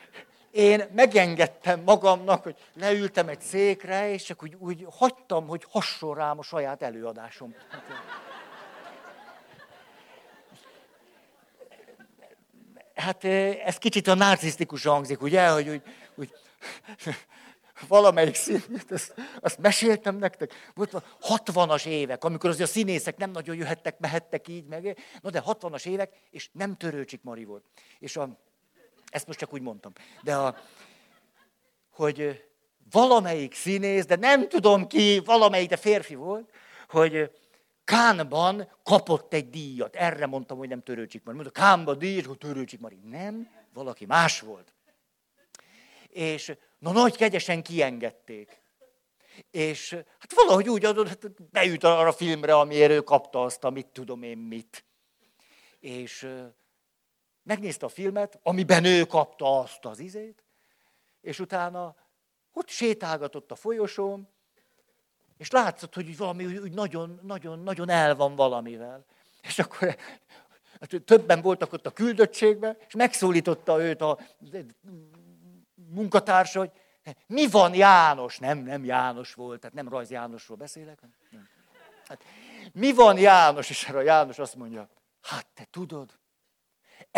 én 0.58 0.84
megengedtem 0.92 1.80
magamnak, 1.80 2.42
hogy 2.42 2.56
leültem 2.74 3.28
egy 3.28 3.40
székre, 3.40 4.12
és 4.12 4.22
csak 4.22 4.42
úgy, 4.42 4.56
úgy 4.58 4.86
hagytam, 4.90 5.46
hogy 5.46 5.64
hasson 5.70 6.14
rám 6.14 6.38
a 6.38 6.42
saját 6.42 6.82
előadásom. 6.82 7.54
Hát 12.94 13.24
ez 13.64 13.78
kicsit 13.78 14.06
a 14.06 14.14
narcisztikus 14.14 14.84
hangzik, 14.84 15.22
ugye, 15.22 15.48
hogy 15.48 15.68
úgy, 15.68 15.82
úgy 16.14 16.32
valamelyik 17.88 18.34
színét, 18.34 18.90
azt, 18.90 19.14
azt 19.40 19.58
meséltem 19.58 20.16
nektek. 20.16 20.52
Volt 20.74 21.02
60-as 21.20 21.86
évek, 21.86 22.24
amikor 22.24 22.50
azért 22.50 22.68
a 22.68 22.72
színészek 22.72 23.16
nem 23.16 23.30
nagyon 23.30 23.56
jöhettek, 23.56 23.98
mehettek 23.98 24.48
így 24.48 24.66
meg. 24.66 24.98
No 25.22 25.30
de 25.30 25.42
60-as 25.46 25.86
évek, 25.86 26.12
és 26.30 26.48
nem 26.52 26.76
Törőcsik 26.76 27.22
Mari 27.22 27.44
volt. 27.44 27.64
És 27.98 28.16
a, 28.16 28.38
ezt 29.10 29.26
most 29.26 29.38
csak 29.38 29.52
úgy 29.52 29.62
mondtam. 29.62 29.92
De 30.22 30.36
a, 30.36 30.56
hogy 31.90 32.44
valamelyik 32.90 33.54
színész, 33.54 34.06
de 34.06 34.16
nem 34.16 34.48
tudom 34.48 34.86
ki, 34.86 35.18
valamelyik, 35.24 35.68
de 35.68 35.76
férfi 35.76 36.14
volt, 36.14 36.50
hogy 36.88 37.30
Kánban 37.84 38.68
kapott 38.82 39.32
egy 39.32 39.50
díjat. 39.50 39.96
Erre 39.96 40.26
mondtam, 40.26 40.58
hogy 40.58 40.68
nem 40.68 40.82
Törőcsik 40.82 41.24
Mari. 41.24 41.36
Mondta, 41.36 41.60
Kánban 41.60 41.98
díj, 41.98 42.22
hogy 42.22 42.38
Törőcsik 42.38 42.80
Mari. 42.80 42.98
Nem, 43.04 43.50
valaki 43.72 44.06
más 44.06 44.40
volt. 44.40 44.74
És 46.08 46.56
na 46.78 46.92
nagy 46.92 47.16
kegyesen 47.16 47.62
kiengedték. 47.62 48.62
És 49.50 49.92
hát 49.92 50.34
valahogy 50.34 50.68
úgy 50.68 50.84
adott, 50.84 51.08
hát 51.08 51.50
beüt 51.50 51.84
arra 51.84 52.08
a 52.08 52.12
filmre, 52.12 52.54
amiért 52.54 52.90
ő 52.90 53.00
kapta 53.00 53.42
azt, 53.42 53.64
amit 53.64 53.86
tudom 53.86 54.22
én 54.22 54.38
mit. 54.38 54.84
És 55.80 56.28
megnézte 57.48 57.86
a 57.86 57.88
filmet, 57.88 58.38
amiben 58.42 58.84
ő 58.84 59.04
kapta 59.04 59.60
azt 59.60 59.84
az 59.84 59.98
izét, 59.98 60.44
és 61.20 61.40
utána 61.40 61.94
ott 62.52 62.68
sétálgatott 62.68 63.50
a 63.50 63.54
folyosón, 63.54 64.28
és 65.36 65.50
látszott, 65.50 65.94
hogy 65.94 66.16
valami 66.16 66.46
úgy 66.46 66.74
nagyon, 66.74 67.20
nagyon, 67.22 67.58
nagyon 67.58 67.88
el 67.88 68.14
van 68.16 68.34
valamivel. 68.34 69.04
És 69.42 69.58
akkor 69.58 69.96
hát 70.80 71.02
többen 71.04 71.40
voltak 71.40 71.72
ott 71.72 71.86
a 71.86 71.90
küldöttségben, 71.90 72.76
és 72.86 72.94
megszólította 72.94 73.82
őt 73.82 74.00
a 74.00 74.18
munkatársa, 75.74 76.58
hogy 76.58 76.70
mi 77.26 77.46
van 77.46 77.74
János? 77.74 78.38
Nem, 78.38 78.58
nem 78.58 78.84
János 78.84 79.34
volt, 79.34 79.60
tehát 79.60 79.76
nem 79.76 79.88
Rajz 79.88 80.10
Jánosról 80.10 80.56
beszélek. 80.56 81.00
Hát, 82.08 82.24
mi 82.72 82.92
van 82.92 83.18
János? 83.18 83.70
És 83.70 83.88
erre 83.88 83.98
a 83.98 84.02
János 84.02 84.38
azt 84.38 84.54
mondja, 84.54 84.88
hát 85.20 85.46
te 85.54 85.66
tudod, 85.70 86.18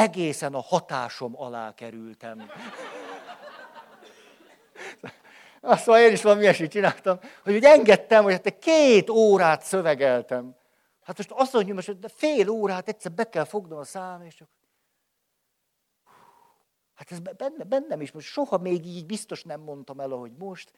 egészen 0.00 0.54
a 0.54 0.60
hatásom 0.60 1.32
alá 1.36 1.74
kerültem. 1.74 2.50
Azt 5.60 5.86
mondja, 5.86 6.06
én 6.06 6.12
is 6.12 6.22
valami 6.22 6.40
ilyesmit 6.42 6.70
csináltam, 6.70 7.18
hogy 7.42 7.54
úgy 7.54 7.64
engedtem, 7.64 8.22
hogy 8.22 8.32
hát 8.32 8.58
két 8.58 9.10
órát 9.10 9.62
szövegeltem. 9.62 10.56
Hát 11.02 11.16
most 11.16 11.30
azt 11.30 11.52
mondja, 11.52 11.74
hogy 11.74 11.98
fél 12.14 12.48
órát 12.48 12.88
egyszer 12.88 13.12
be 13.12 13.28
kell 13.28 13.44
fognom 13.44 13.78
a 13.78 13.84
szám, 13.84 14.22
és 14.22 14.34
csak 14.34 14.48
Hát 16.94 17.12
ez 17.12 17.18
benne, 17.18 17.64
bennem 17.64 18.00
is, 18.00 18.12
most 18.12 18.26
soha 18.26 18.58
még 18.58 18.86
így 18.86 19.06
biztos 19.06 19.42
nem 19.42 19.60
mondtam 19.60 20.00
el, 20.00 20.08
hogy 20.08 20.32
most, 20.38 20.72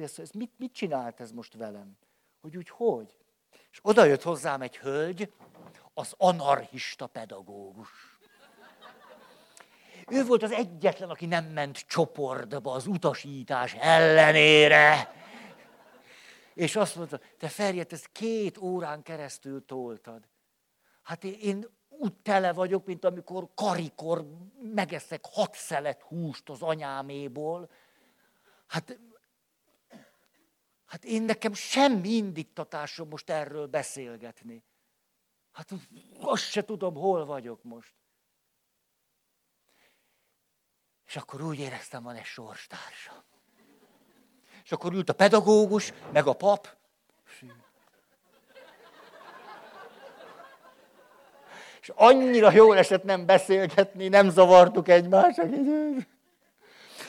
ez, 0.00 0.18
ez 0.18 0.30
mit, 0.30 0.52
mit 0.56 0.72
csinált 0.72 1.20
ez 1.20 1.32
most 1.32 1.54
velem? 1.54 1.96
Hogy 2.40 2.56
úgy 2.56 2.68
hogy? 2.68 3.14
És 3.70 3.78
oda 3.82 4.04
jött 4.04 4.22
hozzám 4.22 4.62
egy 4.62 4.76
hölgy, 4.76 5.32
az 5.94 6.14
anarchista 6.16 7.06
pedagógus. 7.06 8.17
Ő 10.10 10.24
volt 10.24 10.42
az 10.42 10.52
egyetlen, 10.52 11.10
aki 11.10 11.26
nem 11.26 11.44
ment 11.44 11.78
csoportba 11.78 12.72
az 12.72 12.86
utasítás 12.86 13.74
ellenére. 13.74 15.12
És 16.54 16.76
azt 16.76 16.96
mondta, 16.96 17.20
te 17.38 17.48
Ferjet, 17.48 17.92
ezt 17.92 18.08
két 18.12 18.58
órán 18.58 19.02
keresztül 19.02 19.64
toltad. 19.64 20.28
Hát 21.02 21.24
én 21.24 21.66
úgy 21.88 22.14
tele 22.14 22.52
vagyok, 22.52 22.86
mint 22.86 23.04
amikor 23.04 23.48
karikor 23.54 24.26
megeszek 24.74 25.24
hat 25.32 25.54
szelet 25.54 26.02
húst 26.02 26.48
az 26.50 26.62
anyáméból. 26.62 27.70
Hát, 28.66 28.98
hát 30.86 31.04
én 31.04 31.22
nekem 31.22 31.52
semmi 31.52 32.08
indítatásom 32.08 33.08
most 33.08 33.30
erről 33.30 33.66
beszélgetni. 33.66 34.64
Hát 35.52 35.70
azt 36.20 36.50
se 36.50 36.64
tudom, 36.64 36.94
hol 36.94 37.24
vagyok 37.24 37.62
most. 37.62 37.97
És 41.08 41.16
akkor 41.16 41.42
úgy 41.42 41.58
éreztem, 41.58 42.02
van 42.02 42.14
egy 42.14 42.24
sorstársam. 42.24 43.22
És 44.64 44.72
akkor 44.72 44.92
ült 44.92 45.08
a 45.08 45.12
pedagógus, 45.12 45.92
meg 46.12 46.26
a 46.26 46.32
pap, 46.32 46.76
És 51.88 51.94
annyira 51.96 52.52
jól 52.52 52.76
esett 52.76 53.02
nem 53.02 53.26
beszélgetni, 53.26 54.08
nem 54.08 54.30
zavartuk 54.30 54.88
egymást. 54.88 55.42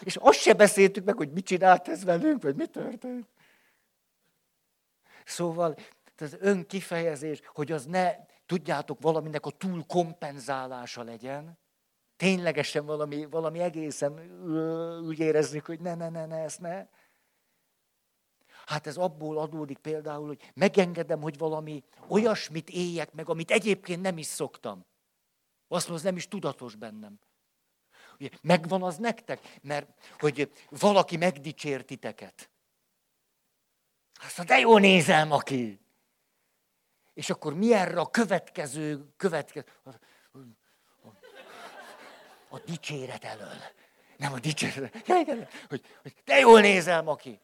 És 0.04 0.16
azt 0.16 0.39
se 0.39 0.54
beszéltük 0.54 1.06
meg, 1.06 1.16
hogy 1.16 1.32
mit 1.32 1.45
csinált 1.45 1.88
ez 1.88 2.04
velünk, 2.04 2.43
vagy 2.43 2.56
mi 2.56 2.66
történt. 2.66 3.28
Szóval 5.26 5.76
az 6.18 6.38
önkifejezés, 6.39 7.41
hogy 7.54 7.72
az 7.72 7.86
ne, 7.86 8.16
tudjátok, 8.45 9.02
valaminek 9.02 9.45
a 9.45 9.50
túl 9.50 9.86
kompenzálása 9.88 11.04
legyen, 11.04 11.58
ténylegesen 12.20 12.86
valami, 12.86 13.26
valami 13.26 13.59
egészen 13.59 14.11
úgy 15.05 15.20
érezzük, 15.20 15.65
hogy 15.65 15.80
ne, 15.80 15.95
ne, 15.95 16.09
ne, 16.09 16.26
ne, 16.26 16.38
ezt 16.38 16.59
ne. 16.59 16.88
Hát 18.65 18.88
ez 18.88 18.97
abból 18.97 19.38
adódik 19.38 19.78
például, 19.78 20.28
hogy 20.28 20.51
megengedem, 20.53 21.22
hogy 21.22 21.38
valami 21.38 21.84
olyasmit 22.07 22.70
éljek 22.70 23.13
meg, 23.13 23.30
amit 23.30 23.51
egyébként 23.51 24.01
nem 24.01 24.17
is 24.17 24.26
szoktam. 24.26 24.86
Azt 25.67 25.88
mondom, 25.88 25.95
az 25.95 26.03
nem 26.03 26.15
is 26.15 26.28
tudatos 26.28 26.76
bennem. 26.76 27.20
Ugye, 28.20 28.30
megvan 28.41 28.84
az 28.84 28.97
nektek? 28.97 29.57
Mert 29.61 30.15
hogy 30.20 30.51
valaki 30.70 31.17
megdicsért 31.17 31.86
titeket. 31.86 32.49
Azt 34.22 34.38
mondja, 34.38 34.55
de 34.55 34.61
jól 34.61 34.80
nézem, 34.80 35.32
aki. 35.32 35.80
És 37.13 37.30
akkor 37.30 37.53
mi 37.53 37.74
erre 37.74 37.99
a 37.99 38.09
következő, 38.09 39.13
következő, 39.17 39.65
a 42.50 42.60
dicséret 42.60 43.24
elől. 43.24 43.62
Nem 44.18 44.34
a 44.34 44.39
dicséret. 44.39 45.08
Ja, 45.08 45.20
igen, 45.20 45.47
hogy, 45.70 45.86
hogy 46.02 46.14
te 46.24 46.39
jól 46.39 46.62
nézel, 46.62 47.08
aki. 47.08 47.39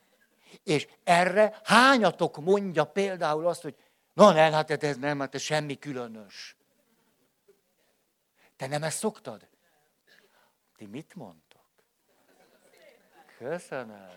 És 0.63 0.87
erre 1.03 1.59
hányatok 1.63 2.37
mondja 2.37 2.83
például 2.83 3.47
azt, 3.47 3.61
hogy 3.61 3.75
na 4.13 4.31
nem, 4.31 4.51
hát 4.51 4.83
ez 4.83 4.97
nem, 4.97 5.19
hát 5.19 5.35
ez 5.35 5.41
semmi 5.41 5.79
különös. 5.79 6.55
Te 8.55 8.67
nem 8.67 8.83
ezt 8.83 8.97
szoktad? 8.97 9.47
Ti 10.77 10.85
mit 10.85 11.15
mondtok? 11.15 11.61
Köszönöm. 13.37 14.09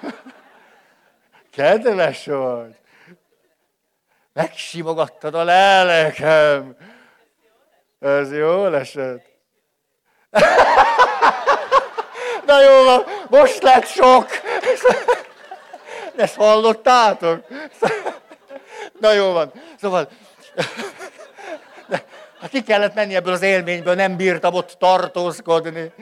Kedves 1.50 2.26
vagy. 2.26 2.80
Megsimogattad 4.32 5.34
a 5.34 5.44
lelkem. 5.44 6.76
Ez 8.00 8.32
jó 8.32 8.66
esett. 8.66 9.26
Na 12.46 12.62
jó 12.62 12.84
van, 12.84 13.04
most 13.28 13.62
lett 13.62 13.86
sok. 13.86 14.26
Ezt 16.16 16.34
hallottátok? 16.34 17.44
Na 19.00 19.12
jó 19.12 19.32
van. 19.32 19.52
Szóval, 19.80 20.08
hát 22.40 22.50
ki 22.50 22.62
kellett 22.62 22.94
menni 22.94 23.14
ebből 23.14 23.32
az 23.32 23.42
élményből, 23.42 23.94
nem 23.94 24.16
bírtam 24.16 24.54
ott 24.54 24.76
tartózkodni. 24.78 25.92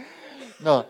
Na, 0.59 0.87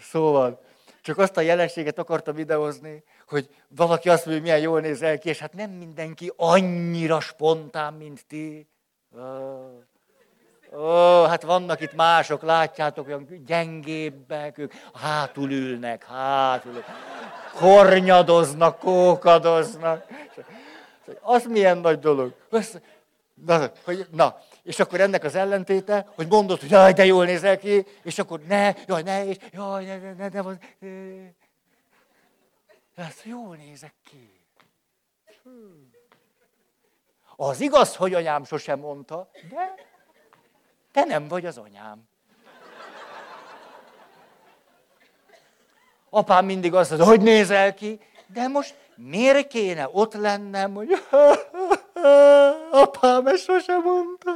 szóval, 0.00 0.60
csak 1.02 1.18
azt 1.18 1.36
a 1.36 1.40
jelenséget 1.40 1.98
akartam 1.98 2.34
videózni, 2.34 3.04
hogy 3.28 3.48
valaki 3.68 4.08
azt 4.08 4.26
mondja, 4.26 4.42
hogy 4.42 4.50
milyen 4.50 4.70
jól 4.70 4.80
nézel 4.80 5.18
ki, 5.18 5.28
és 5.28 5.38
hát 5.38 5.52
nem 5.52 5.70
mindenki 5.70 6.32
annyira 6.36 7.20
spontán, 7.20 7.94
mint 7.94 8.26
ti. 8.26 8.68
Ó, 10.76 11.24
hát 11.24 11.42
vannak 11.42 11.80
itt 11.80 11.94
mások, 11.94 12.42
látjátok, 12.42 13.06
olyan 13.06 13.44
gyengébbek, 13.46 14.58
ők 14.58 14.72
hátul 14.94 15.50
ülnek, 15.50 16.04
hátul. 16.04 16.84
Kornyadoznak, 17.54 18.78
kókadoznak. 18.78 20.06
Az 21.20 21.44
milyen 21.44 21.78
nagy 21.78 21.98
dolog. 21.98 22.34
Na, 23.46 23.70
hogy, 23.84 24.06
na, 24.10 24.38
és 24.62 24.78
akkor 24.80 25.00
ennek 25.00 25.24
az 25.24 25.34
ellentéte, 25.34 26.06
hogy 26.14 26.26
mondod, 26.28 26.60
hogy 26.60 26.70
jaj, 26.70 26.92
de 26.92 27.04
jól 27.04 27.24
nézel 27.24 27.58
ki, 27.58 27.86
és 28.02 28.18
akkor 28.18 28.40
ne, 28.40 28.72
jaj, 28.86 29.02
ne, 29.02 29.26
és 29.26 29.36
jaj, 29.52 29.84
ne, 29.84 29.98
ne, 29.98 30.12
ne, 30.12 30.28
ne, 30.28 30.40
ne. 30.78 31.30
Hát 32.96 33.22
jól 33.22 33.56
nézek 33.56 33.94
ki. 34.04 34.30
Az 37.36 37.60
igaz, 37.60 37.96
hogy 37.96 38.14
anyám 38.14 38.44
sosem 38.44 38.78
mondta, 38.78 39.30
de 39.50 39.74
te 40.92 41.04
nem 41.04 41.28
vagy 41.28 41.46
az 41.46 41.58
anyám. 41.58 42.08
Apám 46.10 46.44
mindig 46.44 46.74
azt 46.74 46.90
mondja, 46.90 47.08
hogy 47.08 47.20
nézel 47.20 47.74
ki, 47.74 48.00
de 48.26 48.48
most 48.48 48.74
miért 48.96 49.46
kéne 49.46 49.88
ott 49.92 50.14
lennem, 50.14 50.74
hogy 50.74 50.88
apám 52.70 53.26
ezt 53.26 53.42
sosem 53.44 53.82
mondta. 53.82 54.30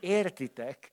Értitek? 0.00 0.92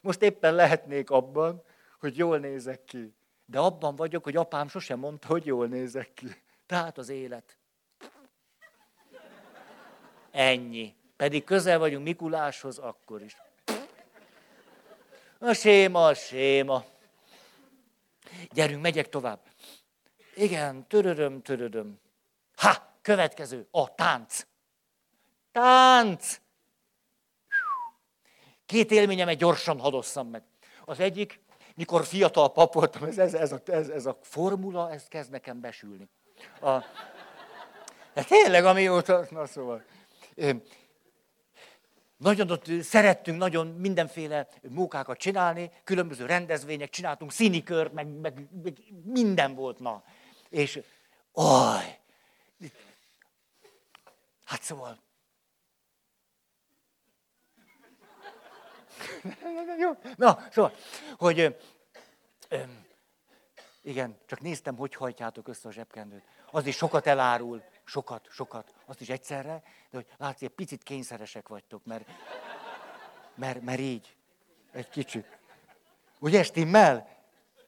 Most 0.00 0.22
éppen 0.22 0.54
lehetnék 0.54 1.10
abban, 1.10 1.62
hogy 2.00 2.16
jól 2.16 2.38
nézek 2.38 2.84
ki. 2.84 3.14
De 3.46 3.58
abban 3.58 3.96
vagyok, 3.96 4.24
hogy 4.24 4.36
apám 4.36 4.68
sosem 4.68 4.98
mondta, 4.98 5.26
hogy 5.26 5.46
jól 5.46 5.66
nézek 5.66 6.14
ki. 6.14 6.26
Tehát 6.66 6.98
az 6.98 7.08
élet. 7.08 7.56
Ennyi. 10.30 10.94
Pedig 11.16 11.44
közel 11.44 11.78
vagyunk 11.78 12.04
Mikuláshoz 12.04 12.78
akkor 12.78 13.22
is. 13.22 13.36
A 15.38 15.52
séma, 15.52 16.06
a 16.06 16.14
séma. 16.14 16.84
Gyerünk, 18.52 18.82
megyek 18.82 19.08
tovább. 19.08 19.40
Igen, 20.34 20.86
töröröm, 20.86 21.42
töröröm. 21.42 22.00
Ha, 22.56 22.98
következő, 23.02 23.68
a 23.70 23.94
tánc. 23.94 24.46
Tánc! 25.52 26.40
Két 28.66 28.90
élményemet 28.90 29.36
gyorsan 29.36 29.80
hadosszam 29.80 30.28
meg. 30.28 30.42
Az 30.84 31.00
egyik, 31.00 31.40
mikor 31.74 32.04
fiatal 32.04 32.52
pap 32.52 32.74
voltam, 32.74 33.02
ez, 33.02 33.18
ez, 33.18 33.34
ez, 33.34 33.52
a, 33.52 33.60
ez, 33.66 33.88
ez 33.88 34.06
a 34.06 34.18
formula, 34.22 34.92
ez 34.92 35.08
kezd 35.08 35.30
nekem 35.30 35.60
besülni. 35.60 36.08
A, 36.60 36.78
de 38.14 38.24
tényleg, 38.24 38.64
amióta, 38.64 39.26
na 39.30 39.46
szóval. 39.46 39.84
Nagyon 42.16 42.50
ott 42.50 42.66
szerettünk 42.82 43.38
nagyon 43.38 43.66
mindenféle 43.66 44.48
munkákat 44.62 45.18
csinálni, 45.18 45.70
különböző 45.84 46.26
rendezvények, 46.26 46.90
csináltunk 46.90 47.32
színikört, 47.32 47.92
meg, 47.92 48.06
meg, 48.06 48.48
meg 48.62 48.78
minden 49.04 49.54
volt, 49.54 49.78
na. 49.78 50.04
És, 50.48 50.80
oj, 51.32 51.98
hát 54.44 54.62
szóval, 54.62 55.04
Jó. 59.82 59.90
Na, 60.16 60.38
szóval, 60.50 60.72
hogy 61.16 61.56
ö, 62.48 62.58
igen, 63.82 64.18
csak 64.26 64.40
néztem, 64.40 64.76
hogy 64.76 64.94
hajtjátok 64.94 65.48
össze 65.48 65.68
a 65.68 65.72
zsebkendőt. 65.72 66.24
Az 66.50 66.66
is 66.66 66.76
sokat 66.76 67.06
elárul, 67.06 67.62
sokat, 67.86 68.26
sokat, 68.30 68.74
azt 68.86 69.00
is 69.00 69.08
egyszerre, 69.08 69.62
de 69.90 69.96
hogy 69.96 70.06
látsz, 70.16 70.42
egy 70.42 70.48
picit 70.48 70.82
kényszeresek 70.82 71.48
vagytok, 71.48 71.84
mert, 71.84 72.08
mert, 73.34 73.62
mert 73.62 73.80
így, 73.80 74.16
egy 74.72 74.88
kicsit. 74.88 75.38
Ugye, 76.18 76.42
stimmel? 76.42 77.08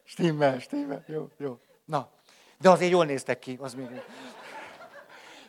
Stimmel, 0.05 0.59
stimmel, 0.59 1.05
jó, 1.07 1.29
jó. 1.37 1.59
Na, 1.85 2.11
de 2.59 2.71
azért 2.71 2.91
jól 2.91 3.05
néztek 3.05 3.39
ki, 3.39 3.57
az 3.61 3.75
még... 3.75 4.03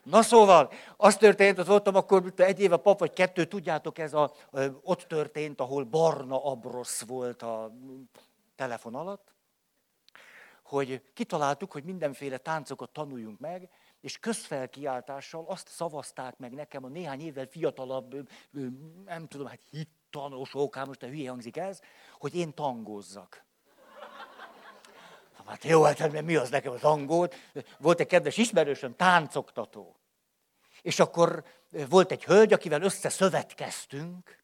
Na 0.04 0.22
szóval, 0.22 0.72
az 0.98 1.18
történt, 1.18 1.60
ott 1.60 1.68
voltam 1.68 1.96
akkor 1.96 2.34
egy 2.36 2.60
éve 2.60 2.78
pap, 2.78 3.00
vagy 3.00 3.14
kettő, 3.14 3.46
tudjátok, 3.46 3.98
ez 3.98 4.14
a, 4.14 4.32
ott 4.82 5.02
történt, 5.02 5.60
ahol 5.60 5.84
barna 5.84 6.44
abrosz 6.44 7.02
volt 7.02 7.42
a 7.42 7.72
telefon 8.56 8.96
alatt, 8.96 9.34
hogy 10.64 11.04
kitaláltuk, 11.14 11.72
hogy 11.72 11.84
mindenféle 11.84 12.38
táncokat 12.38 12.90
tanuljunk 12.90 13.40
meg, 13.40 13.70
és 14.02 14.18
közfelkiáltással 14.18 15.46
azt 15.48 15.68
szavazták 15.68 16.38
meg 16.38 16.54
nekem 16.54 16.84
a 16.84 16.88
néhány 16.88 17.22
évvel 17.22 17.46
fiatalabb, 17.46 18.30
nem 19.06 19.28
tudom, 19.28 19.48
hát 19.48 19.60
hittanosok, 19.70 20.76
hát 20.76 20.88
most 20.88 21.04
a 21.04 21.08
hülye 21.08 21.30
hangzik 21.30 21.58
ez, 21.58 21.80
hogy 22.18 22.36
én 22.36 22.54
tangózzak. 22.54 23.48
Hát 25.46 25.64
jó, 25.64 25.84
hát 25.84 26.22
mi 26.22 26.36
az 26.36 26.50
nekem 26.50 26.72
a 26.72 26.78
tangót? 26.78 27.36
Volt 27.80 28.00
egy 28.00 28.08
kedves 28.08 28.38
ismerősöm, 28.38 28.96
táncoktató. 28.96 29.96
És 30.82 31.00
akkor 31.00 31.44
volt 31.90 32.12
egy 32.12 32.24
hölgy, 32.24 32.54
akivel 32.54 32.82
összeszövetkeztünk, 32.82 34.44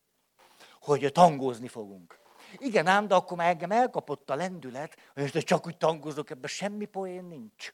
hogy 0.79 1.11
tangózni 1.11 1.67
fogunk. 1.67 2.19
Igen 2.57 2.87
ám, 2.87 3.07
de 3.07 3.15
akkor 3.15 3.37
már 3.37 3.49
engem 3.49 3.71
elkapott 3.71 4.29
a 4.29 4.35
lendület, 4.35 5.11
hogy 5.13 5.43
csak 5.43 5.65
úgy 5.65 5.77
tangózok, 5.77 6.29
ebben 6.29 6.49
semmi 6.49 6.85
poén 6.85 7.23
nincs. 7.23 7.73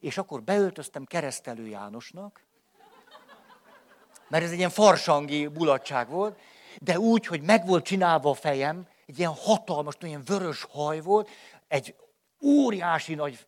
És 0.00 0.18
akkor 0.18 0.42
beöltöztem 0.42 1.04
keresztelő 1.04 1.66
Jánosnak, 1.66 2.46
mert 4.28 4.44
ez 4.44 4.50
egy 4.50 4.58
ilyen 4.58 4.70
farsangi 4.70 5.46
bulatság 5.46 6.08
volt, 6.08 6.38
de 6.80 6.98
úgy, 6.98 7.26
hogy 7.26 7.42
meg 7.42 7.66
volt 7.66 7.84
csinálva 7.84 8.30
a 8.30 8.34
fejem, 8.34 8.86
egy 9.06 9.18
ilyen 9.18 9.34
hatalmas, 9.34 9.94
olyan 10.02 10.22
vörös 10.24 10.66
haj 10.70 11.00
volt, 11.00 11.28
egy 11.68 11.94
óriási 12.42 13.14
nagy 13.14 13.46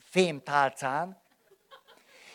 fémtálcán, 0.00 1.20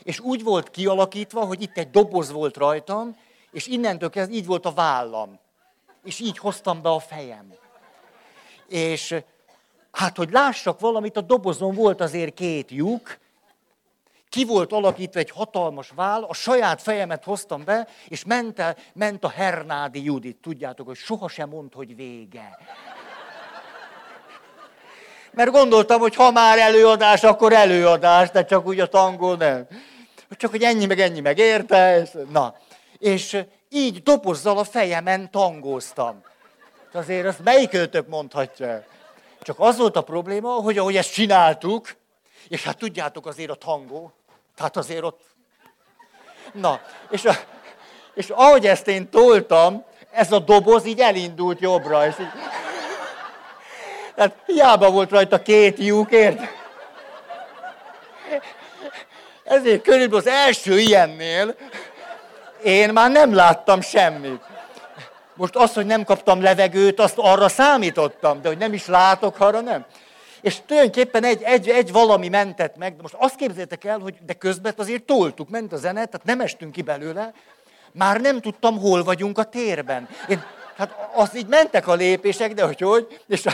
és 0.03 0.20
úgy 0.20 0.43
volt 0.43 0.70
kialakítva, 0.70 1.45
hogy 1.45 1.62
itt 1.62 1.78
egy 1.78 1.89
doboz 1.89 2.32
volt 2.32 2.57
rajtam, 2.57 3.18
és 3.51 3.68
innentől 3.68 4.09
kezdve 4.09 4.36
így 4.36 4.45
volt 4.45 4.66
a 4.66 4.72
vállam. 4.72 5.39
És 6.03 6.20
így 6.20 6.38
hoztam 6.38 6.82
be 6.82 6.89
a 6.89 6.99
fejem. 6.99 7.53
És 8.68 9.16
hát, 9.91 10.18
hogy 10.18 10.32
lássak 10.32 10.80
valamit, 10.80 11.18
a 11.18 11.22
dobozon 11.22 11.76
volt 11.76 12.01
azért 12.01 12.34
két 12.34 12.72
lyuk, 12.72 13.20
ki 14.32 14.45
volt 14.45 14.71
alakítva 14.71 15.19
egy 15.19 15.29
hatalmas 15.29 15.91
vál, 15.95 16.23
a 16.23 16.34
saját 16.34 16.82
fejemet 16.82 17.23
hoztam 17.23 17.63
be, 17.63 17.88
és 18.07 18.23
ment, 18.23 18.59
el, 18.59 18.75
ment 18.93 19.23
a 19.23 19.29
Hernádi 19.29 20.03
Judit. 20.03 20.38
Tudjátok, 20.38 20.88
hogy 20.88 20.95
sohasem 20.95 21.49
mond, 21.49 21.73
hogy 21.73 21.95
vége. 21.95 22.57
Mert 25.32 25.51
gondoltam, 25.51 25.99
hogy 25.99 26.15
ha 26.15 26.32
már 26.32 26.57
előadás, 26.57 27.23
akkor 27.23 27.53
előadás, 27.53 28.29
de 28.29 28.45
csak 28.45 28.67
úgy 28.67 28.79
a 28.79 28.88
tangó 28.88 29.34
nem. 29.34 29.67
Csak 30.38 30.51
hogy 30.51 30.63
ennyi 30.63 30.86
meg 30.86 30.99
ennyi 30.99 31.19
meg 31.19 31.38
érte, 31.38 32.01
és, 32.01 32.09
na. 32.29 32.55
És 32.97 33.38
így 33.69 34.03
dobozzal 34.03 34.57
a 34.57 34.63
fejemen 34.63 35.32
tangóztam. 35.32 36.21
Azért 36.93 37.27
azt 37.27 37.43
melyik 37.43 37.73
őtök 37.73 38.07
mondhatja? 38.07 38.84
Csak 39.41 39.59
az 39.59 39.77
volt 39.77 39.95
a 39.95 40.01
probléma, 40.01 40.49
hogy 40.49 40.77
ahogy 40.77 40.95
ezt 40.95 41.13
csináltuk, 41.13 41.99
és 42.47 42.63
hát 42.63 42.77
tudjátok 42.77 43.25
azért 43.25 43.49
a 43.49 43.55
tangó, 43.55 44.13
tehát 44.55 44.77
azért 44.77 45.03
ott... 45.03 45.19
Na, 46.53 46.81
és, 47.09 47.25
a, 47.25 47.33
és 48.13 48.29
ahogy 48.29 48.67
ezt 48.67 48.87
én 48.87 49.09
toltam, 49.09 49.85
ez 50.11 50.31
a 50.31 50.39
doboz 50.39 50.85
így 50.85 50.99
elindult 50.99 51.59
jobbra, 51.59 52.07
és 52.07 52.15
így... 52.19 52.31
Tehát 54.15 54.35
hiába 54.45 54.91
volt 54.91 55.09
rajta 55.09 55.41
két 55.41 55.77
lyuk, 55.77 56.11
ért? 56.11 56.39
Ezért 59.43 59.81
körülbelül 59.81 60.17
az 60.17 60.27
első 60.27 60.79
ilyennél 60.79 61.55
én 62.63 62.93
már 62.93 63.11
nem 63.11 63.35
láttam 63.35 63.81
semmit. 63.81 64.41
Most 65.35 65.55
az, 65.55 65.73
hogy 65.73 65.85
nem 65.85 66.03
kaptam 66.03 66.41
levegőt, 66.41 66.99
azt 66.99 67.17
arra 67.17 67.49
számítottam, 67.49 68.41
de 68.41 68.47
hogy 68.47 68.57
nem 68.57 68.73
is 68.73 68.85
látok, 68.85 69.39
arra 69.39 69.61
nem. 69.61 69.85
És 70.41 70.61
tulajdonképpen 70.65 71.23
egy, 71.23 71.41
egy, 71.41 71.69
egy 71.69 71.91
valami 71.91 72.29
mentett 72.29 72.77
meg, 72.77 72.95
de 72.95 73.01
most 73.01 73.15
azt 73.17 73.35
képzeljétek 73.35 73.83
el, 73.83 73.99
hogy 73.99 74.15
de 74.25 74.33
közben 74.33 74.73
azért 74.77 75.03
toltuk, 75.03 75.49
ment 75.49 75.73
a 75.73 75.77
zene, 75.77 76.05
tehát 76.05 76.25
nem 76.25 76.41
estünk 76.41 76.71
ki 76.71 76.81
belőle, 76.81 77.33
már 77.91 78.21
nem 78.21 78.39
tudtam, 78.39 78.79
hol 78.79 79.03
vagyunk 79.03 79.37
a 79.37 79.43
térben. 79.43 80.07
Én, 80.27 80.43
hát 80.75 81.09
azt 81.13 81.35
így 81.35 81.47
mentek 81.47 81.87
a 81.87 81.93
lépések, 81.93 82.53
de 82.53 82.63
hogy 82.63 82.79
hogy, 82.79 83.21
és, 83.27 83.45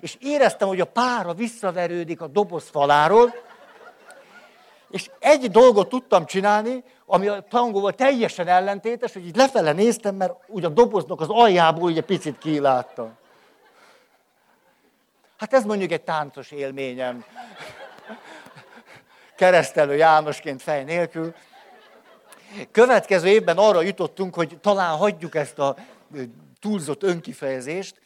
és 0.00 0.16
éreztem, 0.20 0.68
hogy 0.68 0.80
a 0.80 0.84
pára 0.84 1.34
visszaverődik 1.34 2.20
a 2.20 2.26
doboz 2.26 2.68
faláról, 2.70 3.34
és 4.90 5.10
egy 5.18 5.50
dolgot 5.50 5.88
tudtam 5.88 6.26
csinálni, 6.26 6.84
ami 7.06 7.28
a 7.28 7.44
tangóval 7.48 7.92
teljesen 7.92 8.48
ellentétes, 8.48 9.12
hogy 9.12 9.26
így 9.26 9.36
lefele 9.36 9.72
néztem, 9.72 10.14
mert 10.14 10.32
úgy 10.46 10.64
a 10.64 10.68
doboznak 10.68 11.20
az 11.20 11.28
aljából 11.28 11.90
egy 11.90 12.00
picit 12.00 12.38
kiláttam. 12.38 13.16
Hát 15.36 15.52
ez 15.52 15.64
mondjuk 15.64 15.90
egy 15.90 16.02
táncos 16.02 16.50
élményem. 16.50 17.24
Keresztelő 19.36 19.96
Jánosként 19.96 20.62
fej 20.62 20.84
nélkül. 20.84 21.34
Következő 22.70 23.28
évben 23.28 23.56
arra 23.56 23.82
jutottunk, 23.82 24.34
hogy 24.34 24.58
talán 24.60 24.96
hagyjuk 24.96 25.34
ezt 25.34 25.58
a 25.58 25.76
túlzott 26.60 27.02
önkifejezést, 27.02 28.00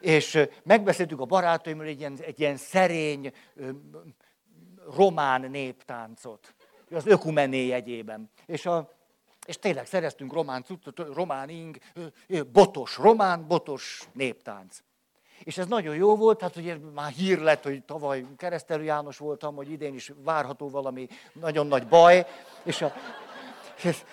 és 0.00 0.46
megbeszéltük 0.62 1.20
a 1.20 1.24
barátaimmal 1.24 1.86
egy 1.86 1.98
ilyen, 1.98 2.18
egy 2.20 2.40
ilyen 2.40 2.56
szerény, 2.56 3.32
román 4.96 5.50
néptáncot. 5.50 6.54
Az 6.90 7.06
ökumené 7.06 7.66
jegyében. 7.66 8.30
És, 8.46 8.66
a, 8.66 8.90
és 9.46 9.58
tényleg 9.58 9.86
szereztünk 9.86 10.32
román 10.32 10.62
cuccot, 10.62 10.98
román 10.98 11.48
ing, 11.48 11.78
botos, 12.52 12.96
román, 12.96 13.46
botos 13.46 14.08
néptánc. 14.12 14.78
És 15.42 15.58
ez 15.58 15.66
nagyon 15.66 15.94
jó 15.94 16.16
volt, 16.16 16.40
hát 16.40 16.56
ugye 16.56 16.76
már 16.94 17.10
hír 17.10 17.38
lett, 17.38 17.62
hogy 17.62 17.82
tavaly 17.82 18.24
keresztelő 18.36 18.82
János 18.82 19.18
voltam, 19.18 19.54
hogy 19.54 19.70
idén 19.70 19.94
is 19.94 20.12
várható 20.24 20.70
valami 20.70 21.08
nagyon 21.32 21.66
nagy 21.66 21.86
baj, 21.86 22.26
és 22.62 22.82
a, 22.82 22.92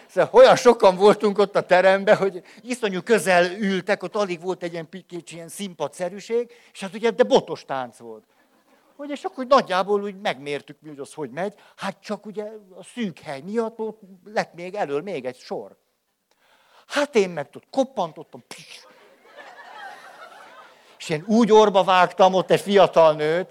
szóval 0.07 0.29
olyan 0.31 0.55
sokan 0.55 0.95
voltunk 0.95 1.37
ott 1.37 1.55
a 1.55 1.65
teremben, 1.65 2.17
hogy 2.17 2.43
iszonyú 2.61 3.01
közel 3.01 3.51
ültek, 3.51 4.03
ott 4.03 4.15
alig 4.15 4.41
volt 4.41 4.63
egy 4.63 4.71
ilyen 4.73 4.89
kicsi 5.07 5.35
ilyen 5.35 5.47
színpadszerűség, 5.47 6.51
és 6.73 6.79
hát 6.79 6.93
ugye, 6.93 7.11
de 7.11 7.23
botos 7.23 7.65
tánc 7.65 7.97
volt. 7.97 8.23
Hogy 8.95 9.09
és 9.09 9.23
akkor 9.23 9.45
nagyjából 9.45 10.03
úgy 10.03 10.21
megmértük, 10.21 10.77
hogy 10.87 10.99
az 10.99 11.13
hogy 11.13 11.29
megy. 11.29 11.53
Hát 11.75 12.01
csak 12.01 12.25
ugye 12.25 12.43
a 12.75 12.83
szűk 12.83 13.19
hely 13.19 13.41
miatt 13.41 13.79
ott 13.79 13.99
lett 14.23 14.53
még 14.53 14.75
elől 14.75 15.01
még 15.01 15.25
egy 15.25 15.37
sor. 15.37 15.77
Hát 16.87 17.15
én 17.15 17.29
meg 17.29 17.47
ott 17.53 17.67
koppantottam, 17.69 18.43
pss, 18.47 18.85
és 21.01 21.09
én 21.09 21.23
úgy 21.27 21.51
orba 21.51 21.83
vágtam 21.83 22.33
ott 22.33 22.51
egy 22.51 22.61
fiatal 22.61 23.13
nőt, 23.13 23.49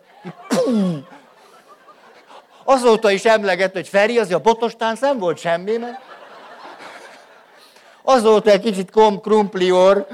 hogy 0.49 1.05
Azóta 2.65 3.11
is 3.11 3.25
emleget, 3.25 3.73
hogy 3.73 3.89
Feri, 3.89 4.19
az 4.19 4.31
a 4.31 4.39
botostán 4.39 4.97
nem 5.01 5.19
volt 5.19 5.39
semmi, 5.39 5.77
mert 5.77 6.01
azóta 8.03 8.51
egy 8.51 8.61
kicsit 8.61 8.91
kom 8.91 9.21
krumplior. 9.21 10.07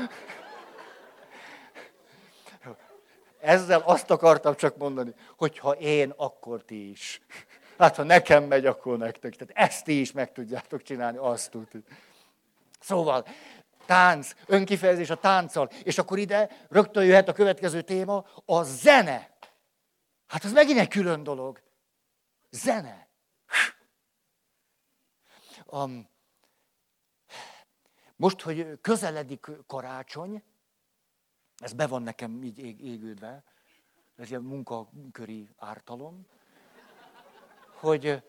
Ezzel 3.41 3.82
azt 3.84 4.11
akartam 4.11 4.55
csak 4.55 4.76
mondani, 4.76 5.14
hogy 5.37 5.59
ha 5.59 5.70
én, 5.70 6.12
akkor 6.16 6.62
ti 6.66 6.91
is. 6.91 7.20
Hát 7.78 7.97
ha 7.97 8.03
nekem 8.03 8.45
megy, 8.45 8.66
akkor 8.66 8.99
nektek. 8.99 9.34
Tehát 9.34 9.70
ezt 9.70 9.84
ti 9.84 10.01
is 10.01 10.12
meg 10.12 10.32
tudjátok 10.32 10.82
csinálni, 10.82 11.18
azt 11.20 11.51
tudjuk. 11.51 11.84
Szóval, 12.80 13.26
tánc, 13.87 14.34
önkifejezés 14.47 15.11
a 15.11 15.16
tánccal. 15.16 15.70
És 15.82 15.99
akkor 15.99 16.18
ide 16.18 16.66
rögtön 16.68 17.05
jöhet 17.05 17.28
a 17.28 17.32
következő 17.32 17.82
téma, 17.82 18.24
a 18.45 18.62
zene. 18.62 19.37
Hát 20.26 20.45
az 20.45 20.53
megint 20.53 20.78
egy 20.78 20.89
külön 20.89 21.22
dolog. 21.22 21.62
Zene. 22.51 23.09
Um, 25.66 26.09
most, 28.16 28.41
hogy 28.41 28.80
közeledik 28.80 29.47
karácsony, 29.66 30.43
ez 31.57 31.72
be 31.72 31.87
van 31.87 32.03
nekem 32.03 32.43
így 32.43 32.59
égődve, 32.84 33.45
ez 34.16 34.30
ilyen 34.30 34.43
munkaköri 34.43 35.49
ártalom, 35.57 36.26
hogy 37.72 38.22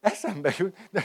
eszembe 0.00 0.54
jut, 0.58 0.90
de 0.90 1.04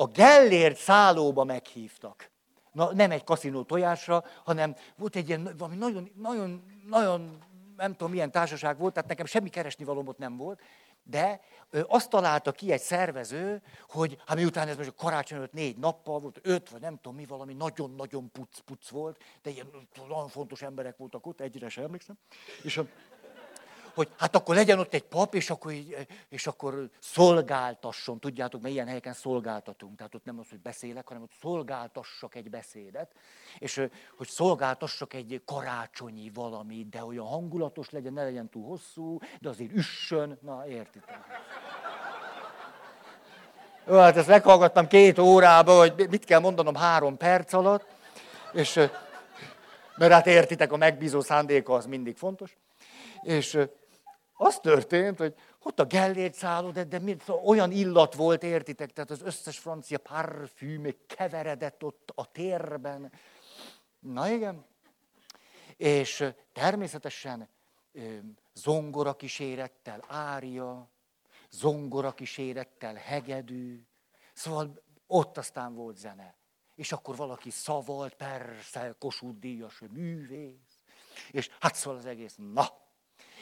a 0.00 0.06
Gellért 0.06 0.76
szállóba 0.76 1.44
meghívtak. 1.44 2.30
Na, 2.72 2.92
nem 2.92 3.10
egy 3.10 3.24
kaszinó 3.24 3.62
tojásra, 3.62 4.24
hanem 4.44 4.74
volt 4.96 5.16
egy 5.16 5.28
ilyen 5.28 5.54
valami 5.58 5.76
nagyon, 5.76 6.10
nagyon, 6.14 6.64
nagyon, 6.88 7.38
nem 7.76 7.92
tudom 7.92 8.10
milyen 8.10 8.30
társaság 8.30 8.78
volt, 8.78 8.94
tehát 8.94 9.08
nekem 9.08 9.26
semmi 9.26 9.48
keresni 9.48 9.84
valómot 9.84 10.18
nem 10.18 10.36
volt, 10.36 10.60
de 11.02 11.40
azt 11.86 12.10
találta 12.10 12.52
ki 12.52 12.72
egy 12.72 12.80
szervező, 12.80 13.62
hogy 13.88 14.18
hát 14.26 14.36
miután 14.36 14.68
ez 14.68 14.76
most 14.76 14.88
a 14.88 15.02
karácsony 15.02 15.38
előtt 15.38 15.52
négy 15.52 15.76
nappal 15.76 16.20
volt, 16.20 16.38
öt, 16.42 16.70
vagy 16.70 16.80
nem 16.80 16.96
tudom 16.96 17.16
mi, 17.16 17.24
valami 17.24 17.54
nagyon-nagyon 17.54 18.30
puc-puc 18.32 18.88
volt, 18.88 19.22
de 19.42 19.50
ilyen 19.50 19.66
nagyon 20.08 20.28
fontos 20.28 20.62
emberek 20.62 20.96
voltak 20.96 21.26
ott, 21.26 21.40
egyre 21.40 21.68
sem 21.68 21.84
emlékszem. 21.84 22.18
És 22.62 22.76
a, 22.76 22.86
hogy 24.00 24.12
hát 24.18 24.36
akkor 24.36 24.54
legyen 24.54 24.78
ott 24.78 24.94
egy 24.94 25.02
pap, 25.02 25.34
és 25.34 25.50
akkor, 25.50 25.72
és 26.28 26.46
akkor 26.46 26.88
szolgáltasson. 26.98 28.18
Tudjátok, 28.18 28.60
mert 28.60 28.74
ilyen 28.74 28.86
helyeken 28.86 29.12
szolgáltatunk. 29.12 29.96
Tehát 29.96 30.14
ott 30.14 30.24
nem 30.24 30.38
az, 30.38 30.48
hogy 30.48 30.60
beszélek, 30.60 31.08
hanem 31.08 31.22
ott 31.22 31.32
szolgáltassak 31.40 32.34
egy 32.34 32.50
beszédet. 32.50 33.12
És 33.58 33.86
hogy 34.16 34.28
szolgáltassak 34.28 35.14
egy 35.14 35.42
karácsonyi 35.44 36.30
valami, 36.34 36.86
de 36.90 37.04
olyan 37.04 37.26
hangulatos 37.26 37.90
legyen, 37.90 38.12
ne 38.12 38.22
legyen 38.22 38.48
túl 38.48 38.66
hosszú, 38.66 39.18
de 39.40 39.48
azért 39.48 39.72
üssön. 39.72 40.38
Na, 40.42 40.66
értitek. 40.68 41.18
Jó, 43.86 43.98
hát 43.98 44.16
ezt 44.16 44.28
meghallgattam 44.28 44.86
két 44.86 45.18
órába, 45.18 45.78
hogy 45.78 46.06
mit 46.10 46.24
kell 46.24 46.40
mondanom 46.40 46.74
három 46.74 47.16
perc 47.16 47.52
alatt, 47.52 47.86
és 48.52 48.74
mert 49.96 50.12
hát 50.12 50.26
értitek, 50.26 50.72
a 50.72 50.76
megbízó 50.76 51.20
szándéka 51.20 51.74
az 51.74 51.86
mindig 51.86 52.16
fontos. 52.16 52.56
És 53.22 53.58
az 54.42 54.58
történt, 54.60 55.18
hogy 55.18 55.34
ott 55.62 55.80
a 55.80 55.84
Gellért 55.84 56.34
szálló, 56.34 56.70
de, 56.70 56.84
de 56.84 56.98
mind, 56.98 57.22
szóval 57.22 57.44
olyan 57.44 57.70
illat 57.70 58.14
volt, 58.14 58.42
értitek, 58.42 58.92
tehát 58.92 59.10
az 59.10 59.22
összes 59.22 59.58
francia 59.58 59.98
parfüm 59.98 60.96
keveredett 61.06 61.84
ott 61.84 62.12
a 62.14 62.24
térben. 62.32 63.12
Na 63.98 64.28
igen. 64.28 64.64
És 65.76 66.24
természetesen 66.52 67.48
zongora 68.54 69.16
kísérettel 69.16 70.04
ária, 70.08 70.88
zongora 71.50 72.12
kísérettel 72.12 72.94
hegedű, 72.94 73.82
szóval 74.32 74.82
ott 75.06 75.38
aztán 75.38 75.74
volt 75.74 75.96
zene. 75.96 76.34
És 76.74 76.92
akkor 76.92 77.16
valaki 77.16 77.50
szavalt, 77.50 78.14
persze, 78.14 78.94
Kossuth 78.98 79.38
Díjas 79.38 79.82
művész. 79.90 80.78
És 81.30 81.50
hát 81.58 81.74
szóval 81.74 81.98
az 81.98 82.06
egész, 82.06 82.34
na. 82.36 82.68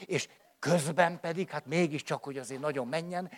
És 0.07 0.29
Közben 0.59 1.21
pedig, 1.21 1.51
hát 1.51 1.67
mégiscsak, 1.67 2.25
hogy 2.25 2.39
azért 2.39 2.61
nagyon 2.61 2.89
menjen, 2.89 3.31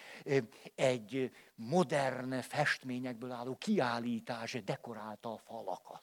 egy 0.75 1.31
modern 1.55 2.41
festményekből 2.41 3.33
álló 3.33 3.57
kiállítás 3.59 4.53
dekorálta 4.65 5.33
a 5.33 5.41
falakat. 5.47 6.03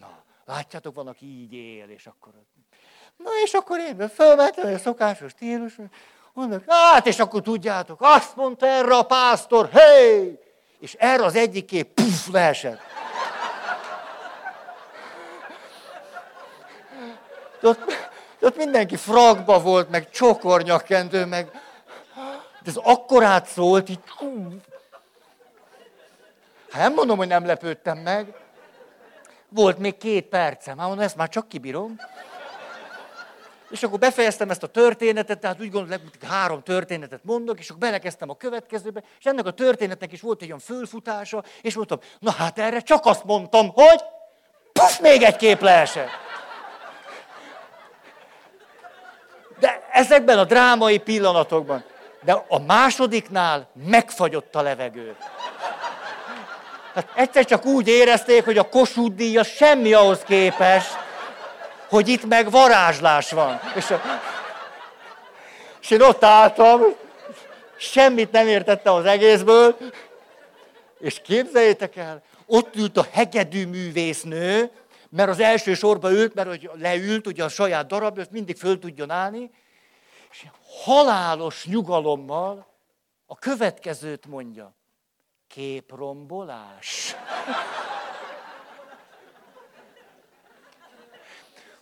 Na, 0.00 0.24
látjátok, 0.44 0.94
van, 0.94 1.06
aki 1.06 1.26
így 1.26 1.52
él, 1.52 1.88
és 1.88 2.06
akkor... 2.06 2.32
Na, 3.16 3.30
és 3.44 3.52
akkor 3.52 3.78
én 3.78 4.08
fölmentem 4.08 4.74
a 4.74 4.78
szokásos 4.78 5.30
stílus, 5.30 5.78
mondok, 6.32 6.64
hát, 6.66 7.06
és 7.06 7.18
akkor 7.18 7.42
tudjátok, 7.42 7.98
azt 8.00 8.36
mondta 8.36 8.66
erre 8.66 8.96
a 8.96 9.02
pásztor, 9.02 9.68
hey! 9.68 10.38
És 10.78 10.94
erre 10.94 11.24
az 11.24 11.34
egyiké, 11.34 11.82
puff, 11.82 12.26
leesett. 12.32 12.80
Ott, 17.62 18.05
ott 18.40 18.56
mindenki 18.56 18.96
fragba 18.96 19.60
volt, 19.60 19.90
meg 19.90 20.10
csokornyakendő, 20.10 21.24
meg... 21.24 21.50
De 22.62 22.70
ez 22.70 22.76
akkorát 22.76 23.46
szólt, 23.46 23.88
így... 23.88 24.00
Hát 26.70 26.82
nem 26.82 26.94
mondom, 26.94 27.16
hogy 27.16 27.28
nem 27.28 27.46
lepődtem 27.46 27.98
meg. 27.98 28.34
Volt 29.48 29.78
még 29.78 29.96
két 29.96 30.24
percem. 30.24 30.78
Hát 30.78 30.86
mondom, 30.86 31.04
ezt 31.04 31.16
már 31.16 31.28
csak 31.28 31.48
kibírom. 31.48 32.00
És 33.70 33.82
akkor 33.82 33.98
befejeztem 33.98 34.50
ezt 34.50 34.62
a 34.62 34.66
történetet, 34.66 35.38
tehát 35.38 35.60
úgy 35.60 35.70
gondolom, 35.70 36.00
hogy 36.00 36.28
három 36.28 36.62
történetet 36.62 37.20
mondok, 37.24 37.58
és 37.58 37.68
akkor 37.68 37.80
belekezdtem 37.80 38.30
a 38.30 38.36
következőbe, 38.36 39.02
és 39.18 39.24
ennek 39.24 39.46
a 39.46 39.50
történetnek 39.50 40.12
is 40.12 40.20
volt 40.20 40.42
egy 40.42 40.46
olyan 40.46 40.58
fölfutása, 40.58 41.44
és 41.62 41.74
mondtam, 41.74 41.98
na 42.18 42.30
hát 42.30 42.58
erre 42.58 42.80
csak 42.80 43.06
azt 43.06 43.24
mondtam, 43.24 43.68
hogy 43.68 44.04
puff, 44.72 44.98
még 44.98 45.22
egy 45.22 45.36
kép 45.36 45.60
leesett. 45.60 46.25
De 49.58 49.88
ezekben 49.92 50.38
a 50.38 50.44
drámai 50.44 50.98
pillanatokban. 50.98 51.84
De 52.22 52.44
a 52.48 52.58
másodiknál 52.58 53.68
megfagyott 53.86 54.54
a 54.54 54.62
levegő. 54.62 55.16
Hát 56.94 57.08
egyszer 57.14 57.44
csak 57.44 57.64
úgy 57.64 57.88
érezték, 57.88 58.44
hogy 58.44 58.58
a 58.58 58.68
Kossuth 58.68 59.14
díja 59.14 59.42
semmi 59.42 59.92
ahhoz 59.92 60.22
képest, 60.22 60.98
hogy 61.88 62.08
itt 62.08 62.24
meg 62.24 62.50
varázslás 62.50 63.30
van. 63.30 63.60
És, 63.74 63.90
a, 63.90 64.00
és 65.80 65.90
én 65.90 66.00
ott 66.00 66.24
álltam, 66.24 66.80
Semmit 67.76 68.32
nem 68.32 68.46
értette 68.46 68.92
az 68.92 69.04
egészből. 69.04 69.76
És 70.98 71.20
képzeljétek 71.22 71.96
el, 71.96 72.22
ott 72.46 72.76
ült 72.76 72.96
a 72.96 73.06
hegedű 73.12 73.66
művésznő, 73.66 74.70
mert 75.10 75.30
az 75.30 75.40
első 75.40 75.74
sorba 75.74 76.10
ült, 76.10 76.34
mert 76.34 76.48
hogy 76.48 76.70
leült, 76.74 77.26
ugye 77.26 77.44
a 77.44 77.48
saját 77.48 77.86
darabja, 77.86 78.22
azt 78.22 78.30
mindig 78.30 78.56
föl 78.56 78.78
tudjon 78.78 79.10
állni, 79.10 79.50
és 80.30 80.46
halálos 80.84 81.64
nyugalommal 81.64 82.66
a 83.26 83.38
következőt 83.38 84.26
mondja. 84.26 84.74
Képrombolás. 85.48 87.16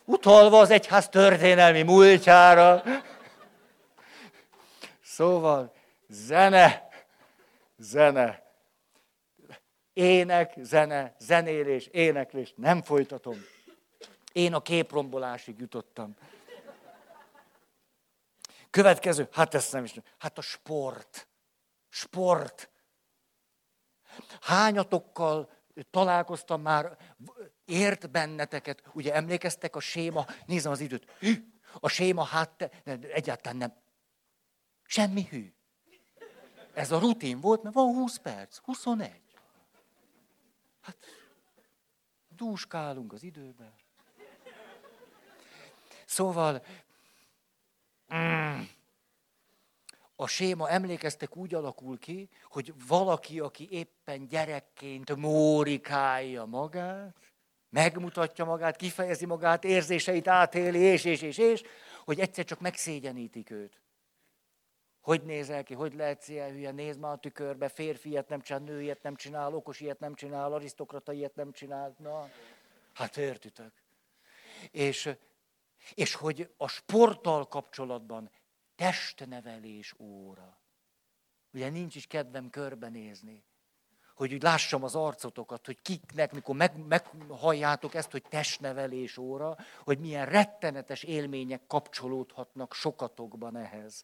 Utalva 0.05 0.59
az 0.59 0.69
egyház 0.69 1.09
történelmi 1.09 1.81
múltjára. 1.81 2.83
Szóval 5.03 5.73
zene, 6.07 6.87
zene, 7.77 8.44
ének, 9.95 10.53
zene, 10.57 11.15
zenélés, 11.19 11.87
éneklés, 11.87 12.53
nem 12.55 12.81
folytatom. 12.81 13.45
Én 14.31 14.53
a 14.53 14.61
képrombolásig 14.61 15.59
jutottam. 15.59 16.15
Következő, 18.69 19.27
hát 19.31 19.53
ezt 19.53 19.71
nem 19.71 19.83
is. 19.83 19.93
Hát 20.17 20.37
a 20.37 20.41
sport. 20.41 21.27
Sport. 21.89 22.69
Hányatokkal 24.41 25.49
találkoztam 25.91 26.61
már, 26.61 26.97
ért 27.65 28.11
benneteket, 28.11 28.83
ugye 28.93 29.13
emlékeztek 29.13 29.75
a 29.75 29.79
séma, 29.79 30.25
nézem 30.45 30.71
az 30.71 30.79
időt, 30.79 31.11
hű, 31.19 31.33
a 31.79 31.87
séma 31.87 32.23
hát 32.23 32.69
egyáltalán 33.13 33.57
nem. 33.57 33.73
Semmi 34.83 35.27
hű. 35.29 35.53
Ez 36.73 36.91
a 36.91 36.99
rutin 36.99 37.39
volt, 37.39 37.63
mert 37.63 37.75
van 37.75 37.93
20 37.93 38.17
perc, 38.17 38.57
21. 38.57 39.24
Hát, 40.85 40.97
dúskálunk 42.35 43.13
az 43.13 43.23
időben. 43.23 43.73
Szóval, 46.05 46.65
mm, 48.15 48.61
a 50.15 50.27
séma, 50.27 50.69
emlékeztek, 50.69 51.35
úgy 51.35 51.53
alakul 51.53 51.99
ki, 51.99 52.29
hogy 52.43 52.73
valaki, 52.87 53.39
aki 53.39 53.67
éppen 53.71 54.27
gyerekként 54.27 55.15
mórikálja 55.15 56.45
magát, 56.45 57.15
megmutatja 57.69 58.45
magát, 58.45 58.75
kifejezi 58.75 59.25
magát, 59.25 59.63
érzéseit 59.63 60.27
átéli, 60.27 60.79
és, 60.79 61.03
és, 61.03 61.21
és, 61.21 61.37
és, 61.37 61.61
hogy 62.03 62.19
egyszer 62.19 62.45
csak 62.45 62.59
megszégyenítik 62.59 63.49
őt. 63.49 63.79
Hogy 65.05 65.23
nézel 65.23 65.63
ki, 65.63 65.73
hogy 65.73 65.93
lehet 65.93 66.27
ilyen 66.27 66.51
hülye, 66.51 66.71
nézd 66.71 66.99
már 66.99 67.11
a 67.11 67.17
tükörbe, 67.17 67.69
férfi 67.69 68.09
ilyet 68.09 68.29
nem 68.29 68.41
csinál, 68.41 68.61
nő 68.61 68.81
ilyet 68.81 69.03
nem 69.03 69.15
csinál, 69.15 69.53
okos 69.53 69.79
ilyet 69.79 69.99
nem 69.99 70.13
csinál, 70.13 70.53
arisztokrata 70.53 71.11
ilyet 71.11 71.35
nem 71.35 71.51
csinál. 71.51 71.95
Na, 71.97 72.29
hát 72.93 73.17
értitek. 73.17 73.71
És, 74.71 75.09
és 75.93 76.13
hogy 76.13 76.53
a 76.57 76.67
sporttal 76.67 77.47
kapcsolatban 77.47 78.31
testnevelés 78.75 79.95
óra. 79.99 80.59
Ugye 81.53 81.69
nincs 81.69 81.95
is 81.95 82.07
kedvem 82.07 82.49
körbenézni, 82.49 83.43
hogy 84.15 84.33
úgy 84.33 84.43
lássam 84.43 84.83
az 84.83 84.95
arcotokat, 84.95 85.65
hogy 85.65 85.81
kiknek, 85.81 86.31
mikor 86.31 86.55
meg, 86.55 86.85
meghalljátok 86.87 87.93
ezt, 87.93 88.11
hogy 88.11 88.23
testnevelés 88.29 89.17
óra, 89.17 89.57
hogy 89.83 89.99
milyen 89.99 90.25
rettenetes 90.25 91.03
élmények 91.03 91.61
kapcsolódhatnak 91.67 92.73
sokatokban 92.73 93.55
ehhez. 93.57 94.03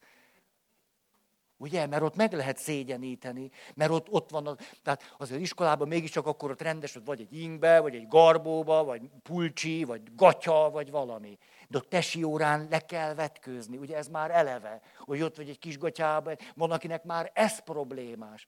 Ugye? 1.62 1.86
Mert 1.86 2.02
ott 2.02 2.16
meg 2.16 2.34
lehet 2.34 2.58
szégyeníteni, 2.58 3.50
mert 3.74 3.92
ott, 3.92 4.10
ott 4.10 4.30
van, 4.30 4.48
a, 4.48 4.56
tehát 4.84 5.16
az 5.18 5.32
iskolában 5.32 5.88
mégiscsak 5.88 6.26
akkor 6.26 6.52
ott 6.52 6.62
rendes, 6.62 6.98
vagy 7.06 7.22
egy 7.22 7.34
ingbe, 7.34 7.80
vagy 7.80 7.96
egy 7.96 8.08
garbóba, 8.08 8.84
vagy 8.84 9.02
pulcsi, 9.24 9.84
vagy 9.84 10.16
gatya, 10.16 10.70
vagy 10.70 10.92
valami. 10.92 11.38
De 11.68 11.78
a 11.78 11.82
tesi 11.82 12.24
órán 12.24 12.68
le 12.70 12.80
kell 12.80 13.14
vetkőzni, 13.14 13.78
ugye 13.78 13.98
ez 13.98 14.08
már 14.08 14.32
eleve, 14.32 14.82
hogy 14.98 15.22
ott 15.22 15.36
vagy 15.36 15.50
egy 15.50 15.60
kis 15.60 15.78
gatyában, 15.78 16.36
van, 16.56 16.72
akinek 16.72 17.04
már 17.04 17.32
ez 17.34 17.60
problémás. 17.60 18.48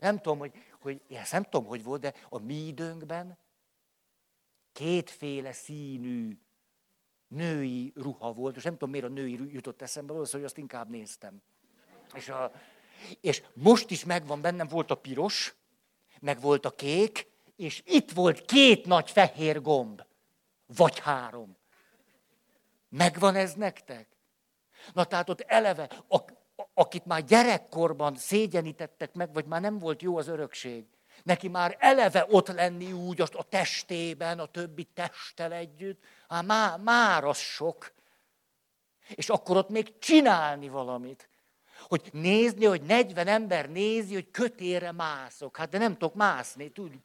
Nem 0.00 0.16
tudom, 0.16 0.38
hogy, 0.38 0.52
hogy 0.80 1.00
ezt 1.08 1.32
nem 1.32 1.42
tudom, 1.42 1.66
hogy 1.66 1.84
volt, 1.84 2.00
de 2.00 2.12
a 2.28 2.38
mi 2.38 2.66
időnkben 2.66 3.38
kétféle 4.72 5.52
színű 5.52 6.38
női 7.28 7.92
ruha 7.96 8.32
volt, 8.32 8.56
és 8.56 8.62
nem 8.62 8.72
tudom, 8.72 8.90
miért 8.90 9.06
a 9.06 9.08
női 9.08 9.52
jutott 9.52 9.82
eszembe, 9.82 10.12
valószínűleg, 10.12 10.50
hogy 10.50 10.60
azt 10.62 10.72
inkább 10.72 10.90
néztem. 10.90 11.42
És, 12.14 12.28
a, 12.28 12.52
és 13.20 13.42
most 13.52 13.90
is 13.90 14.04
megvan 14.04 14.40
bennem, 14.40 14.66
volt 14.68 14.90
a 14.90 14.94
piros, 14.94 15.54
meg 16.20 16.40
volt 16.40 16.64
a 16.64 16.70
kék, 16.70 17.26
és 17.56 17.82
itt 17.84 18.10
volt 18.10 18.44
két 18.44 18.86
nagy 18.86 19.10
fehér 19.10 19.62
gomb. 19.62 20.02
Vagy 20.66 20.98
három. 20.98 21.56
Megvan 22.88 23.34
ez 23.34 23.52
nektek? 23.52 24.08
Na 24.92 25.04
tehát 25.04 25.28
ott 25.28 25.40
eleve, 25.40 25.90
a, 26.08 26.18
akit 26.74 27.06
már 27.06 27.24
gyerekkorban 27.24 28.16
szégyenítettek 28.16 29.14
meg, 29.14 29.32
vagy 29.32 29.44
már 29.44 29.60
nem 29.60 29.78
volt 29.78 30.02
jó 30.02 30.16
az 30.16 30.28
örökség, 30.28 30.84
neki 31.22 31.48
már 31.48 31.76
eleve 31.78 32.26
ott 32.30 32.48
lenni 32.48 32.92
úgy 32.92 33.20
a 33.20 33.42
testében, 33.48 34.38
a 34.38 34.46
többi 34.46 34.84
testtel 34.84 35.52
együtt, 35.52 36.04
hát 36.28 36.44
már, 36.44 36.78
már 36.78 37.24
az 37.24 37.38
sok. 37.38 37.92
És 39.08 39.28
akkor 39.28 39.56
ott 39.56 39.68
még 39.68 39.98
csinálni 39.98 40.68
valamit 40.68 41.28
hogy 41.94 42.10
nézni, 42.12 42.64
hogy 42.64 42.82
40 42.82 43.26
ember 43.26 43.70
nézi, 43.70 44.14
hogy 44.14 44.30
kötére 44.30 44.92
mászok. 44.92 45.56
Hát 45.56 45.68
de 45.68 45.78
nem 45.78 45.92
tudok 45.92 46.14
mászni. 46.14 46.68
Tudjuk. 46.68 47.04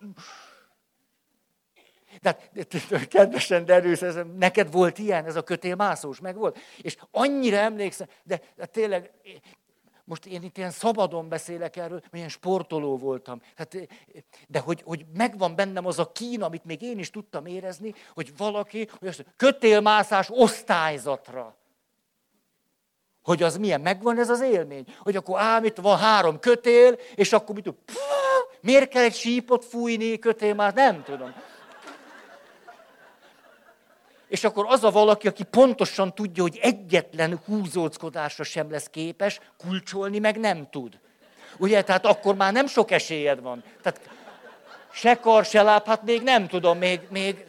De 2.22 2.38
hát, 2.90 3.08
kedvesen 3.08 3.66
derülsz, 3.66 4.02
ez, 4.02 4.18
neked 4.38 4.72
volt 4.72 4.98
ilyen, 4.98 5.26
ez 5.26 5.36
a 5.36 5.44
kötélmászós, 5.44 6.20
meg 6.20 6.36
volt. 6.36 6.60
És 6.82 6.98
annyira 7.12 7.58
emlékszem, 7.58 8.08
de, 8.24 8.42
de 8.56 8.66
tényleg, 8.66 9.12
most 10.04 10.26
én 10.26 10.44
itt 10.44 10.58
ilyen 10.58 10.72
szabadon 10.72 11.30
beszélek 11.30 11.76
erről, 11.76 12.00
mert 12.00 12.14
ilyen 12.14 12.30
sportoló 12.30 12.98
voltam. 12.98 13.42
Hát, 13.56 13.88
de 14.48 14.60
hogy, 14.60 14.82
hogy 14.86 15.06
megvan 15.14 15.56
bennem 15.56 15.86
az 15.86 16.00
a 16.00 16.12
kín, 16.12 16.42
amit 16.42 16.66
még 16.66 16.82
én 16.82 17.00
is 17.00 17.10
tudtam 17.10 17.46
érezni, 17.46 17.94
hogy 18.14 18.38
valaki, 18.38 18.88
hogy 19.00 19.08
azt 19.08 19.26
kötélmászás 19.36 20.28
osztályzatra 20.30 21.59
hogy 23.24 23.44
az 23.44 23.58
milyen, 23.58 23.82
megvan 23.82 24.20
ez 24.20 24.30
az 24.30 24.42
élmény. 24.42 24.86
Hogy 25.00 25.16
akkor 25.16 25.40
ám 25.40 25.64
itt 25.64 25.78
van 25.78 25.98
három 25.98 26.40
kötél, 26.40 27.00
és 27.16 27.34
akkor 27.34 27.56
mit 27.56 27.70
pff, 27.86 27.98
miért 28.62 28.90
kell 28.90 29.04
egy 29.04 29.16
sípot 29.16 29.66
fújni 29.66 30.20
kötél 30.20 30.54
már? 30.54 30.74
Nem 30.74 31.04
tudom. 31.04 31.34
És 34.28 34.44
akkor 34.44 34.66
az 34.68 34.84
a 34.84 34.92
valaki, 34.92 35.28
aki 35.28 35.44
pontosan 35.44 36.14
tudja, 36.14 36.44
hogy 36.44 36.60
egyetlen 36.62 37.40
húzóckodásra 37.46 38.44
sem 38.44 38.72
lesz 38.72 38.88
képes, 38.92 39.40
kulcsolni 39.58 40.20
meg 40.20 40.40
nem 40.40 40.68
tud. 40.70 41.00
Ugye, 41.58 41.82
tehát 41.82 42.06
akkor 42.06 42.36
már 42.36 42.54
nem 42.54 42.68
sok 42.68 42.92
esélyed 42.92 43.42
van. 43.42 43.64
Tehát 43.82 44.10
se 44.92 45.16
kar, 45.16 45.46
se 45.46 45.62
láb, 45.62 45.86
hát 45.86 46.04
még 46.04 46.22
nem 46.22 46.48
tudom, 46.48 46.78
még, 46.78 47.00
még 47.10 47.46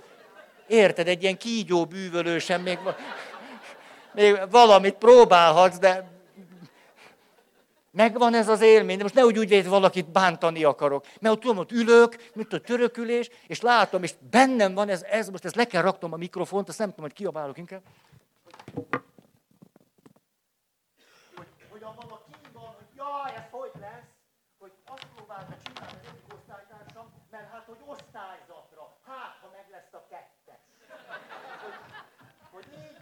érted, 0.66 1.08
egy 1.08 1.22
ilyen 1.22 1.36
kígyó 1.36 1.84
bűvölő 1.84 2.38
sem 2.38 2.62
még 2.62 2.78
még 4.12 4.50
valamit 4.50 4.94
próbálhatsz, 4.94 5.78
de 5.78 6.10
megvan 7.90 8.34
ez 8.34 8.48
az 8.48 8.60
élmény, 8.60 8.96
de 8.96 9.02
most 9.02 9.14
ne 9.14 9.24
úgy 9.24 9.38
úgy 9.38 9.68
valakit 9.68 10.10
bántani 10.10 10.64
akarok. 10.64 11.06
Mert 11.20 11.34
ott 11.34 11.40
tudom, 11.40 11.58
ott 11.58 11.72
ülök, 11.72 12.30
mint 12.34 12.52
a 12.52 12.60
törökülés, 12.60 13.30
és 13.46 13.60
látom, 13.60 14.02
és 14.02 14.14
bennem 14.30 14.74
van 14.74 14.88
ez, 14.88 15.02
ez 15.02 15.28
most 15.28 15.44
ezt 15.44 15.54
le 15.54 15.64
kell 15.64 15.82
raknom 15.82 16.12
a 16.12 16.16
mikrofont, 16.16 16.68
azt 16.68 16.78
nem 16.78 16.88
tudom, 16.88 17.04
hogy 17.04 17.14
kiabálok 17.14 17.58
inkább. 17.58 17.82
Hogy, 21.36 21.46
hogy 21.70 21.82
abban 21.82 22.10
a 22.10 22.20
van, 22.52 22.74
hogy 22.78 22.96
jaj, 22.96 23.32
ez 23.36 23.44
hogy 23.50 23.70
lesz, 23.80 24.10
hogy 24.58 24.72
azt 24.86 25.06
próbálta 25.16 25.54
csinálni 25.64 25.96
az 25.96 26.06
egyik 26.10 26.34
osztálytársam, 26.34 27.06
mert 27.30 27.50
hát, 27.52 27.64
hogy 27.66 27.80
osztályzatra, 27.86 28.96
hát, 29.06 29.36
ha 29.40 29.48
meg 29.52 29.66
lesz 29.70 29.92
a 29.92 30.02
kettes. 30.10 30.62
Hogy, 31.62 31.76
hogy 32.50 32.66
így, 32.82 33.00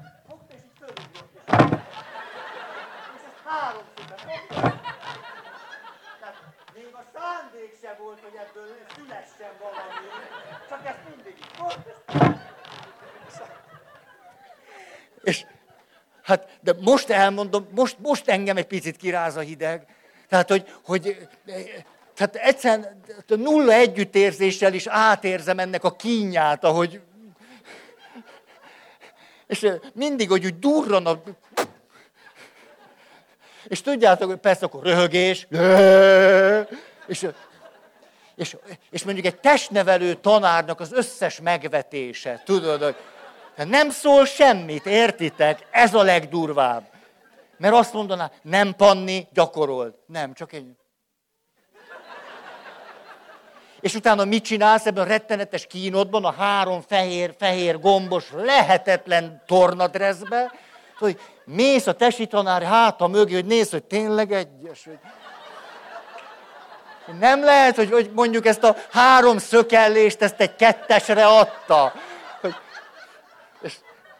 fölugrott, 0.79 1.35
és, 1.35 1.43
Tehát 6.21 6.37
még 6.75 6.89
a 6.93 7.05
szándék 7.15 7.79
se 7.83 7.97
volt, 8.01 8.19
hogy 8.21 8.35
ebből 8.35 8.77
szülessen 8.95 9.53
valami, 9.61 10.07
csak 10.69 10.87
ezt 10.87 10.99
mindig 11.09 11.37
És 15.23 15.45
hát, 16.23 16.49
de 16.61 16.75
most 16.81 17.11
elmondom, 17.11 17.69
most, 17.71 17.97
most 17.99 18.29
engem 18.29 18.57
egy 18.57 18.67
picit 18.67 18.97
kiráz 18.97 19.37
a 19.37 19.41
hideg. 19.41 19.87
Tehát, 20.29 20.49
hogy, 20.49 20.75
hogy 20.85 21.29
tehát 22.15 22.37
egyszerűen 22.37 23.01
nulla 23.27 23.73
együttérzéssel 23.73 24.75
is 24.75 24.87
átérzem 24.87 25.59
ennek 25.59 25.85
a 25.85 25.97
kínját, 25.97 26.65
ahogy 26.65 27.01
és 29.47 29.67
mindig, 29.95 30.29
hogy 30.29 30.45
úgy 30.45 30.59
durran 30.59 31.07
a... 31.07 31.23
És 33.69 33.81
tudjátok, 33.81 34.29
hogy 34.29 34.39
persze 34.39 34.67
akkor 34.67 34.83
röhögés, 34.83 35.47
és, 37.07 37.27
és, 38.35 38.57
és 38.91 39.05
mondjuk 39.05 39.27
egy 39.27 39.41
testnevelő 39.41 40.15
tanárnak 40.15 40.81
az 40.81 40.93
összes 40.93 41.41
megvetése, 41.41 42.43
tudod, 42.45 42.83
hogy 42.83 42.97
nem 43.67 43.91
szól 43.91 44.25
semmit, 44.25 44.87
értitek? 44.87 45.67
Ez 45.71 45.95
a 45.95 46.03
legdurvább. 46.03 46.91
Mert 47.57 47.75
azt 47.75 47.93
mondaná, 47.93 48.31
nem 48.43 48.75
panni, 48.77 49.27
gyakorold. 49.33 49.95
Nem, 50.07 50.35
csak 50.35 50.53
egy. 50.53 50.67
És 53.81 53.95
utána 53.95 54.25
mit 54.25 54.45
csinálsz 54.45 54.87
ebben 54.87 55.05
a 55.05 55.09
rettenetes 55.09 55.67
kínodban, 55.67 56.25
a 56.25 56.33
három 56.33 56.81
fehér, 56.81 57.35
fehér 57.39 57.81
gombos, 57.81 58.31
lehetetlen 58.33 59.43
tornadreszbe, 59.47 60.53
hogy 60.99 61.21
mész 61.49 61.87
a 61.87 61.93
tesi 61.93 62.27
tanár 62.27 62.63
háta 62.63 63.07
mögé, 63.07 63.35
hogy 63.35 63.47
nézd, 63.47 63.71
hogy 63.71 63.85
tényleg 63.85 64.33
egyes. 64.33 64.85
Hogy... 64.85 64.99
Nem 67.19 67.45
lehet, 67.45 67.77
hogy, 67.77 67.91
hogy 67.91 68.11
mondjuk 68.15 68.47
ezt 68.47 68.65
a 68.65 68.77
három 68.91 69.39
szökellést, 69.39 70.23
ezt 70.23 70.41
egy 70.41 70.57
kettesre 70.57 71.27
adta. 71.27 71.93
Hogy... 72.41 72.55
És 73.61 73.75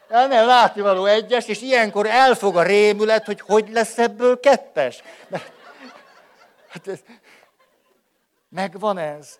nem 0.07 0.29
látni 0.29 0.81
való 0.81 1.05
egyes, 1.05 1.47
és 1.47 1.61
ilyenkor 1.61 2.05
elfog 2.05 2.57
a 2.57 2.63
rémület, 2.63 3.25
hogy 3.25 3.41
hogy 3.41 3.69
lesz 3.71 3.97
ebből 3.97 4.39
kettes. 4.39 5.03
Mert, 5.27 5.51
hát 6.69 6.87
ez, 6.87 6.99
megvan 8.49 8.97
ez. 8.97 9.39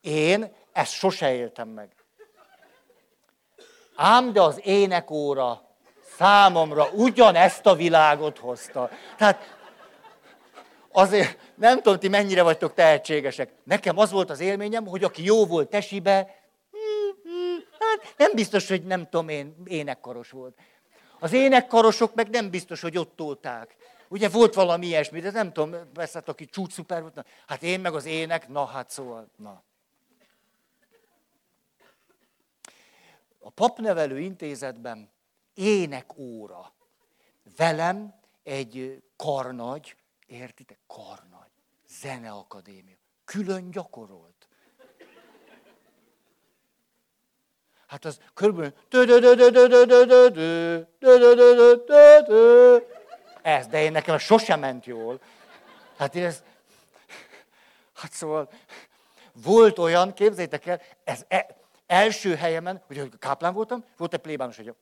Én 0.00 0.54
ezt 0.72 0.92
sose 0.92 1.34
éltem 1.34 1.68
meg. 1.68 1.93
Ám 3.94 4.32
de 4.32 4.42
az 4.42 4.60
énekóra 4.62 5.62
számomra 6.16 6.88
ugyanezt 6.92 7.66
a 7.66 7.74
világot 7.74 8.38
hozta. 8.38 8.90
Tehát 9.16 9.56
azért 10.92 11.38
nem 11.54 11.76
tudom, 11.76 11.98
ti 11.98 12.08
mennyire 12.08 12.42
vagytok 12.42 12.74
tehetségesek. 12.74 13.52
Nekem 13.64 13.98
az 13.98 14.10
volt 14.10 14.30
az 14.30 14.40
élményem, 14.40 14.86
hogy 14.86 15.04
aki 15.04 15.24
jó 15.24 15.46
volt 15.46 15.68
tesibe, 15.68 16.42
hát 17.78 18.14
nem 18.16 18.30
biztos, 18.34 18.68
hogy 18.68 18.84
nem 18.84 19.08
tudom 19.08 19.28
én, 19.28 19.54
énekkaros 19.64 20.30
volt. 20.30 20.58
Az 21.20 21.32
énekkarosok 21.32 22.14
meg 22.14 22.28
nem 22.28 22.50
biztos, 22.50 22.80
hogy 22.80 22.98
ott 22.98 23.16
tolták. 23.16 23.76
Ugye 24.08 24.28
volt 24.28 24.54
valami 24.54 24.86
ilyesmi, 24.86 25.20
de 25.20 25.30
nem 25.30 25.52
tudom, 25.52 25.92
persze, 25.92 26.22
aki 26.26 26.46
csúcs 26.46 26.72
szuper 26.72 27.00
volt. 27.00 27.14
Na, 27.14 27.24
hát 27.46 27.62
én 27.62 27.80
meg 27.80 27.94
az 27.94 28.04
ének, 28.04 28.48
na 28.48 28.64
hát 28.64 28.90
szóval, 28.90 29.28
na. 29.36 29.62
A 33.44 33.50
papnevelő 33.50 34.20
intézetben 34.20 35.10
énekóra. 35.54 36.72
Velem 37.56 38.14
egy 38.42 39.02
karnagy, 39.16 39.96
értitek, 40.26 40.78
karnagy, 40.86 41.50
zeneakadémia. 41.88 42.96
Külön 43.24 43.70
gyakorolt. 43.70 44.48
Hát 47.86 48.04
az 48.04 48.20
körülbelül 48.34 48.74
ez, 53.42 53.66
de 53.66 53.82
én 53.82 53.92
nekem 53.92 54.18
sosem 54.18 54.60
ment 54.60 54.84
jól. 54.84 55.20
Hát 55.96 56.16
ez, 56.16 56.42
hát 57.92 58.12
szóval 58.12 58.50
volt 59.32 59.78
olyan, 59.78 60.12
képzeljétek 60.12 60.66
el, 60.66 60.80
ez, 61.04 61.24
első 61.94 62.34
helyemen, 62.34 62.82
ugye 62.90 63.04
káplán 63.18 63.54
voltam, 63.54 63.84
volt 63.96 64.14
egy 64.14 64.20
plébános 64.20 64.56
hogy 64.56 64.74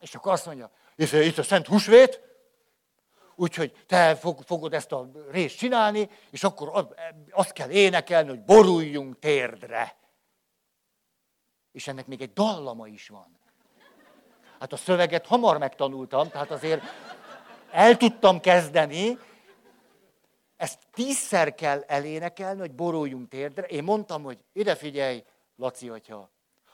És 0.00 0.14
akkor 0.14 0.32
azt 0.32 0.46
mondja, 0.46 0.70
itt 0.96 1.38
a 1.38 1.42
Szent 1.42 1.66
Húsvét, 1.66 2.20
úgyhogy 3.34 3.84
te 3.86 4.16
fogod 4.44 4.74
ezt 4.74 4.92
a 4.92 5.10
részt 5.30 5.56
csinálni, 5.56 6.10
és 6.30 6.44
akkor 6.44 6.88
azt 7.30 7.52
kell 7.52 7.70
énekelni, 7.70 8.28
hogy 8.28 8.42
boruljunk 8.42 9.18
térdre. 9.18 9.96
És 11.72 11.86
ennek 11.86 12.06
még 12.06 12.20
egy 12.20 12.32
dallama 12.32 12.86
is 12.86 13.08
van. 13.08 13.38
Hát 14.58 14.72
a 14.72 14.76
szöveget 14.76 15.26
hamar 15.26 15.58
megtanultam, 15.58 16.28
tehát 16.28 16.50
azért 16.50 16.82
el 17.70 17.96
tudtam 17.96 18.40
kezdeni, 18.40 19.18
ezt 20.56 20.78
tízszer 20.92 21.54
kell 21.54 21.84
elénekelni, 21.86 22.60
hogy 22.60 22.72
boruljunk 22.72 23.28
térdre. 23.28 23.66
Én 23.66 23.84
mondtam, 23.84 24.22
hogy 24.22 24.38
ide 24.52 24.74
figyelj, 24.74 25.24
Laci 25.56 25.88
atya, 25.88 26.30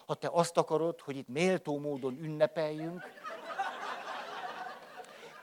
ha 0.07 0.15
te 0.15 0.29
azt 0.33 0.57
akarod, 0.57 1.01
hogy 1.01 1.17
itt 1.17 1.29
méltó 1.29 1.79
módon 1.79 2.19
ünnepeljünk, 2.23 3.03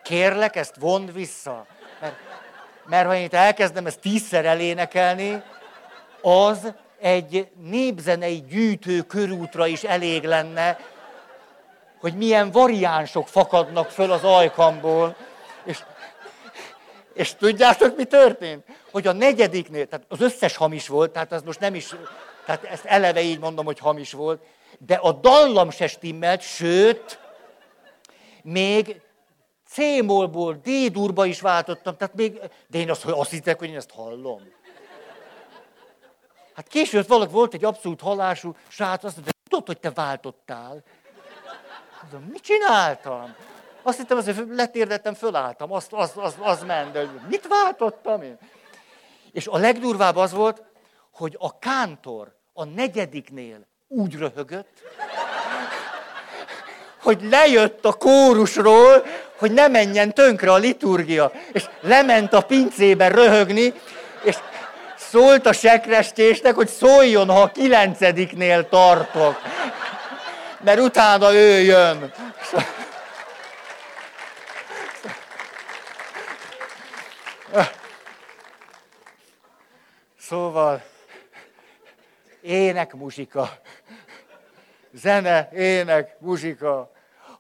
kérlek, 0.04 0.56
ezt 0.56 0.76
vond 0.76 1.14
vissza. 1.14 1.66
Mert, 2.02 2.16
mert 2.86 3.08
ha 3.08 3.16
én 3.16 3.24
itt 3.24 3.34
elkezdem 3.34 3.86
ezt 3.86 4.00
tízszer 4.00 4.46
elénekelni, 4.46 5.44
az 6.22 6.74
egy 7.00 7.52
népzenei 7.62 8.44
gyűjtő 8.50 9.02
körútra 9.02 9.68
is 9.68 9.84
elég 9.84 10.24
lenne, 10.24 10.80
hogy 12.00 12.16
milyen 12.16 12.52
variánsok 12.52 13.28
fakadnak 13.28 13.90
föl 13.90 14.12
az 14.12 14.24
ajkamból. 14.24 15.16
És, 15.64 15.84
és 17.14 17.36
tudjátok, 17.36 17.98
mi 17.98 18.04
történt? 18.04 18.66
Hogy 18.92 19.08
a 19.08 19.12
negyediknél, 19.12 19.88
tehát 19.88 20.06
az 20.10 20.22
összes 20.22 20.56
hamis 20.56 20.88
volt, 20.88 21.12
tehát 21.12 21.32
az 21.32 21.42
most 21.42 21.60
nem 21.60 21.76
is 21.76 21.96
tehát 22.46 22.64
ezt 22.64 22.86
eleve 22.86 23.22
így 23.22 23.40
mondom, 23.40 23.66
hogy 23.66 23.80
hamis 23.80 24.14
volt. 24.14 24.44
De 24.80 24.96
a 24.96 25.12
dallam 25.12 25.70
se 25.70 25.88
stimmelt, 25.88 26.42
sőt, 26.42 27.20
még 28.44 29.02
C-molból 29.68 30.54
D-durba 30.54 31.26
is 31.26 31.42
váltottam, 31.42 31.98
tehát 31.98 32.16
még, 32.16 32.40
de 32.68 32.78
én 32.78 32.90
azt, 32.90 33.06
azt 33.06 33.30
hittek, 33.30 33.60
hogy 33.60 33.70
én 33.70 33.76
ezt 33.76 33.92
hallom. 33.92 34.42
Hát 36.56 36.68
később 36.68 37.08
valaki 37.08 37.32
volt 37.32 37.54
egy 37.54 37.66
abszolút 37.66 38.02
hallású 38.02 38.56
srác, 38.68 39.04
azt 39.04 39.16
mondta, 39.16 39.32
tudod, 39.50 39.68
hogy 39.68 39.80
te 39.80 39.92
váltottál? 39.92 40.84
Mondom, 42.02 42.30
mit 42.30 42.42
csináltam? 42.42 43.36
Azt 43.82 43.98
hittem, 43.98 44.18
hogy 44.18 44.46
letérdettem, 44.50 45.14
fölálltam, 45.14 45.72
azt, 45.72 45.94
az, 45.94 46.12
az, 46.16 46.36
az 46.40 46.64
ment, 46.64 46.92
de 46.92 47.10
mit 47.28 47.48
váltottam 47.48 48.22
én? 48.22 48.38
És 49.32 49.48
a 49.48 49.58
legdurvább 49.58 50.16
az 50.16 50.32
volt, 50.32 50.64
hogy 51.14 51.36
a 51.40 51.60
kántor 51.60 52.36
a 52.54 52.64
negyediknél 52.64 53.68
úgy 53.88 54.16
röhögött, 54.16 54.82
hogy 57.02 57.22
lejött 57.22 57.86
a 57.86 57.94
kórusról, 57.94 59.06
hogy 59.38 59.52
ne 59.52 59.68
menjen 59.68 60.14
tönkre 60.14 60.52
a 60.52 60.58
liturgia. 60.58 61.32
És 61.52 61.66
lement 61.82 62.34
a 62.34 62.42
pincébe 62.42 63.08
röhögni, 63.08 63.74
és 64.24 64.36
szólt 64.98 65.46
a 65.46 65.54
sekrestésnek, 65.54 66.56
hogy 66.56 66.68
szóljon, 66.68 67.30
ha 67.30 67.42
a 67.42 67.52
kilencediknél 67.52 68.70
tartok. 68.70 69.42
Mert 70.64 70.80
utána 70.80 71.34
ő 71.34 71.60
jön. 71.60 72.14
Szóval, 80.20 80.84
ének, 82.44 82.94
muzsika. 82.94 83.50
Zene, 84.92 85.50
ének, 85.54 86.20
muzsika. 86.20 86.92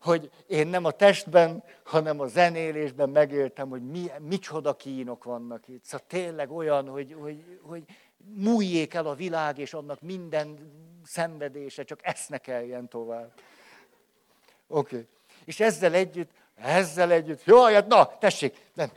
Hogy 0.01 0.31
én 0.47 0.67
nem 0.67 0.85
a 0.85 0.91
testben, 0.91 1.63
hanem 1.83 2.19
a 2.19 2.27
zenélésben 2.27 3.09
megéltem, 3.09 3.69
hogy 3.69 3.81
mi, 3.81 4.11
micsoda 4.19 4.75
kínok 4.75 5.23
vannak 5.23 5.67
itt. 5.67 5.83
Szóval 5.83 6.07
tényleg 6.07 6.51
olyan, 6.51 6.87
hogy, 6.87 7.15
hogy, 7.19 7.59
hogy 7.61 7.83
múljék 8.35 8.93
el 8.93 9.07
a 9.07 9.13
világ, 9.13 9.57
és 9.57 9.73
annak 9.73 10.01
minden 10.01 10.71
szenvedése, 11.05 11.83
csak 11.83 11.99
eszne 12.03 12.37
kelljen 12.37 12.87
tovább. 12.87 13.31
Oké. 14.67 14.95
Okay. 14.95 15.07
És 15.45 15.59
ezzel 15.59 15.93
együtt, 15.93 16.31
ezzel 16.55 17.11
együtt, 17.11 17.43
jó, 17.43 17.63
hát 17.63 17.87
na, 17.87 18.17
tessék, 18.17 18.57
nem. 18.73 18.91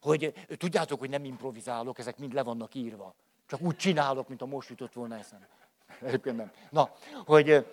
Hogy 0.00 0.32
tudjátok, 0.56 0.98
hogy 0.98 1.10
nem 1.10 1.24
improvizálok, 1.24 1.98
ezek 1.98 2.18
mind 2.18 2.32
le 2.32 2.42
vannak 2.42 2.74
írva. 2.74 3.14
Csak 3.50 3.60
úgy 3.60 3.76
csinálok, 3.76 4.28
mint 4.28 4.42
a 4.42 4.46
most 4.46 4.68
jutott 4.68 4.92
volna 4.92 5.18
eszembe. 5.18 5.48
Egyébként 6.00 6.36
nem. 6.36 6.52
Na, 6.70 6.92
hogy 7.24 7.66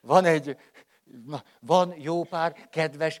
van 0.00 0.24
egy, 0.24 0.56
na, 1.26 1.42
van 1.60 1.94
jó 2.00 2.22
pár 2.22 2.68
kedves, 2.70 3.20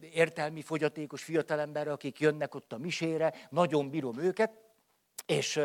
értelmi 0.00 0.62
fogyatékos 0.62 1.22
fiatalember, 1.22 1.88
akik 1.88 2.20
jönnek 2.20 2.54
ott 2.54 2.72
a 2.72 2.78
misére, 2.78 3.34
nagyon 3.50 3.90
bírom 3.90 4.18
őket, 4.18 4.52
és 5.26 5.60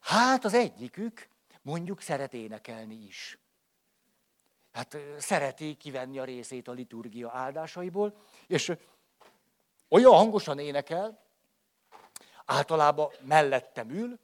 hát 0.00 0.44
az 0.44 0.54
egyikük 0.54 1.28
mondjuk 1.62 2.00
szeret 2.00 2.34
énekelni 2.34 3.04
is. 3.06 3.38
Hát 4.72 4.96
szereti 5.18 5.74
kivenni 5.74 6.18
a 6.18 6.24
részét 6.24 6.68
a 6.68 6.72
liturgia 6.72 7.30
áldásaiból, 7.32 8.16
és 8.46 8.72
olyan 9.88 10.12
hangosan 10.12 10.58
énekel, 10.58 11.28
általában 12.50 13.10
mellettem 13.20 13.90
ül, 13.90 14.18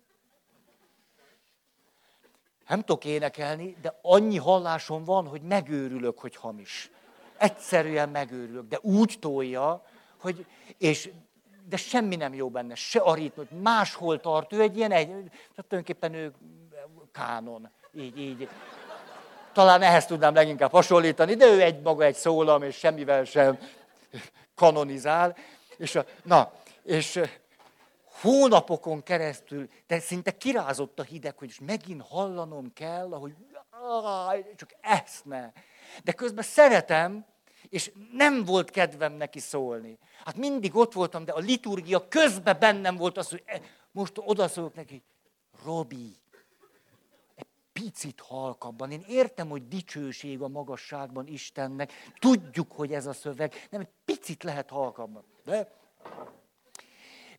nem 2.69 2.81
tudok 2.81 3.05
énekelni, 3.05 3.77
de 3.83 3.99
annyi 4.03 4.37
hallásom 4.37 5.05
van, 5.05 5.27
hogy 5.27 5.43
megőrülök, 5.43 6.19
hogy 6.19 6.37
hamis. 6.37 6.91
Egyszerűen 7.37 8.09
megőrülök, 8.09 8.69
de 8.69 8.79
úgy 8.83 9.17
tolja, 9.21 9.85
hogy, 10.21 10.47
és, 10.79 11.11
de 11.69 11.77
semmi 11.77 12.17
nem 12.17 12.35
jó 12.35 12.49
benne, 12.49 12.75
se 12.75 13.01
a 13.01 13.15
ritmus, 13.15 13.47
máshol 13.63 14.21
tart, 14.21 14.53
ő 14.53 14.61
egy 14.61 14.77
ilyen, 14.77 14.93
egy, 14.93 15.09
tehát 15.09 15.67
tulajdonképpen 15.69 16.15
ő 16.15 16.33
kánon, 17.13 17.71
így, 17.95 18.19
így. 18.19 18.49
Talán 19.53 19.83
ehhez 19.83 20.07
tudnám 20.07 20.35
leginkább 20.35 20.71
hasonlítani, 20.71 21.35
de 21.35 21.47
ő 21.47 21.63
egy 21.63 21.81
maga 21.81 22.05
egy 22.05 22.15
szólam, 22.15 22.63
és 22.63 22.77
semmivel 22.77 23.25
sem 23.25 23.59
kanonizál. 24.55 25.37
És 25.77 25.95
a, 25.95 26.05
na, 26.23 26.53
és 26.83 27.21
hónapokon 28.21 29.03
keresztül, 29.03 29.69
de 29.87 30.01
szinte 30.01 30.37
kirázott 30.37 30.99
a 30.99 31.03
hideg, 31.03 31.39
hogy 31.39 31.57
megint 31.67 32.03
hallanom 32.03 32.73
kell, 32.73 33.13
ahogy 33.13 33.35
csak 34.57 34.75
ne. 35.25 35.53
De 36.05 36.13
közben 36.13 36.45
szeretem, 36.45 37.27
és 37.69 37.93
nem 38.13 38.45
volt 38.45 38.71
kedvem 38.71 39.13
neki 39.13 39.39
szólni. 39.39 39.99
Hát 40.25 40.37
mindig 40.37 40.77
ott 40.77 40.93
voltam, 40.93 41.25
de 41.25 41.33
a 41.33 41.39
liturgia 41.39 42.09
közben 42.09 42.57
bennem 42.59 42.97
volt 42.97 43.17
az, 43.17 43.31
hogy 43.31 43.43
e, 43.47 43.61
most 43.93 44.13
odaszólok 44.17 44.75
neki, 44.75 45.03
Robi, 45.65 46.17
egy 47.35 47.47
picit 47.73 48.21
halkabban. 48.21 48.91
Én 48.91 49.05
értem, 49.09 49.49
hogy 49.49 49.69
dicsőség 49.69 50.43
a 50.43 50.49
magasságban 50.49 51.27
Istennek. 51.27 51.93
Tudjuk, 52.19 52.73
hogy 52.73 52.93
ez 52.93 53.07
a 53.07 53.13
szöveg. 53.13 53.67
Nem, 53.71 53.81
egy 53.81 53.91
picit 54.05 54.43
lehet 54.43 54.71
halkabban. 54.71 55.25
De 55.45 55.73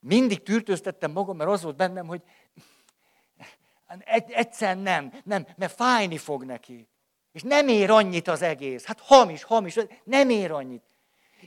mindig 0.02 0.44
tűrtőztettem 0.44 1.12
magam, 1.12 1.38
mert 1.38 1.50
az 1.50 1.64
volt 1.64 1.76
bennem, 1.76 2.08
hogy 2.08 2.22
egyszer 4.28 4.78
nem, 4.78 5.14
nem, 5.24 5.48
mert 5.56 5.74
fájni 5.74 6.18
fog 6.18 6.44
neki. 6.44 6.88
És 7.32 7.44
nem 7.44 7.68
ér 7.68 7.90
annyit 7.90 8.28
az 8.28 8.42
egész. 8.42 8.86
Hát 8.86 9.00
hamis, 9.00 9.44
hamis, 9.44 9.78
nem 10.04 10.30
ér 10.30 10.52
annyit. 10.52 10.84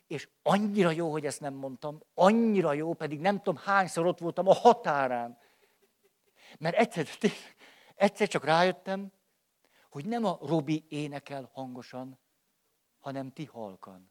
És 0.06 0.28
annyira 0.42 0.90
jó, 0.90 1.10
hogy 1.10 1.26
ezt 1.26 1.40
nem 1.40 1.54
mondtam, 1.54 2.02
annyira 2.14 2.72
jó, 2.72 2.94
pedig 2.94 3.20
nem 3.20 3.36
tudom 3.36 3.60
hányszor 3.64 4.06
ott 4.06 4.18
voltam 4.18 4.48
a 4.48 4.54
határán. 4.54 5.38
Mert 6.58 6.76
egyszer, 6.76 7.06
egyszer 7.94 8.28
csak 8.28 8.44
rájöttem, 8.44 9.12
hogy 9.88 10.04
nem 10.04 10.24
a 10.24 10.38
Robi 10.42 10.84
énekel 10.88 11.50
hangosan, 11.52 12.18
hanem 12.98 13.32
ti 13.32 13.44
halkan. 13.44 14.09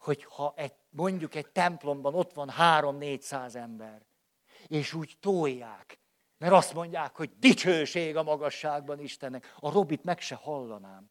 Hogy 0.00 0.24
ha 0.24 0.52
egy, 0.56 0.74
mondjuk 0.90 1.34
egy 1.34 1.48
templomban 1.48 2.14
ott 2.14 2.32
van 2.32 2.48
három-négyszáz 2.48 3.56
ember, 3.56 4.02
és 4.66 4.92
úgy 4.92 5.16
tolják, 5.20 6.00
mert 6.38 6.52
azt 6.52 6.74
mondják, 6.74 7.16
hogy 7.16 7.30
dicsőség 7.38 8.16
a 8.16 8.22
magasságban 8.22 9.00
Istennek. 9.00 9.54
A 9.58 9.70
Robit 9.70 10.04
meg 10.04 10.20
se 10.20 10.34
hallanám. 10.34 11.10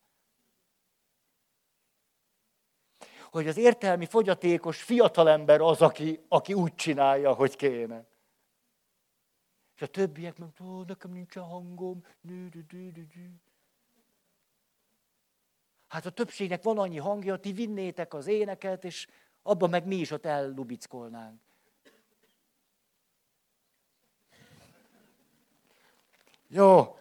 Hogy 3.32 3.48
az 3.48 3.58
értelmi 3.58 4.06
fogyatékos 4.06 4.82
fiatalember 4.82 5.62
az, 5.62 5.82
aki, 5.82 6.26
aki 6.28 6.54
úgy 6.54 6.76
csinálja, 6.76 7.34
hogy 7.34 7.56
kéne. 7.56 8.08
És 9.76 9.82
a 9.82 9.88
többiek 9.88 10.38
meg, 10.38 10.50
ó, 10.62 10.84
nekem 10.84 11.12
nincsen 11.12 11.44
hangom. 11.44 12.06
Hát 15.90 16.06
a 16.06 16.10
többségnek 16.10 16.64
van 16.64 16.78
annyi 16.78 16.98
hangja, 16.98 17.38
ti 17.38 17.52
vinnétek 17.52 18.14
az 18.14 18.28
éneket, 18.28 18.84
és 18.84 19.08
abban 19.42 19.70
meg 19.70 19.86
mi 19.86 19.96
is 19.96 20.12
ott 20.12 20.26
ellubickolnánk. 20.26 21.42
Jó. 26.48 26.98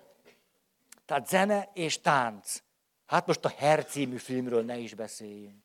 Tehát 1.04 1.28
zene 1.28 1.70
és 1.74 2.00
tánc. 2.00 2.62
Hát 3.06 3.26
most 3.26 3.44
a 3.44 3.48
Her 3.48 3.84
filmről 4.18 4.64
ne 4.64 4.76
is 4.76 4.94
beszéljünk. 4.94 5.62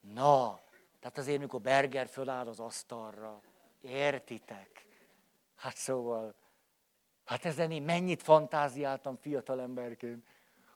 Na, 0.00 0.60
tehát 1.00 1.18
azért, 1.18 1.40
mikor 1.40 1.60
Berger 1.60 2.08
föláll 2.08 2.48
az 2.48 2.60
asztalra, 2.60 3.40
értitek? 3.80 4.86
Hát 5.54 5.76
szóval, 5.76 6.34
hát 7.32 7.44
ezen 7.44 7.70
én 7.70 7.82
mennyit 7.82 8.22
fantáziáltam 8.22 9.16
fiatalemberként, 9.20 10.24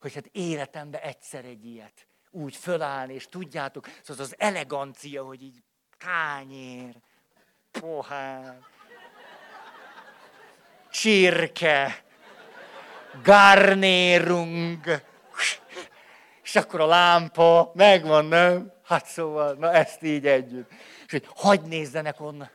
hogy 0.00 0.14
hát 0.14 0.26
életemben 0.32 1.00
egyszer 1.00 1.44
egy 1.44 1.64
ilyet 1.64 2.06
úgy 2.30 2.56
fölállni, 2.56 3.14
és 3.14 3.26
tudjátok, 3.26 3.88
szóval 4.02 4.24
az 4.24 4.34
elegancia, 4.38 5.24
hogy 5.24 5.42
így 5.42 5.62
tányér, 5.98 6.96
pohár, 7.70 8.58
csirke, 10.90 12.04
garnérung, 13.22 14.84
és 16.42 16.56
akkor 16.56 16.80
a 16.80 16.86
lámpa, 16.86 17.70
megvan, 17.74 18.24
nem? 18.24 18.72
Hát 18.84 19.06
szóval, 19.06 19.54
na 19.54 19.72
ezt 19.72 20.02
így 20.02 20.26
együtt. 20.26 20.70
És 21.06 21.10
hogy 21.10 21.28
hagyd 21.34 21.68
nézzenek 21.68 22.20
onnan. 22.20 22.50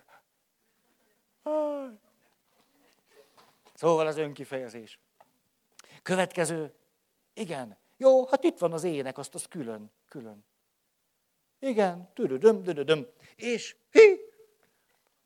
Szóval 3.82 4.08
az 4.08 4.18
önkifejezés. 4.18 5.00
Következő. 6.02 6.74
Igen. 7.34 7.78
Jó, 7.98 8.26
hát 8.26 8.44
itt 8.44 8.58
van 8.58 8.74
az 8.74 8.84
ének, 8.84 9.18
azt 9.18 9.36
az 9.36 9.46
külön, 9.46 9.92
külön. 10.08 10.46
Igen, 11.60 12.10
tüdödöm, 12.14 12.64
tüdödöm. 12.64 13.08
És 13.36 13.76
hi, 13.92 14.20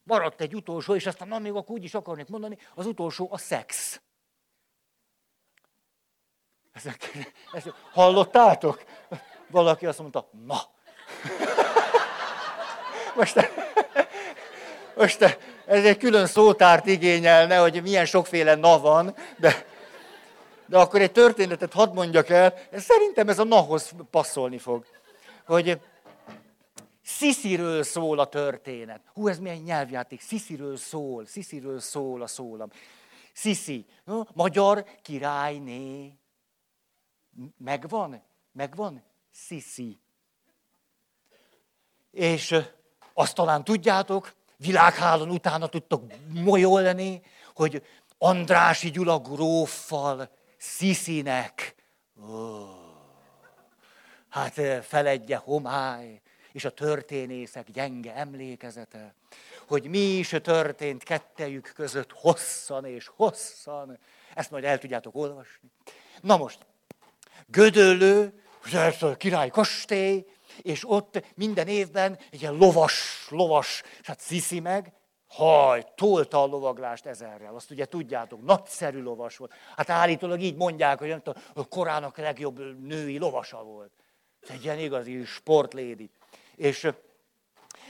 Maradt 0.04 0.42
egy 0.42 0.56
utolsó, 0.56 0.96
és 0.96 1.06
aztán 1.06 1.28
na, 1.28 1.40
még 1.40 1.54
akkor 1.54 1.76
úgy 1.76 1.84
is 1.84 1.94
akarnék 1.94 2.28
mondani, 2.28 2.58
az 2.76 2.86
utolsó 2.86 3.28
a 3.32 3.38
szex. 3.38 4.02
Ezek, 6.72 7.12
ezt 7.52 7.74
hallottátok? 7.92 8.84
Valaki 9.48 9.86
azt 9.86 10.00
mondta, 10.00 10.30
na. 10.32 10.58
Most, 13.16 13.36
most 14.96 15.40
ez 15.66 15.86
egy 15.86 15.98
külön 15.98 16.28
szótárt 16.28 16.86
igényelne, 16.86 17.58
hogy 17.58 17.82
milyen 17.82 18.06
sokféle 18.06 18.56
na 18.56 18.80
van, 18.80 19.16
de, 19.38 19.66
de 20.66 20.78
akkor 20.78 21.02
egy 21.02 21.12
történetet 21.12 21.74
hadd 21.74 21.94
mondjak 21.94 22.30
el, 22.30 22.54
szerintem 22.74 23.30
ez 23.30 23.40
a 23.40 23.44
nahoz 23.44 23.92
passzolni 24.10 24.58
fog. 24.58 24.86
Hogy 25.46 25.80
Szisziről 27.02 27.84
szól 27.84 28.20
a 28.20 28.26
történet. 28.26 29.02
Hú, 29.14 29.28
ez 29.28 29.40
milyen 29.40 29.58
nyelvjáték. 29.58 30.22
Szisziről 30.22 30.78
szól, 30.78 31.26
Szisziről 31.26 31.80
szól 31.80 32.22
a 32.22 32.28
szólam. 32.28 32.70
Sziszi, 33.34 33.86
magyar 34.34 34.86
királyné. 35.02 36.14
Megvan? 37.58 38.24
Megvan? 38.52 39.04
Sziszi. 39.32 40.00
És 42.12 42.56
azt 43.14 43.36
talán 43.36 43.64
tudjátok, 43.64 44.34
világhálón 44.66 45.30
utána 45.30 45.68
tudtok 45.68 46.04
molyolni, 46.34 47.22
hogy 47.54 47.84
Andrási 48.18 48.92
Gyula 48.92 49.20
gróffal 49.20 50.30
Sziszinek. 50.58 51.76
Ó, 52.30 52.66
hát 54.30 54.62
feledje 54.86 55.38
homály, 55.38 56.22
és 56.52 56.66
a 56.66 56.70
történészek 56.70 57.72
gyenge 57.72 58.16
emlékezete, 58.16 59.14
hogy 59.68 59.88
mi 59.88 60.18
is 60.18 60.36
történt 60.42 61.04
kettejük 61.04 61.72
között 61.76 62.12
hosszan 62.12 62.86
és 62.86 63.12
hosszan. 63.16 64.00
Ezt 64.34 64.52
majd 64.52 64.64
el 64.64 64.78
tudjátok 64.78 65.16
olvasni. 65.16 65.70
Na 66.22 66.38
most, 66.38 66.58
Gödöllő, 67.48 68.44
a 69.02 69.16
király 69.18 69.50
kastély, 69.50 70.26
és 70.62 70.90
ott 70.90 71.24
minden 71.36 71.68
évben 71.68 72.18
egy 72.32 72.42
ilyen 72.42 72.56
lovas, 72.56 73.28
lovas, 73.30 73.84
és 74.02 74.08
hát 74.08 74.20
Sziszi 74.20 74.60
meg, 74.60 74.94
haj, 75.28 75.86
tolta 75.96 76.42
a 76.42 76.46
lovaglást 76.46 77.06
ezerrel. 77.06 77.56
Azt 77.56 77.72
ugye 77.72 77.86
tudjátok, 77.86 78.44
nagyszerű 78.44 79.02
lovas 79.02 79.38
volt. 79.38 79.54
Hát 79.76 79.90
állítólag 79.90 80.42
így 80.42 80.56
mondják, 80.56 81.00
hogy 81.00 81.22
a 81.54 81.68
korának 81.68 82.18
a 82.18 82.22
legjobb 82.22 82.80
női 82.80 83.18
lovasa 83.18 83.64
volt. 83.64 83.92
Egy 84.48 84.64
ilyen 84.64 84.80
igazi 84.80 85.24
sportlédi. 85.24 86.10
És 86.56 86.88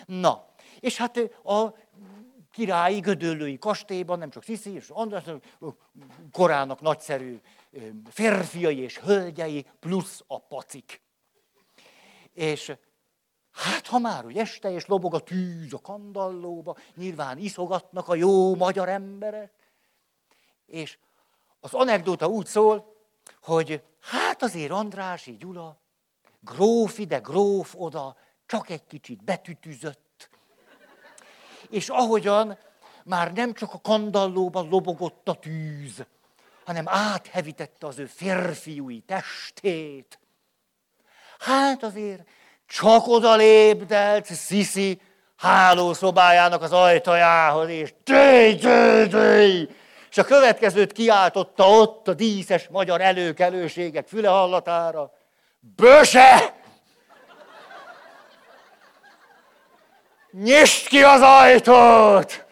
na, 0.05 0.45
és 0.79 0.97
hát 0.97 1.17
a 1.43 1.75
királyi 2.51 2.99
gödöllői 2.99 3.57
kastélyban, 3.57 4.17
nem 4.19 4.29
csak 4.29 4.43
Sziszi 4.43 4.73
és 4.73 4.89
András, 4.89 5.23
korának 6.31 6.81
nagyszerű 6.81 7.39
férfiai 8.09 8.79
és 8.79 8.97
hölgyei, 8.97 9.65
plusz 9.79 10.23
a 10.27 10.39
pacik. 10.39 11.01
És 12.35 12.75
hát 13.51 13.87
ha 13.87 13.99
már 13.99 14.25
úgy 14.25 14.37
este, 14.37 14.71
és 14.71 14.85
lobog 14.85 15.13
a 15.13 15.19
tűz 15.19 15.73
a 15.73 15.79
kandallóba, 15.79 16.77
nyilván 16.95 17.37
iszogatnak 17.37 18.07
a 18.07 18.15
jó 18.15 18.55
magyar 18.55 18.89
emberek. 18.89 19.51
És 20.65 20.97
az 21.59 21.73
anekdóta 21.73 22.27
úgy 22.27 22.45
szól, 22.45 22.95
hogy 23.41 23.83
hát 23.99 24.43
azért 24.43 24.71
Andrási 24.71 25.37
Gyula, 25.37 25.77
gróf 26.39 26.97
ide, 26.97 27.17
gróf 27.17 27.73
oda, 27.77 28.17
csak 28.45 28.69
egy 28.69 28.85
kicsit 28.87 29.23
betütüzött. 29.23 30.29
És 31.69 31.89
ahogyan 31.89 32.57
már 33.03 33.33
nem 33.33 33.53
csak 33.53 33.73
a 33.73 33.81
kandallóban 33.81 34.69
lobogott 34.69 35.27
a 35.29 35.39
tűz, 35.39 36.05
hanem 36.65 36.87
áthevítette 36.87 37.87
az 37.87 37.99
ő 37.99 38.05
férfiúi 38.05 38.99
testét. 38.99 40.19
Hát 41.45 41.83
azért 41.83 42.21
csak 42.67 43.07
oda 43.07 43.35
lépdelt 43.35 44.25
Sziszi 44.25 45.01
hálószobájának 45.37 46.61
az 46.61 46.71
ajtajához, 46.71 47.69
és 47.69 47.93
tőj, 48.03 48.55
tőj, 48.55 49.07
tőj! 49.07 49.67
És 50.09 50.17
a 50.17 50.23
következőt 50.23 50.91
kiáltotta 50.91 51.69
ott 51.69 52.07
a 52.07 52.13
díszes 52.13 52.67
magyar 52.67 53.01
előkelőségek 53.01 54.07
füle 54.07 54.27
hallatára. 54.27 55.11
Böse! 55.59 56.53
Nyisd 60.31 60.87
ki 60.87 61.03
az 61.03 61.21
ajtót! 61.21 62.45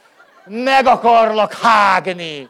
Meg 0.46 0.86
akarlak 0.86 1.54
hágni! 1.54 2.50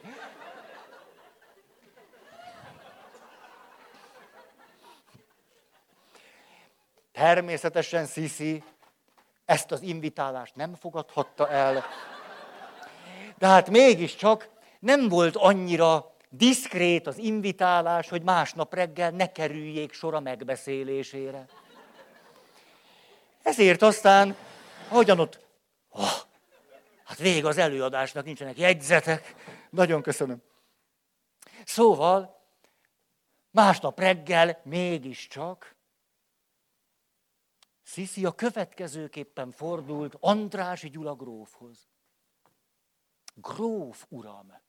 Természetesen 7.13 8.05
Sisi 8.05 8.63
ezt 9.45 9.71
az 9.71 9.81
invitálást 9.81 10.55
nem 10.55 10.75
fogadhatta 10.75 11.49
el. 11.49 11.85
De 13.37 13.47
hát 13.47 13.69
mégiscsak 13.69 14.49
nem 14.79 15.09
volt 15.09 15.35
annyira 15.35 16.15
diszkrét 16.29 17.07
az 17.07 17.17
invitálás, 17.17 18.09
hogy 18.09 18.23
másnap 18.23 18.73
reggel 18.73 19.11
ne 19.11 19.31
kerüljék 19.31 19.93
sor 19.93 20.13
a 20.13 20.19
megbeszélésére. 20.19 21.45
Ezért 23.43 23.81
aztán, 23.81 24.35
ahogyan 24.89 25.19
ott, 25.19 25.39
oh, 25.89 26.11
hát 27.03 27.17
vég 27.17 27.45
az 27.45 27.57
előadásnak, 27.57 28.25
nincsenek 28.25 28.57
jegyzetek. 28.57 29.35
Nagyon 29.69 30.01
köszönöm. 30.01 30.41
Szóval, 31.65 32.41
másnap 33.51 33.99
reggel 33.99 34.61
mégiscsak 34.63 35.72
Sziszi 37.93 38.25
a 38.25 38.31
következőképpen 38.31 39.51
fordult 39.51 40.17
Andrási 40.19 40.89
Gyula 40.89 41.15
grófhoz. 41.15 41.89
Gróf 43.33 44.05
uram, 44.09 44.61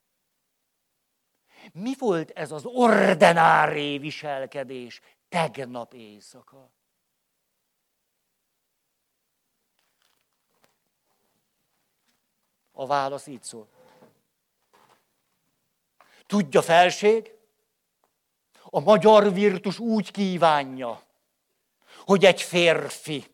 mi 1.73 1.95
volt 1.99 2.31
ez 2.31 2.53
az 2.53 2.65
ordenáré 2.65 3.99
viselkedés 3.99 5.01
tegnap 5.29 5.95
éjszaka? 5.95 6.71
A 12.73 12.87
válasz 12.87 13.27
így 13.27 13.43
szól. 13.43 13.69
Tudja 16.27 16.63
felség, 16.63 17.35
a 18.65 18.81
magyar 18.81 19.33
virtus 19.33 19.79
úgy 19.79 20.11
kívánja, 20.11 21.03
hogy 22.05 22.25
egy 22.25 22.43
férfi 22.43 23.25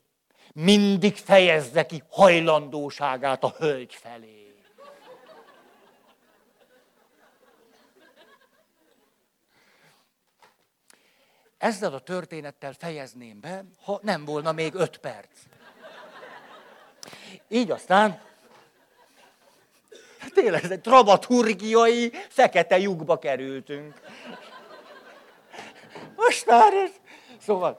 mindig 0.55 1.17
fejezze 1.17 1.87
ki 1.87 2.03
hajlandóságát 2.11 3.45
a 3.45 3.55
hölgy 3.59 3.95
felé. 3.95 4.55
Ezzel 11.59 11.95
a 11.95 12.01
történettel 12.01 12.73
fejezném 12.73 13.41
be, 13.41 13.65
ha 13.85 13.99
nem 14.03 14.25
volna 14.25 14.53
még 14.53 14.75
öt 14.75 14.99
perc. 14.99 15.29
Így 17.49 17.71
aztán, 17.71 18.21
tényleg 20.35 20.65
ez 20.65 20.71
egy 20.71 20.81
dramaturgiai 20.81 22.13
fekete 22.29 22.79
lyukba 22.79 23.19
kerültünk. 23.19 24.01
Most 26.17 26.47
már 26.47 26.73
ez... 26.73 26.91
Szóval, 27.39 27.79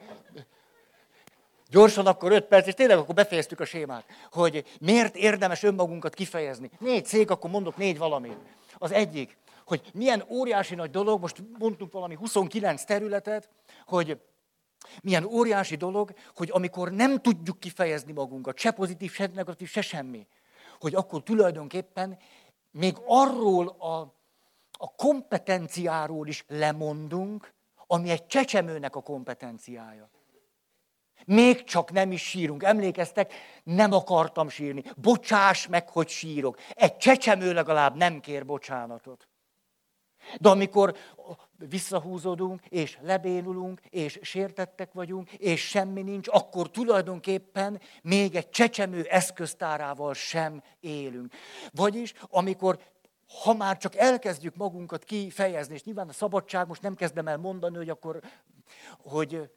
Gyorsan 1.72 2.06
akkor 2.06 2.32
öt 2.32 2.46
perc, 2.46 2.68
és 2.68 2.74
tényleg 2.74 2.98
akkor 2.98 3.16
befejeztük 3.16 3.60
a 3.60 3.66
sémát, 3.66 4.06
hogy 4.32 4.64
miért 4.80 5.16
érdemes 5.16 5.64
önmagunkat 5.64 6.14
kifejezni. 6.14 6.70
Négy 6.80 7.06
cég, 7.06 7.32
akkor 7.32 7.50
mondok 7.50 7.78
négy 7.78 7.98
valamit. 7.98 8.38
Az 8.78 8.92
egyik, 8.92 9.38
hogy 9.66 9.82
milyen 9.94 10.26
óriási 10.30 10.76
nagy 10.76 10.90
dolog, 10.90 11.22
most 11.22 11.44
mondtunk 11.60 11.92
valami 11.92 12.16
29 12.16 12.84
területet, 12.84 13.50
hogy 13.86 14.20
milyen 15.02 15.24
óriási 15.24 15.76
dolog, 15.76 16.14
hogy 16.36 16.50
amikor 16.54 16.92
nem 16.92 17.22
tudjuk 17.22 17.60
kifejezni 17.60 18.12
magunkat, 18.12 18.58
se 18.58 18.72
pozitív, 18.72 19.12
se 19.12 19.30
negatív, 19.34 19.70
se 19.70 19.82
semmi, 19.82 20.28
hogy 20.80 20.96
akkor 20.96 21.24
tulajdonképpen 21.24 22.18
még 22.72 22.96
arról 23.06 23.68
a, 23.68 24.00
a 24.72 24.96
kompetenciáról 24.96 26.28
is 26.28 26.46
lemondunk, 26.48 27.54
ami 27.88 28.10
egy 28.10 28.26
csecsemőnek 28.26 28.96
a 28.96 29.02
kompetenciája. 29.02 30.10
Még 31.26 31.64
csak 31.64 31.92
nem 31.92 32.12
is 32.12 32.22
sírunk. 32.22 32.64
Emlékeztek, 32.64 33.34
nem 33.64 33.94
akartam 33.94 34.50
sírni. 34.50 34.84
Bocsáss 34.98 35.68
meg, 35.68 35.90
hogy 35.90 36.08
sírok. 36.08 36.58
Egy 36.70 36.98
csecsemő 36.98 37.54
legalább 37.54 37.96
nem 37.96 38.20
kér 38.20 38.46
bocsánatot. 38.46 39.30
De 40.40 40.50
amikor 40.50 40.96
visszahúzódunk, 41.70 42.66
és 42.66 42.98
lebénulunk, 43.02 43.82
és 43.90 44.20
sértettek 44.22 44.94
vagyunk, 44.94 45.32
és 45.32 45.68
semmi 45.68 46.02
nincs, 46.02 46.28
akkor 46.32 46.70
tulajdonképpen 46.70 47.82
még 48.02 48.36
egy 48.36 48.50
csecsemő 48.50 49.04
eszköztárával 49.04 50.14
sem 50.14 50.64
élünk. 50.80 51.34
Vagyis, 51.72 52.14
amikor 52.30 52.80
ha 53.44 53.54
már 53.54 53.78
csak 53.78 53.96
elkezdjük 53.96 54.56
magunkat 54.56 55.04
kifejezni, 55.04 55.74
és 55.74 55.84
nyilván 55.84 56.10
a 56.10 56.14
szabadság, 56.14 56.68
most 56.68 56.82
nem 56.82 56.96
kezdem 56.96 57.28
el 57.28 57.38
mondani, 57.38 57.76
hogy 57.76 57.90
akkor, 57.90 58.20
hogy 58.98 59.50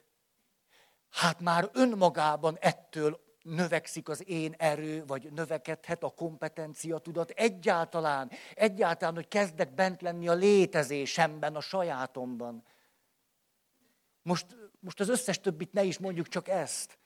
hát 1.15 1.41
már 1.41 1.71
önmagában 1.73 2.57
ettől 2.61 3.21
növekszik 3.43 4.09
az 4.09 4.29
én 4.29 4.55
erő, 4.59 5.05
vagy 5.07 5.33
növekedhet 5.33 6.03
a 6.03 6.09
kompetencia 6.09 6.99
tudat. 6.99 7.31
Egyáltalán, 7.31 8.31
egyáltalán, 8.55 9.15
hogy 9.15 9.29
kezdek 9.29 9.75
bent 9.75 10.03
lenni 10.03 10.29
a 10.29 10.35
létezésemben, 10.35 11.55
a 11.55 11.61
sajátomban. 11.61 12.65
Most, 14.23 14.47
most 14.81 15.01
az 15.01 15.09
összes 15.09 15.41
többit 15.41 15.73
ne 15.73 15.83
is 15.83 15.99
mondjuk 15.99 16.29
csak 16.29 16.49
ezt. 16.49 16.99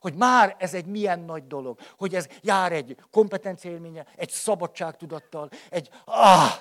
Hogy 0.00 0.14
már 0.14 0.56
ez 0.58 0.74
egy 0.74 0.86
milyen 0.86 1.20
nagy 1.20 1.46
dolog. 1.46 1.80
Hogy 1.96 2.14
ez 2.14 2.28
jár 2.40 2.72
egy 2.72 2.96
kompetencia 3.10 3.70
élménye, 3.70 4.06
egy 4.16 4.30
szabadságtudattal, 4.30 5.50
egy 5.70 5.90
ah, 6.04 6.52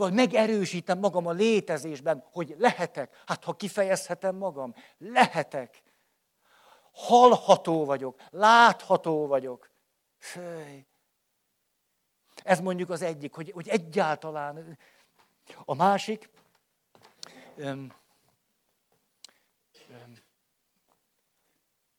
vagy 0.00 0.12
megerősítem 0.12 0.98
magam 0.98 1.26
a 1.26 1.32
létezésben, 1.32 2.24
hogy 2.32 2.54
lehetek. 2.58 3.22
Hát 3.26 3.44
ha 3.44 3.56
kifejezhetem 3.56 4.36
magam, 4.36 4.74
lehetek. 4.98 5.82
Hallható 6.92 7.84
vagyok, 7.84 8.20
látható 8.30 9.26
vagyok. 9.26 9.70
Főj. 10.18 10.86
Ez 12.42 12.60
mondjuk 12.60 12.90
az 12.90 13.02
egyik, 13.02 13.34
hogy, 13.34 13.50
hogy 13.50 13.68
egyáltalán. 13.68 14.78
A 15.64 15.74
másik, 15.74 16.30
öm, 17.56 17.92
öm, 19.88 20.18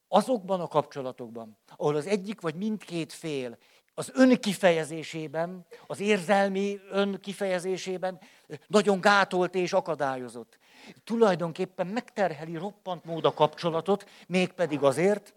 azokban 0.07 0.61
a 0.61 0.67
kapcsolatokban, 0.67 1.57
ahol 1.75 1.95
az 1.95 2.05
egyik 2.05 2.41
vagy 2.41 2.55
mindkét 2.55 3.13
fél 3.13 3.57
az 3.93 4.11
önkifejezésében, 4.13 5.65
az 5.87 5.99
érzelmi 5.99 6.79
önkifejezésében 6.91 8.19
nagyon 8.67 9.01
gátolt 9.01 9.55
és 9.55 9.73
akadályozott. 9.73 10.57
Tulajdonképpen 11.03 11.87
megterheli 11.87 12.55
roppant 12.55 13.05
mód 13.05 13.25
a 13.25 13.33
kapcsolatot, 13.33 14.09
mégpedig 14.27 14.83
azért, 14.83 15.33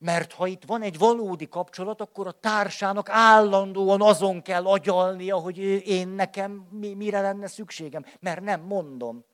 mert 0.00 0.32
ha 0.32 0.46
itt 0.46 0.64
van 0.66 0.82
egy 0.82 0.98
valódi 0.98 1.48
kapcsolat, 1.48 2.00
akkor 2.00 2.26
a 2.26 2.32
társának 2.40 3.08
állandóan 3.10 4.02
azon 4.02 4.42
kell 4.42 4.64
agyalnia, 4.66 5.36
hogy 5.36 5.58
én 5.88 6.08
nekem 6.08 6.52
mire 6.96 7.20
lenne 7.20 7.46
szükségem, 7.46 8.04
mert 8.20 8.40
nem 8.40 8.60
mondom. 8.60 9.24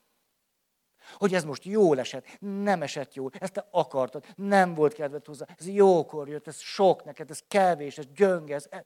Hogy 1.15 1.35
ez 1.35 1.45
most 1.45 1.65
jól 1.65 1.99
esett, 1.99 2.27
nem 2.41 2.83
esett 2.83 3.15
jól, 3.15 3.31
ezt 3.39 3.53
te 3.53 3.69
akartad, 3.71 4.25
nem 4.37 4.75
volt 4.75 4.93
kedved 4.93 5.27
hozzá, 5.27 5.47
ez 5.59 5.69
jókor 5.69 6.29
jött, 6.29 6.47
ez 6.47 6.59
sok 6.59 7.05
neked, 7.05 7.31
ez 7.31 7.41
kevés, 7.49 7.99
ez 7.99 8.07
gyönge, 8.15 8.55
ez... 8.55 8.67
E- 8.71 8.85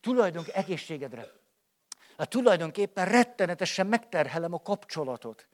Tulajdonképpen 0.00 0.62
egészségedre. 0.62 1.26
Hát 2.18 2.28
tulajdonképpen 2.28 3.04
rettenetesen 3.04 3.86
megterhelem 3.86 4.52
a 4.52 4.62
kapcsolatot. 4.62 5.48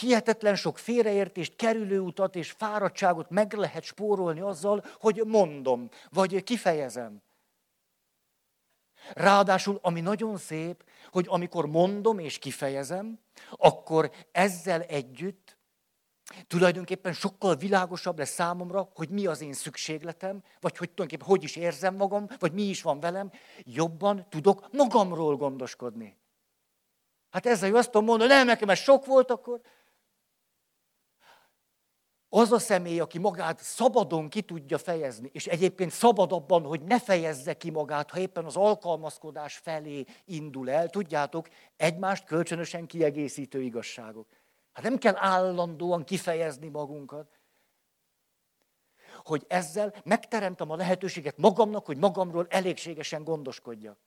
Hihetetlen 0.00 0.56
sok 0.56 0.78
félreértést, 0.78 1.56
kerülőutat 1.56 2.36
és 2.36 2.50
fáradtságot 2.50 3.30
meg 3.30 3.52
lehet 3.52 3.82
spórolni 3.82 4.40
azzal, 4.40 4.84
hogy 4.94 5.22
mondom, 5.26 5.88
vagy 6.10 6.42
kifejezem. 6.42 7.22
Ráadásul, 9.10 9.78
ami 9.82 10.00
nagyon 10.00 10.36
szép, 10.36 10.84
hogy 11.10 11.26
amikor 11.28 11.66
mondom 11.66 12.18
és 12.18 12.38
kifejezem, 12.38 13.18
akkor 13.50 14.10
ezzel 14.32 14.82
együtt 14.82 15.60
tulajdonképpen 16.46 17.12
sokkal 17.12 17.56
világosabb 17.56 18.18
lesz 18.18 18.30
számomra, 18.30 18.90
hogy 18.94 19.08
mi 19.08 19.26
az 19.26 19.40
én 19.40 19.52
szükségletem, 19.52 20.42
vagy 20.60 20.76
hogy 20.76 20.90
tulajdonképpen 20.90 21.26
hogy 21.26 21.42
is 21.42 21.56
érzem 21.56 21.94
magam, 21.94 22.26
vagy 22.38 22.52
mi 22.52 22.62
is 22.62 22.82
van 22.82 23.00
velem, 23.00 23.30
jobban 23.64 24.26
tudok 24.28 24.72
magamról 24.72 25.36
gondoskodni. 25.36 26.16
Hát 27.30 27.46
ezzel 27.46 27.68
jó 27.68 27.76
azt 27.76 27.90
tudom 27.90 28.06
mondani, 28.06 28.30
nem, 28.30 28.46
nekem 28.46 28.68
ez 28.68 28.78
sok 28.78 29.06
volt, 29.06 29.30
akkor 29.30 29.60
az 32.34 32.52
a 32.52 32.58
személy, 32.58 33.00
aki 33.00 33.18
magát 33.18 33.60
szabadon 33.60 34.28
ki 34.28 34.42
tudja 34.42 34.78
fejezni, 34.78 35.30
és 35.32 35.46
egyébként 35.46 35.90
szabad 35.90 36.32
abban, 36.32 36.62
hogy 36.64 36.82
ne 36.82 37.00
fejezze 37.00 37.54
ki 37.54 37.70
magát, 37.70 38.10
ha 38.10 38.18
éppen 38.18 38.44
az 38.44 38.56
alkalmazkodás 38.56 39.56
felé 39.56 40.04
indul 40.24 40.70
el, 40.70 40.88
tudjátok, 40.88 41.48
egymást 41.76 42.24
kölcsönösen 42.24 42.86
kiegészítő 42.86 43.62
igazságok. 43.62 44.28
Hát 44.72 44.84
nem 44.84 44.98
kell 44.98 45.14
állandóan 45.16 46.04
kifejezni 46.04 46.68
magunkat. 46.68 47.38
Hogy 49.24 49.44
ezzel 49.48 49.94
megteremtem 50.04 50.70
a 50.70 50.76
lehetőséget 50.76 51.38
magamnak, 51.38 51.86
hogy 51.86 51.96
magamról 51.96 52.46
elégségesen 52.48 53.24
gondoskodjak. 53.24 53.98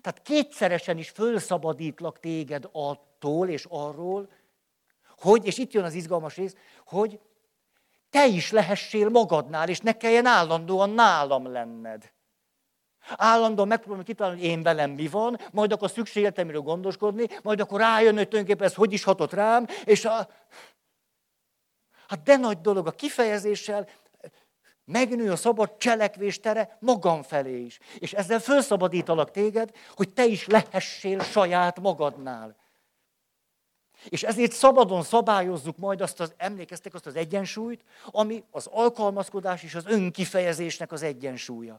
Tehát 0.00 0.22
kétszeresen 0.22 0.98
is 0.98 1.10
fölszabadítlak 1.10 2.20
téged 2.20 2.68
attól 2.72 3.48
és 3.48 3.66
arról, 3.68 4.30
hogy, 5.16 5.46
és 5.46 5.58
itt 5.58 5.72
jön 5.72 5.84
az 5.84 5.94
izgalmas 5.94 6.36
rész, 6.36 6.54
hogy 6.84 7.20
te 8.12 8.26
is 8.26 8.50
lehessél 8.50 9.08
magadnál, 9.08 9.68
és 9.68 9.78
ne 9.78 9.92
kelljen 9.92 10.26
állandóan 10.26 10.90
nálam 10.90 11.52
lenned. 11.52 12.12
Állandóan 13.16 13.68
megpróbálom 13.68 14.04
kitalálni, 14.04 14.40
hogy 14.40 14.48
én 14.48 14.62
velem 14.62 14.90
mi 14.90 15.08
van, 15.08 15.38
majd 15.52 15.72
akkor 15.72 15.90
szükségletemről 15.90 16.60
gondoskodni, 16.60 17.26
majd 17.42 17.60
akkor 17.60 17.80
rájön, 17.80 18.16
hogy 18.16 18.28
tulajdonképpen 18.28 18.66
ez 18.66 18.74
hogy 18.74 18.92
is 18.92 19.04
hatott 19.04 19.32
rám, 19.32 19.66
és 19.84 20.04
a... 20.04 20.28
Hát 22.08 22.22
de 22.22 22.36
nagy 22.36 22.60
dolog 22.60 22.86
a 22.86 22.90
kifejezéssel, 22.90 23.88
megnő 24.84 25.30
a 25.30 25.36
szabad 25.36 25.76
cselekvés 25.76 26.40
tere 26.40 26.76
magam 26.80 27.22
felé 27.22 27.60
is. 27.60 27.78
És 27.98 28.12
ezzel 28.12 28.38
felszabadítalak 28.38 29.30
téged, 29.30 29.70
hogy 29.94 30.12
te 30.12 30.24
is 30.24 30.46
lehessél 30.46 31.20
saját 31.20 31.80
magadnál. 31.80 32.56
És 34.08 34.22
ezért 34.22 34.52
szabadon 34.52 35.02
szabályozzuk 35.02 35.76
majd 35.76 36.00
azt 36.00 36.20
az, 36.20 36.34
emlékeztek 36.36 36.94
azt 36.94 37.06
az 37.06 37.16
egyensúlyt, 37.16 37.84
ami 38.10 38.44
az 38.50 38.66
alkalmazkodás 38.70 39.62
és 39.62 39.74
az 39.74 39.86
önkifejezésnek 39.86 40.92
az 40.92 41.02
egyensúlya. 41.02 41.78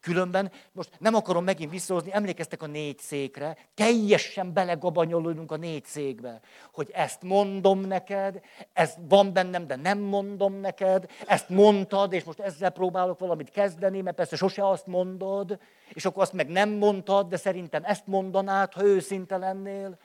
Különben, 0.00 0.50
most 0.72 0.90
nem 0.98 1.14
akarom 1.14 1.44
megint 1.44 1.70
visszahozni, 1.70 2.12
emlékeztek 2.12 2.62
a 2.62 2.66
négy 2.66 2.98
székre, 2.98 3.56
teljesen 3.74 4.52
belegabanyolódunk 4.52 5.52
a 5.52 5.56
négy 5.56 5.84
székbe, 5.84 6.40
hogy 6.72 6.90
ezt 6.92 7.22
mondom 7.22 7.80
neked, 7.80 8.40
ez 8.72 8.94
van 9.08 9.32
bennem, 9.32 9.66
de 9.66 9.76
nem 9.76 9.98
mondom 9.98 10.54
neked, 10.54 11.10
ezt 11.26 11.48
mondtad, 11.48 12.12
és 12.12 12.24
most 12.24 12.40
ezzel 12.40 12.70
próbálok 12.70 13.18
valamit 13.18 13.50
kezdeni, 13.50 14.00
mert 14.00 14.16
persze 14.16 14.36
sose 14.36 14.68
azt 14.68 14.86
mondod, 14.86 15.58
és 15.92 16.04
akkor 16.04 16.22
azt 16.22 16.32
meg 16.32 16.48
nem 16.48 16.70
mondtad, 16.70 17.28
de 17.28 17.36
szerintem 17.36 17.82
ezt 17.84 18.06
mondanád, 18.06 18.72
ha 18.72 18.84
őszinte 18.84 19.36
lennél. 19.36 19.98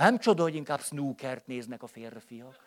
Nem 0.00 0.18
csoda, 0.18 0.42
hogy 0.42 0.54
inkább 0.54 0.80
snookert 0.80 1.46
néznek 1.46 1.82
a 1.82 1.86
férfiak. 1.86 2.64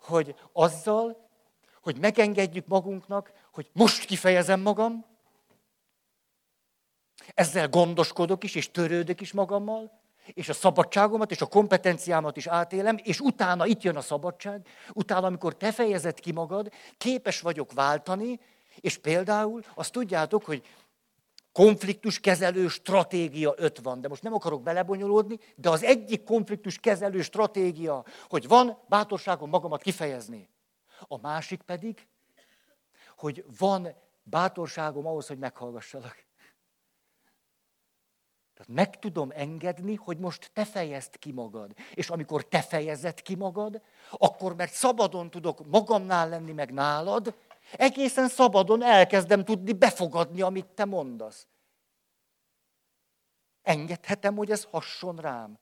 Hogy 0.00 0.34
azzal, 0.52 1.28
hogy 1.82 1.98
megengedjük 1.98 2.66
magunknak, 2.66 3.32
hogy 3.52 3.70
most 3.72 4.04
kifejezem 4.04 4.60
magam, 4.60 5.04
ezzel 7.34 7.68
gondoskodok 7.68 8.44
is, 8.44 8.54
és 8.54 8.70
törődök 8.70 9.20
is 9.20 9.32
magammal, 9.32 10.00
és 10.26 10.48
a 10.48 10.52
szabadságomat 10.52 11.30
és 11.30 11.40
a 11.40 11.46
kompetenciámat 11.46 12.36
is 12.36 12.46
átélem, 12.46 12.96
és 13.02 13.20
utána 13.20 13.66
itt 13.66 13.82
jön 13.82 13.96
a 13.96 14.00
szabadság, 14.00 14.66
utána, 14.92 15.26
amikor 15.26 15.56
te 15.56 15.72
fejezed 15.72 16.20
ki 16.20 16.32
magad, 16.32 16.72
képes 16.96 17.40
vagyok 17.40 17.72
váltani, 17.72 18.40
és 18.80 18.98
például 18.98 19.62
azt 19.74 19.92
tudjátok, 19.92 20.44
hogy 20.44 20.62
konfliktus 21.54 22.20
kezelő 22.20 22.68
stratégia 22.68 23.54
öt 23.56 23.78
van, 23.78 24.00
de 24.00 24.08
most 24.08 24.22
nem 24.22 24.34
akarok 24.34 24.62
belebonyolódni, 24.62 25.38
de 25.56 25.70
az 25.70 25.82
egyik 25.82 26.24
konfliktus 26.24 26.78
kezelő 26.78 27.22
stratégia, 27.22 28.04
hogy 28.28 28.48
van 28.48 28.78
bátorságom 28.88 29.48
magamat 29.48 29.82
kifejezni. 29.82 30.48
A 31.00 31.18
másik 31.20 31.62
pedig, 31.62 32.06
hogy 33.16 33.44
van 33.58 33.94
bátorságom 34.22 35.06
ahhoz, 35.06 35.26
hogy 35.26 35.38
meghallgassalak. 35.38 36.24
Tehát 38.54 38.72
meg 38.84 38.98
tudom 38.98 39.30
engedni, 39.34 39.94
hogy 39.94 40.18
most 40.18 40.50
te 40.52 40.64
fejezd 40.64 41.18
ki 41.18 41.32
magad. 41.32 41.72
És 41.94 42.10
amikor 42.10 42.44
te 42.44 42.62
fejezed 42.62 43.22
ki 43.22 43.34
magad, 43.34 43.80
akkor 44.10 44.54
mert 44.54 44.72
szabadon 44.72 45.30
tudok 45.30 45.66
magamnál 45.66 46.28
lenni, 46.28 46.52
meg 46.52 46.72
nálad, 46.72 47.34
egészen 47.72 48.28
szabadon 48.28 48.82
elkezdem 48.82 49.44
tudni 49.44 49.72
befogadni, 49.72 50.40
amit 50.40 50.66
te 50.66 50.84
mondasz. 50.84 51.46
Engedhetem, 53.62 54.36
hogy 54.36 54.50
ez 54.50 54.64
hasson 54.70 55.16
rám. 55.16 55.58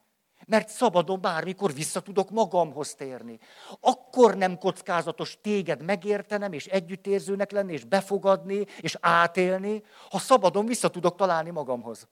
Mert 0.47 0.69
szabadon 0.69 1.21
bármikor 1.21 1.73
vissza 1.73 2.01
tudok 2.01 2.31
magamhoz 2.31 2.95
térni. 2.95 3.39
Akkor 3.81 4.37
nem 4.37 4.59
kockázatos 4.59 5.39
téged 5.41 5.83
megértenem, 5.83 6.53
és 6.53 6.67
együttérzőnek 6.67 7.51
lenni, 7.51 7.73
és 7.73 7.85
befogadni, 7.85 8.67
és 8.81 8.97
átélni, 9.01 9.83
ha 10.11 10.19
szabadon 10.19 10.67
vissza 10.67 10.89
tudok 10.89 11.17
találni 11.17 11.51
magamhoz. 11.51 12.09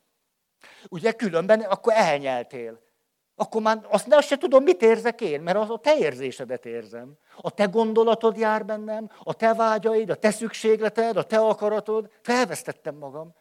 Ugye 0.88 1.12
különben 1.12 1.60
akkor 1.60 1.92
elnyeltél. 1.92 2.89
Akkor 3.40 3.62
már 3.62 3.86
azt, 3.88 4.12
azt 4.12 4.26
se 4.26 4.36
tudom, 4.36 4.62
mit 4.62 4.82
érzek 4.82 5.20
én, 5.20 5.40
mert 5.40 5.56
az 5.56 5.70
a 5.70 5.78
te 5.78 5.98
érzésedet 5.98 6.66
érzem. 6.66 7.12
A 7.36 7.50
te 7.50 7.64
gondolatod 7.64 8.36
jár 8.36 8.64
bennem, 8.64 9.10
a 9.22 9.34
te 9.34 9.54
vágyaid, 9.54 10.10
a 10.10 10.14
te 10.14 10.30
szükségleted, 10.30 11.16
a 11.16 11.22
te 11.22 11.38
akaratod. 11.38 12.10
Felvesztettem 12.22 12.94
magam. 12.94 13.34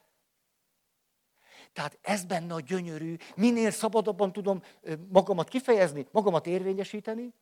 Tehát 1.73 1.97
ez 2.01 2.23
benne 2.23 2.53
a 2.53 2.59
gyönyörű, 2.59 3.15
minél 3.35 3.71
szabadabban 3.71 4.31
tudom 4.31 4.63
magamat 5.09 5.47
kifejezni, 5.47 6.07
magamat 6.11 6.47
érvényesíteni. 6.47 7.33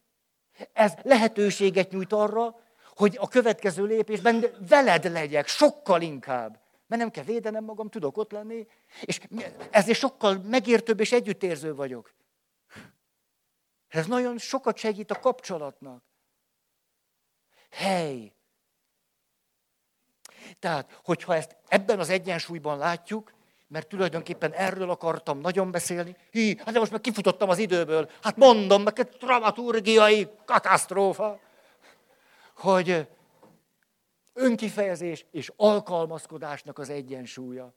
Ez 0.73 0.93
lehetőséget 1.01 1.91
nyújt 1.91 2.13
arra, 2.13 2.59
hogy 2.95 3.17
a 3.19 3.27
következő 3.27 3.84
lépésben 3.84 4.45
veled 4.69 5.11
legyek, 5.11 5.47
sokkal 5.47 6.01
inkább. 6.01 6.59
Mert 6.88 7.01
nem 7.01 7.11
kell 7.11 7.23
védenem 7.23 7.63
magam, 7.63 7.89
tudok 7.89 8.17
ott 8.17 8.31
lenni, 8.31 8.67
és 9.01 9.19
ezért 9.71 9.99
sokkal 9.99 10.41
megértőbb 10.45 10.99
és 10.99 11.11
együttérző 11.11 11.75
vagyok. 11.75 12.16
Ez 13.97 14.05
nagyon 14.05 14.37
sokat 14.37 14.77
segít 14.77 15.11
a 15.11 15.19
kapcsolatnak. 15.19 16.03
Hely! 17.69 18.33
Tehát, 20.59 20.99
hogyha 21.03 21.35
ezt 21.35 21.55
ebben 21.67 21.99
az 21.99 22.09
egyensúlyban 22.09 22.77
látjuk, 22.77 23.33
mert 23.67 23.87
tulajdonképpen 23.87 24.51
erről 24.53 24.89
akartam 24.89 25.39
nagyon 25.39 25.71
beszélni. 25.71 26.15
Hí, 26.31 26.57
hát 26.57 26.73
de 26.73 26.79
most 26.79 26.91
meg 26.91 27.01
kifutottam 27.01 27.49
az 27.49 27.57
időből. 27.57 28.09
Hát 28.21 28.35
mondom, 28.35 28.83
meg 28.83 28.99
egy 28.99 29.07
dramaturgiai 29.07 30.29
katasztrófa, 30.45 31.39
hogy 32.55 33.07
önkifejezés 34.33 35.25
és 35.31 35.51
alkalmazkodásnak 35.55 36.77
az 36.79 36.89
egyensúlya. 36.89 37.73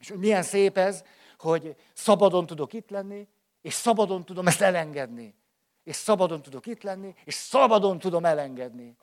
És 0.00 0.12
milyen 0.16 0.42
szép 0.42 0.78
ez, 0.78 1.04
hogy 1.38 1.76
szabadon 1.92 2.46
tudok 2.46 2.72
itt 2.72 2.90
lenni, 2.90 3.28
és 3.60 3.74
szabadon 3.74 4.24
tudom 4.24 4.46
ezt 4.46 4.60
elengedni. 4.60 5.34
És 5.82 5.96
szabadon 5.96 6.42
tudok 6.42 6.66
itt 6.66 6.82
lenni, 6.82 7.14
és 7.24 7.34
szabadon 7.34 7.98
tudom 7.98 8.24
elengedni. 8.24 8.96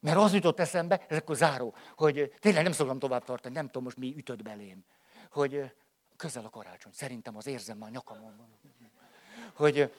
Mert 0.00 0.16
az 0.16 0.34
jutott 0.34 0.60
eszembe, 0.60 1.06
ez 1.08 1.16
akkor 1.16 1.36
záró, 1.36 1.74
hogy 1.96 2.34
tényleg 2.38 2.62
nem 2.62 2.72
szoktam 2.72 2.98
tovább 2.98 3.24
tartani, 3.24 3.54
nem 3.54 3.66
tudom 3.66 3.82
most 3.82 3.96
mi 3.96 4.14
ütött 4.16 4.42
belém, 4.42 4.84
hogy 5.30 5.74
közel 6.16 6.44
a 6.44 6.50
karácsony, 6.50 6.92
szerintem 6.92 7.36
az 7.36 7.46
érzem 7.46 7.78
már 7.78 7.90
nyakamon 7.90 8.36
van. 8.36 8.58
Hogy, 9.54 9.92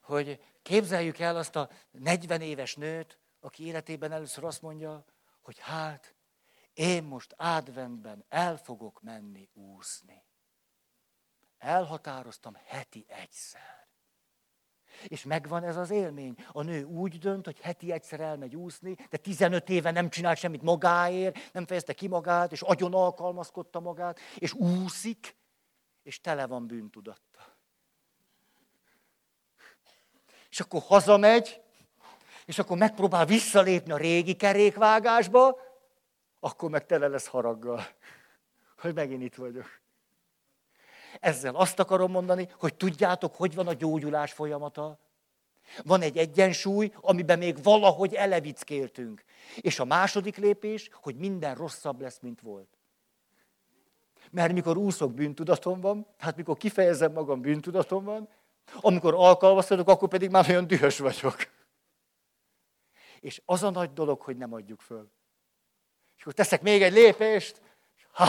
hogy 0.00 0.40
képzeljük 0.62 1.18
el 1.18 1.36
azt 1.36 1.56
a 1.56 1.68
40 1.90 2.40
éves 2.40 2.74
nőt, 2.74 3.18
aki 3.40 3.66
életében 3.66 4.12
először 4.12 4.44
azt 4.44 4.62
mondja, 4.62 5.04
hogy 5.42 5.58
hát, 5.58 6.14
én 6.74 7.04
most 7.04 7.34
adventben 7.36 8.24
el 8.28 8.56
fogok 8.56 9.02
menni 9.02 9.48
úszni. 9.52 10.24
Elhatároztam 11.58 12.56
heti 12.64 13.06
egyszer. 13.08 13.88
És 15.06 15.24
megvan 15.24 15.64
ez 15.64 15.76
az 15.76 15.90
élmény. 15.90 16.34
A 16.52 16.62
nő 16.62 16.84
úgy 16.84 17.18
dönt, 17.18 17.44
hogy 17.44 17.60
heti 17.60 17.92
egyszer 17.92 18.20
elmegy 18.20 18.56
úszni, 18.56 18.94
de 19.10 19.16
15 19.16 19.68
éve 19.68 19.90
nem 19.90 20.10
csinál 20.10 20.34
semmit 20.34 20.62
magáért, 20.62 21.52
nem 21.52 21.66
fejezte 21.66 21.92
ki 21.92 22.08
magát, 22.08 22.52
és 22.52 22.62
agyon 22.62 22.94
alkalmazkodta 22.94 23.80
magát, 23.80 24.20
és 24.34 24.52
úszik, 24.52 25.36
és 26.02 26.20
tele 26.20 26.46
van 26.46 26.66
bűntudatta. 26.66 27.56
És 30.48 30.60
akkor 30.60 30.82
hazamegy, 30.82 31.62
és 32.44 32.58
akkor 32.58 32.76
megpróbál 32.76 33.26
visszalépni 33.26 33.92
a 33.92 33.96
régi 33.96 34.36
kerékvágásba, 34.36 35.60
akkor 36.44 36.70
meg 36.70 36.86
tele 36.86 37.08
lesz 37.08 37.26
haraggal, 37.26 37.86
hogy 38.78 38.94
megint 38.94 39.22
itt 39.22 39.34
vagyok. 39.34 39.66
Ezzel 41.20 41.54
azt 41.54 41.78
akarom 41.78 42.10
mondani, 42.10 42.48
hogy 42.58 42.74
tudjátok, 42.74 43.34
hogy 43.34 43.54
van 43.54 43.66
a 43.66 43.72
gyógyulás 43.72 44.32
folyamata? 44.32 44.98
Van 45.84 46.02
egy 46.02 46.16
egyensúly, 46.18 46.92
amiben 47.00 47.38
még 47.38 47.62
valahogy 47.62 48.14
elevickéltünk. 48.14 49.24
És 49.60 49.78
a 49.78 49.84
második 49.84 50.36
lépés, 50.36 50.90
hogy 50.92 51.16
minden 51.16 51.54
rosszabb 51.54 52.00
lesz, 52.00 52.18
mint 52.20 52.40
volt. 52.40 52.78
Mert 54.30 54.52
mikor 54.52 54.76
úszok 54.76 55.14
bűntudatom 55.14 55.80
van, 55.80 56.06
hát 56.18 56.36
mikor 56.36 56.56
kifejezem 56.56 57.12
magam 57.12 57.40
bűntudatom 57.40 58.04
van, 58.04 58.28
amikor 58.80 59.14
alkalmazkodok, 59.14 59.88
akkor 59.88 60.08
pedig 60.08 60.30
már 60.30 60.48
olyan 60.48 60.66
dühös 60.66 60.98
vagyok. 60.98 61.36
És 63.20 63.42
az 63.44 63.62
a 63.62 63.70
nagy 63.70 63.92
dolog, 63.92 64.20
hogy 64.20 64.36
nem 64.36 64.52
adjuk 64.52 64.80
föl. 64.80 65.12
És 66.24 66.30
akkor 66.30 66.44
teszek 66.44 66.62
még 66.62 66.82
egy 66.82 66.92
lépést, 66.92 67.60
és 67.96 68.06
ha! 68.10 68.26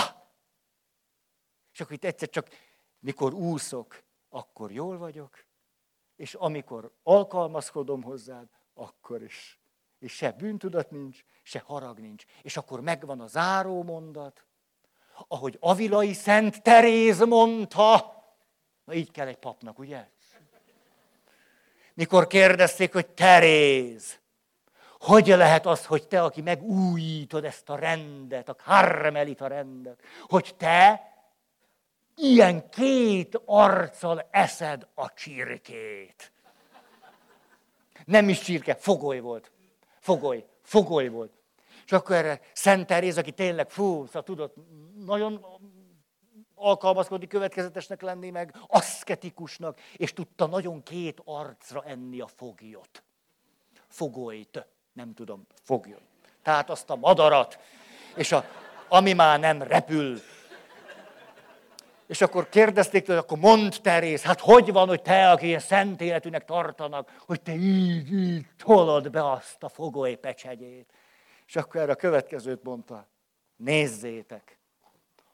És 1.73 1.79
akkor 1.79 1.93
itt 1.93 2.03
egyszer 2.03 2.29
csak, 2.29 2.47
mikor 2.99 3.33
úszok, 3.33 4.03
akkor 4.29 4.71
jól 4.71 4.97
vagyok, 4.97 5.45
és 6.15 6.33
amikor 6.33 6.91
alkalmazkodom 7.03 8.03
hozzád, 8.03 8.47
akkor 8.73 9.23
is. 9.23 9.59
És 9.99 10.13
se 10.13 10.31
bűntudat 10.31 10.91
nincs, 10.91 11.23
se 11.43 11.59
harag 11.59 11.99
nincs. 11.99 12.23
És 12.41 12.57
akkor 12.57 12.81
megvan 12.81 13.19
a 13.19 13.27
záró 13.27 13.83
mondat, 13.83 14.45
ahogy 15.27 15.57
Avilai 15.59 16.13
Szent 16.13 16.61
Teréz 16.61 17.19
mondta, 17.19 18.23
na 18.83 18.93
így 18.93 19.11
kell 19.11 19.27
egy 19.27 19.39
papnak, 19.39 19.79
ugye? 19.79 20.09
Mikor 21.93 22.27
kérdezték, 22.27 22.93
hogy 22.93 23.07
Teréz, 23.07 24.19
hogy 25.05 25.27
lehet 25.27 25.65
az, 25.65 25.85
hogy 25.85 26.07
te, 26.07 26.23
aki 26.23 26.41
megújítod 26.41 27.45
ezt 27.45 27.69
a 27.69 27.75
rendet, 27.75 28.49
a 28.49 28.55
karmelita 28.55 29.47
rendet, 29.47 29.99
hogy 30.21 30.55
te 30.57 31.13
ilyen 32.15 32.69
két 32.69 33.41
arccal 33.45 34.27
eszed 34.31 34.87
a 34.93 35.13
csirkét. 35.13 36.31
Nem 38.05 38.29
is 38.29 38.39
csirke, 38.39 38.75
fogoly 38.75 39.19
volt. 39.19 39.51
Fogoly, 39.99 40.45
fogoly 40.61 41.07
volt. 41.07 41.31
És 41.85 41.91
akkor 41.91 42.15
erre 42.15 42.39
Szent 42.53 42.87
Teréz, 42.87 43.17
aki 43.17 43.31
tényleg, 43.31 43.69
fú, 43.69 44.05
szóval 44.05 44.23
tudott 44.23 44.55
nagyon 45.05 45.45
alkalmazkodni, 46.55 47.27
következetesnek 47.27 48.01
lenni, 48.01 48.29
meg 48.29 48.55
aszketikusnak, 48.67 49.79
és 49.95 50.13
tudta 50.13 50.45
nagyon 50.45 50.83
két 50.83 51.21
arcra 51.25 51.83
enni 51.83 52.19
a 52.19 52.27
foglyot. 52.27 53.03
Fogolyt, 53.87 54.65
nem 54.95 55.13
tudom, 55.13 55.47
foglyot. 55.63 56.01
Tehát 56.43 56.69
azt 56.69 56.89
a 56.89 56.95
madarat, 56.95 57.59
és 58.15 58.31
a, 58.31 58.45
ami 58.87 59.13
már 59.13 59.39
nem 59.39 59.61
repül, 59.61 60.21
és 62.07 62.21
akkor 62.21 62.49
kérdezték 62.49 63.03
tőle, 63.03 63.19
akkor 63.19 63.37
mondd 63.37 63.71
Terész, 63.81 64.23
hát 64.23 64.39
hogy 64.39 64.71
van, 64.71 64.87
hogy 64.87 65.01
te, 65.01 65.31
aki 65.31 65.45
ilyen 65.45 65.59
szent 65.59 66.01
életűnek 66.01 66.45
tartanak, 66.45 67.15
hogy 67.19 67.41
te 67.41 67.53
így, 67.53 68.13
így 68.13 68.45
tolod 68.57 69.09
be 69.09 69.31
azt 69.31 69.63
a 69.63 69.69
fogoly 69.69 70.15
pecsegyét. 70.15 70.93
És 71.47 71.55
akkor 71.55 71.81
erre 71.81 71.91
a 71.91 71.95
következőt 71.95 72.63
mondta, 72.63 73.07
nézzétek, 73.55 74.59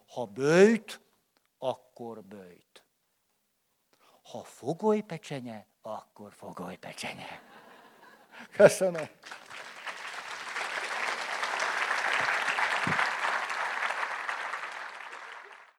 ha 0.07 0.25
bőjt, 0.25 1.01
akkor 1.57 2.23
bőjt. 2.23 2.83
Ha 4.31 4.43
fogoly 4.43 4.99
pecsenye, 4.99 5.65
akkor 5.81 6.33
fogoly 6.33 6.75
pecsenye. 6.75 7.41
Köszönöm. 8.51 9.09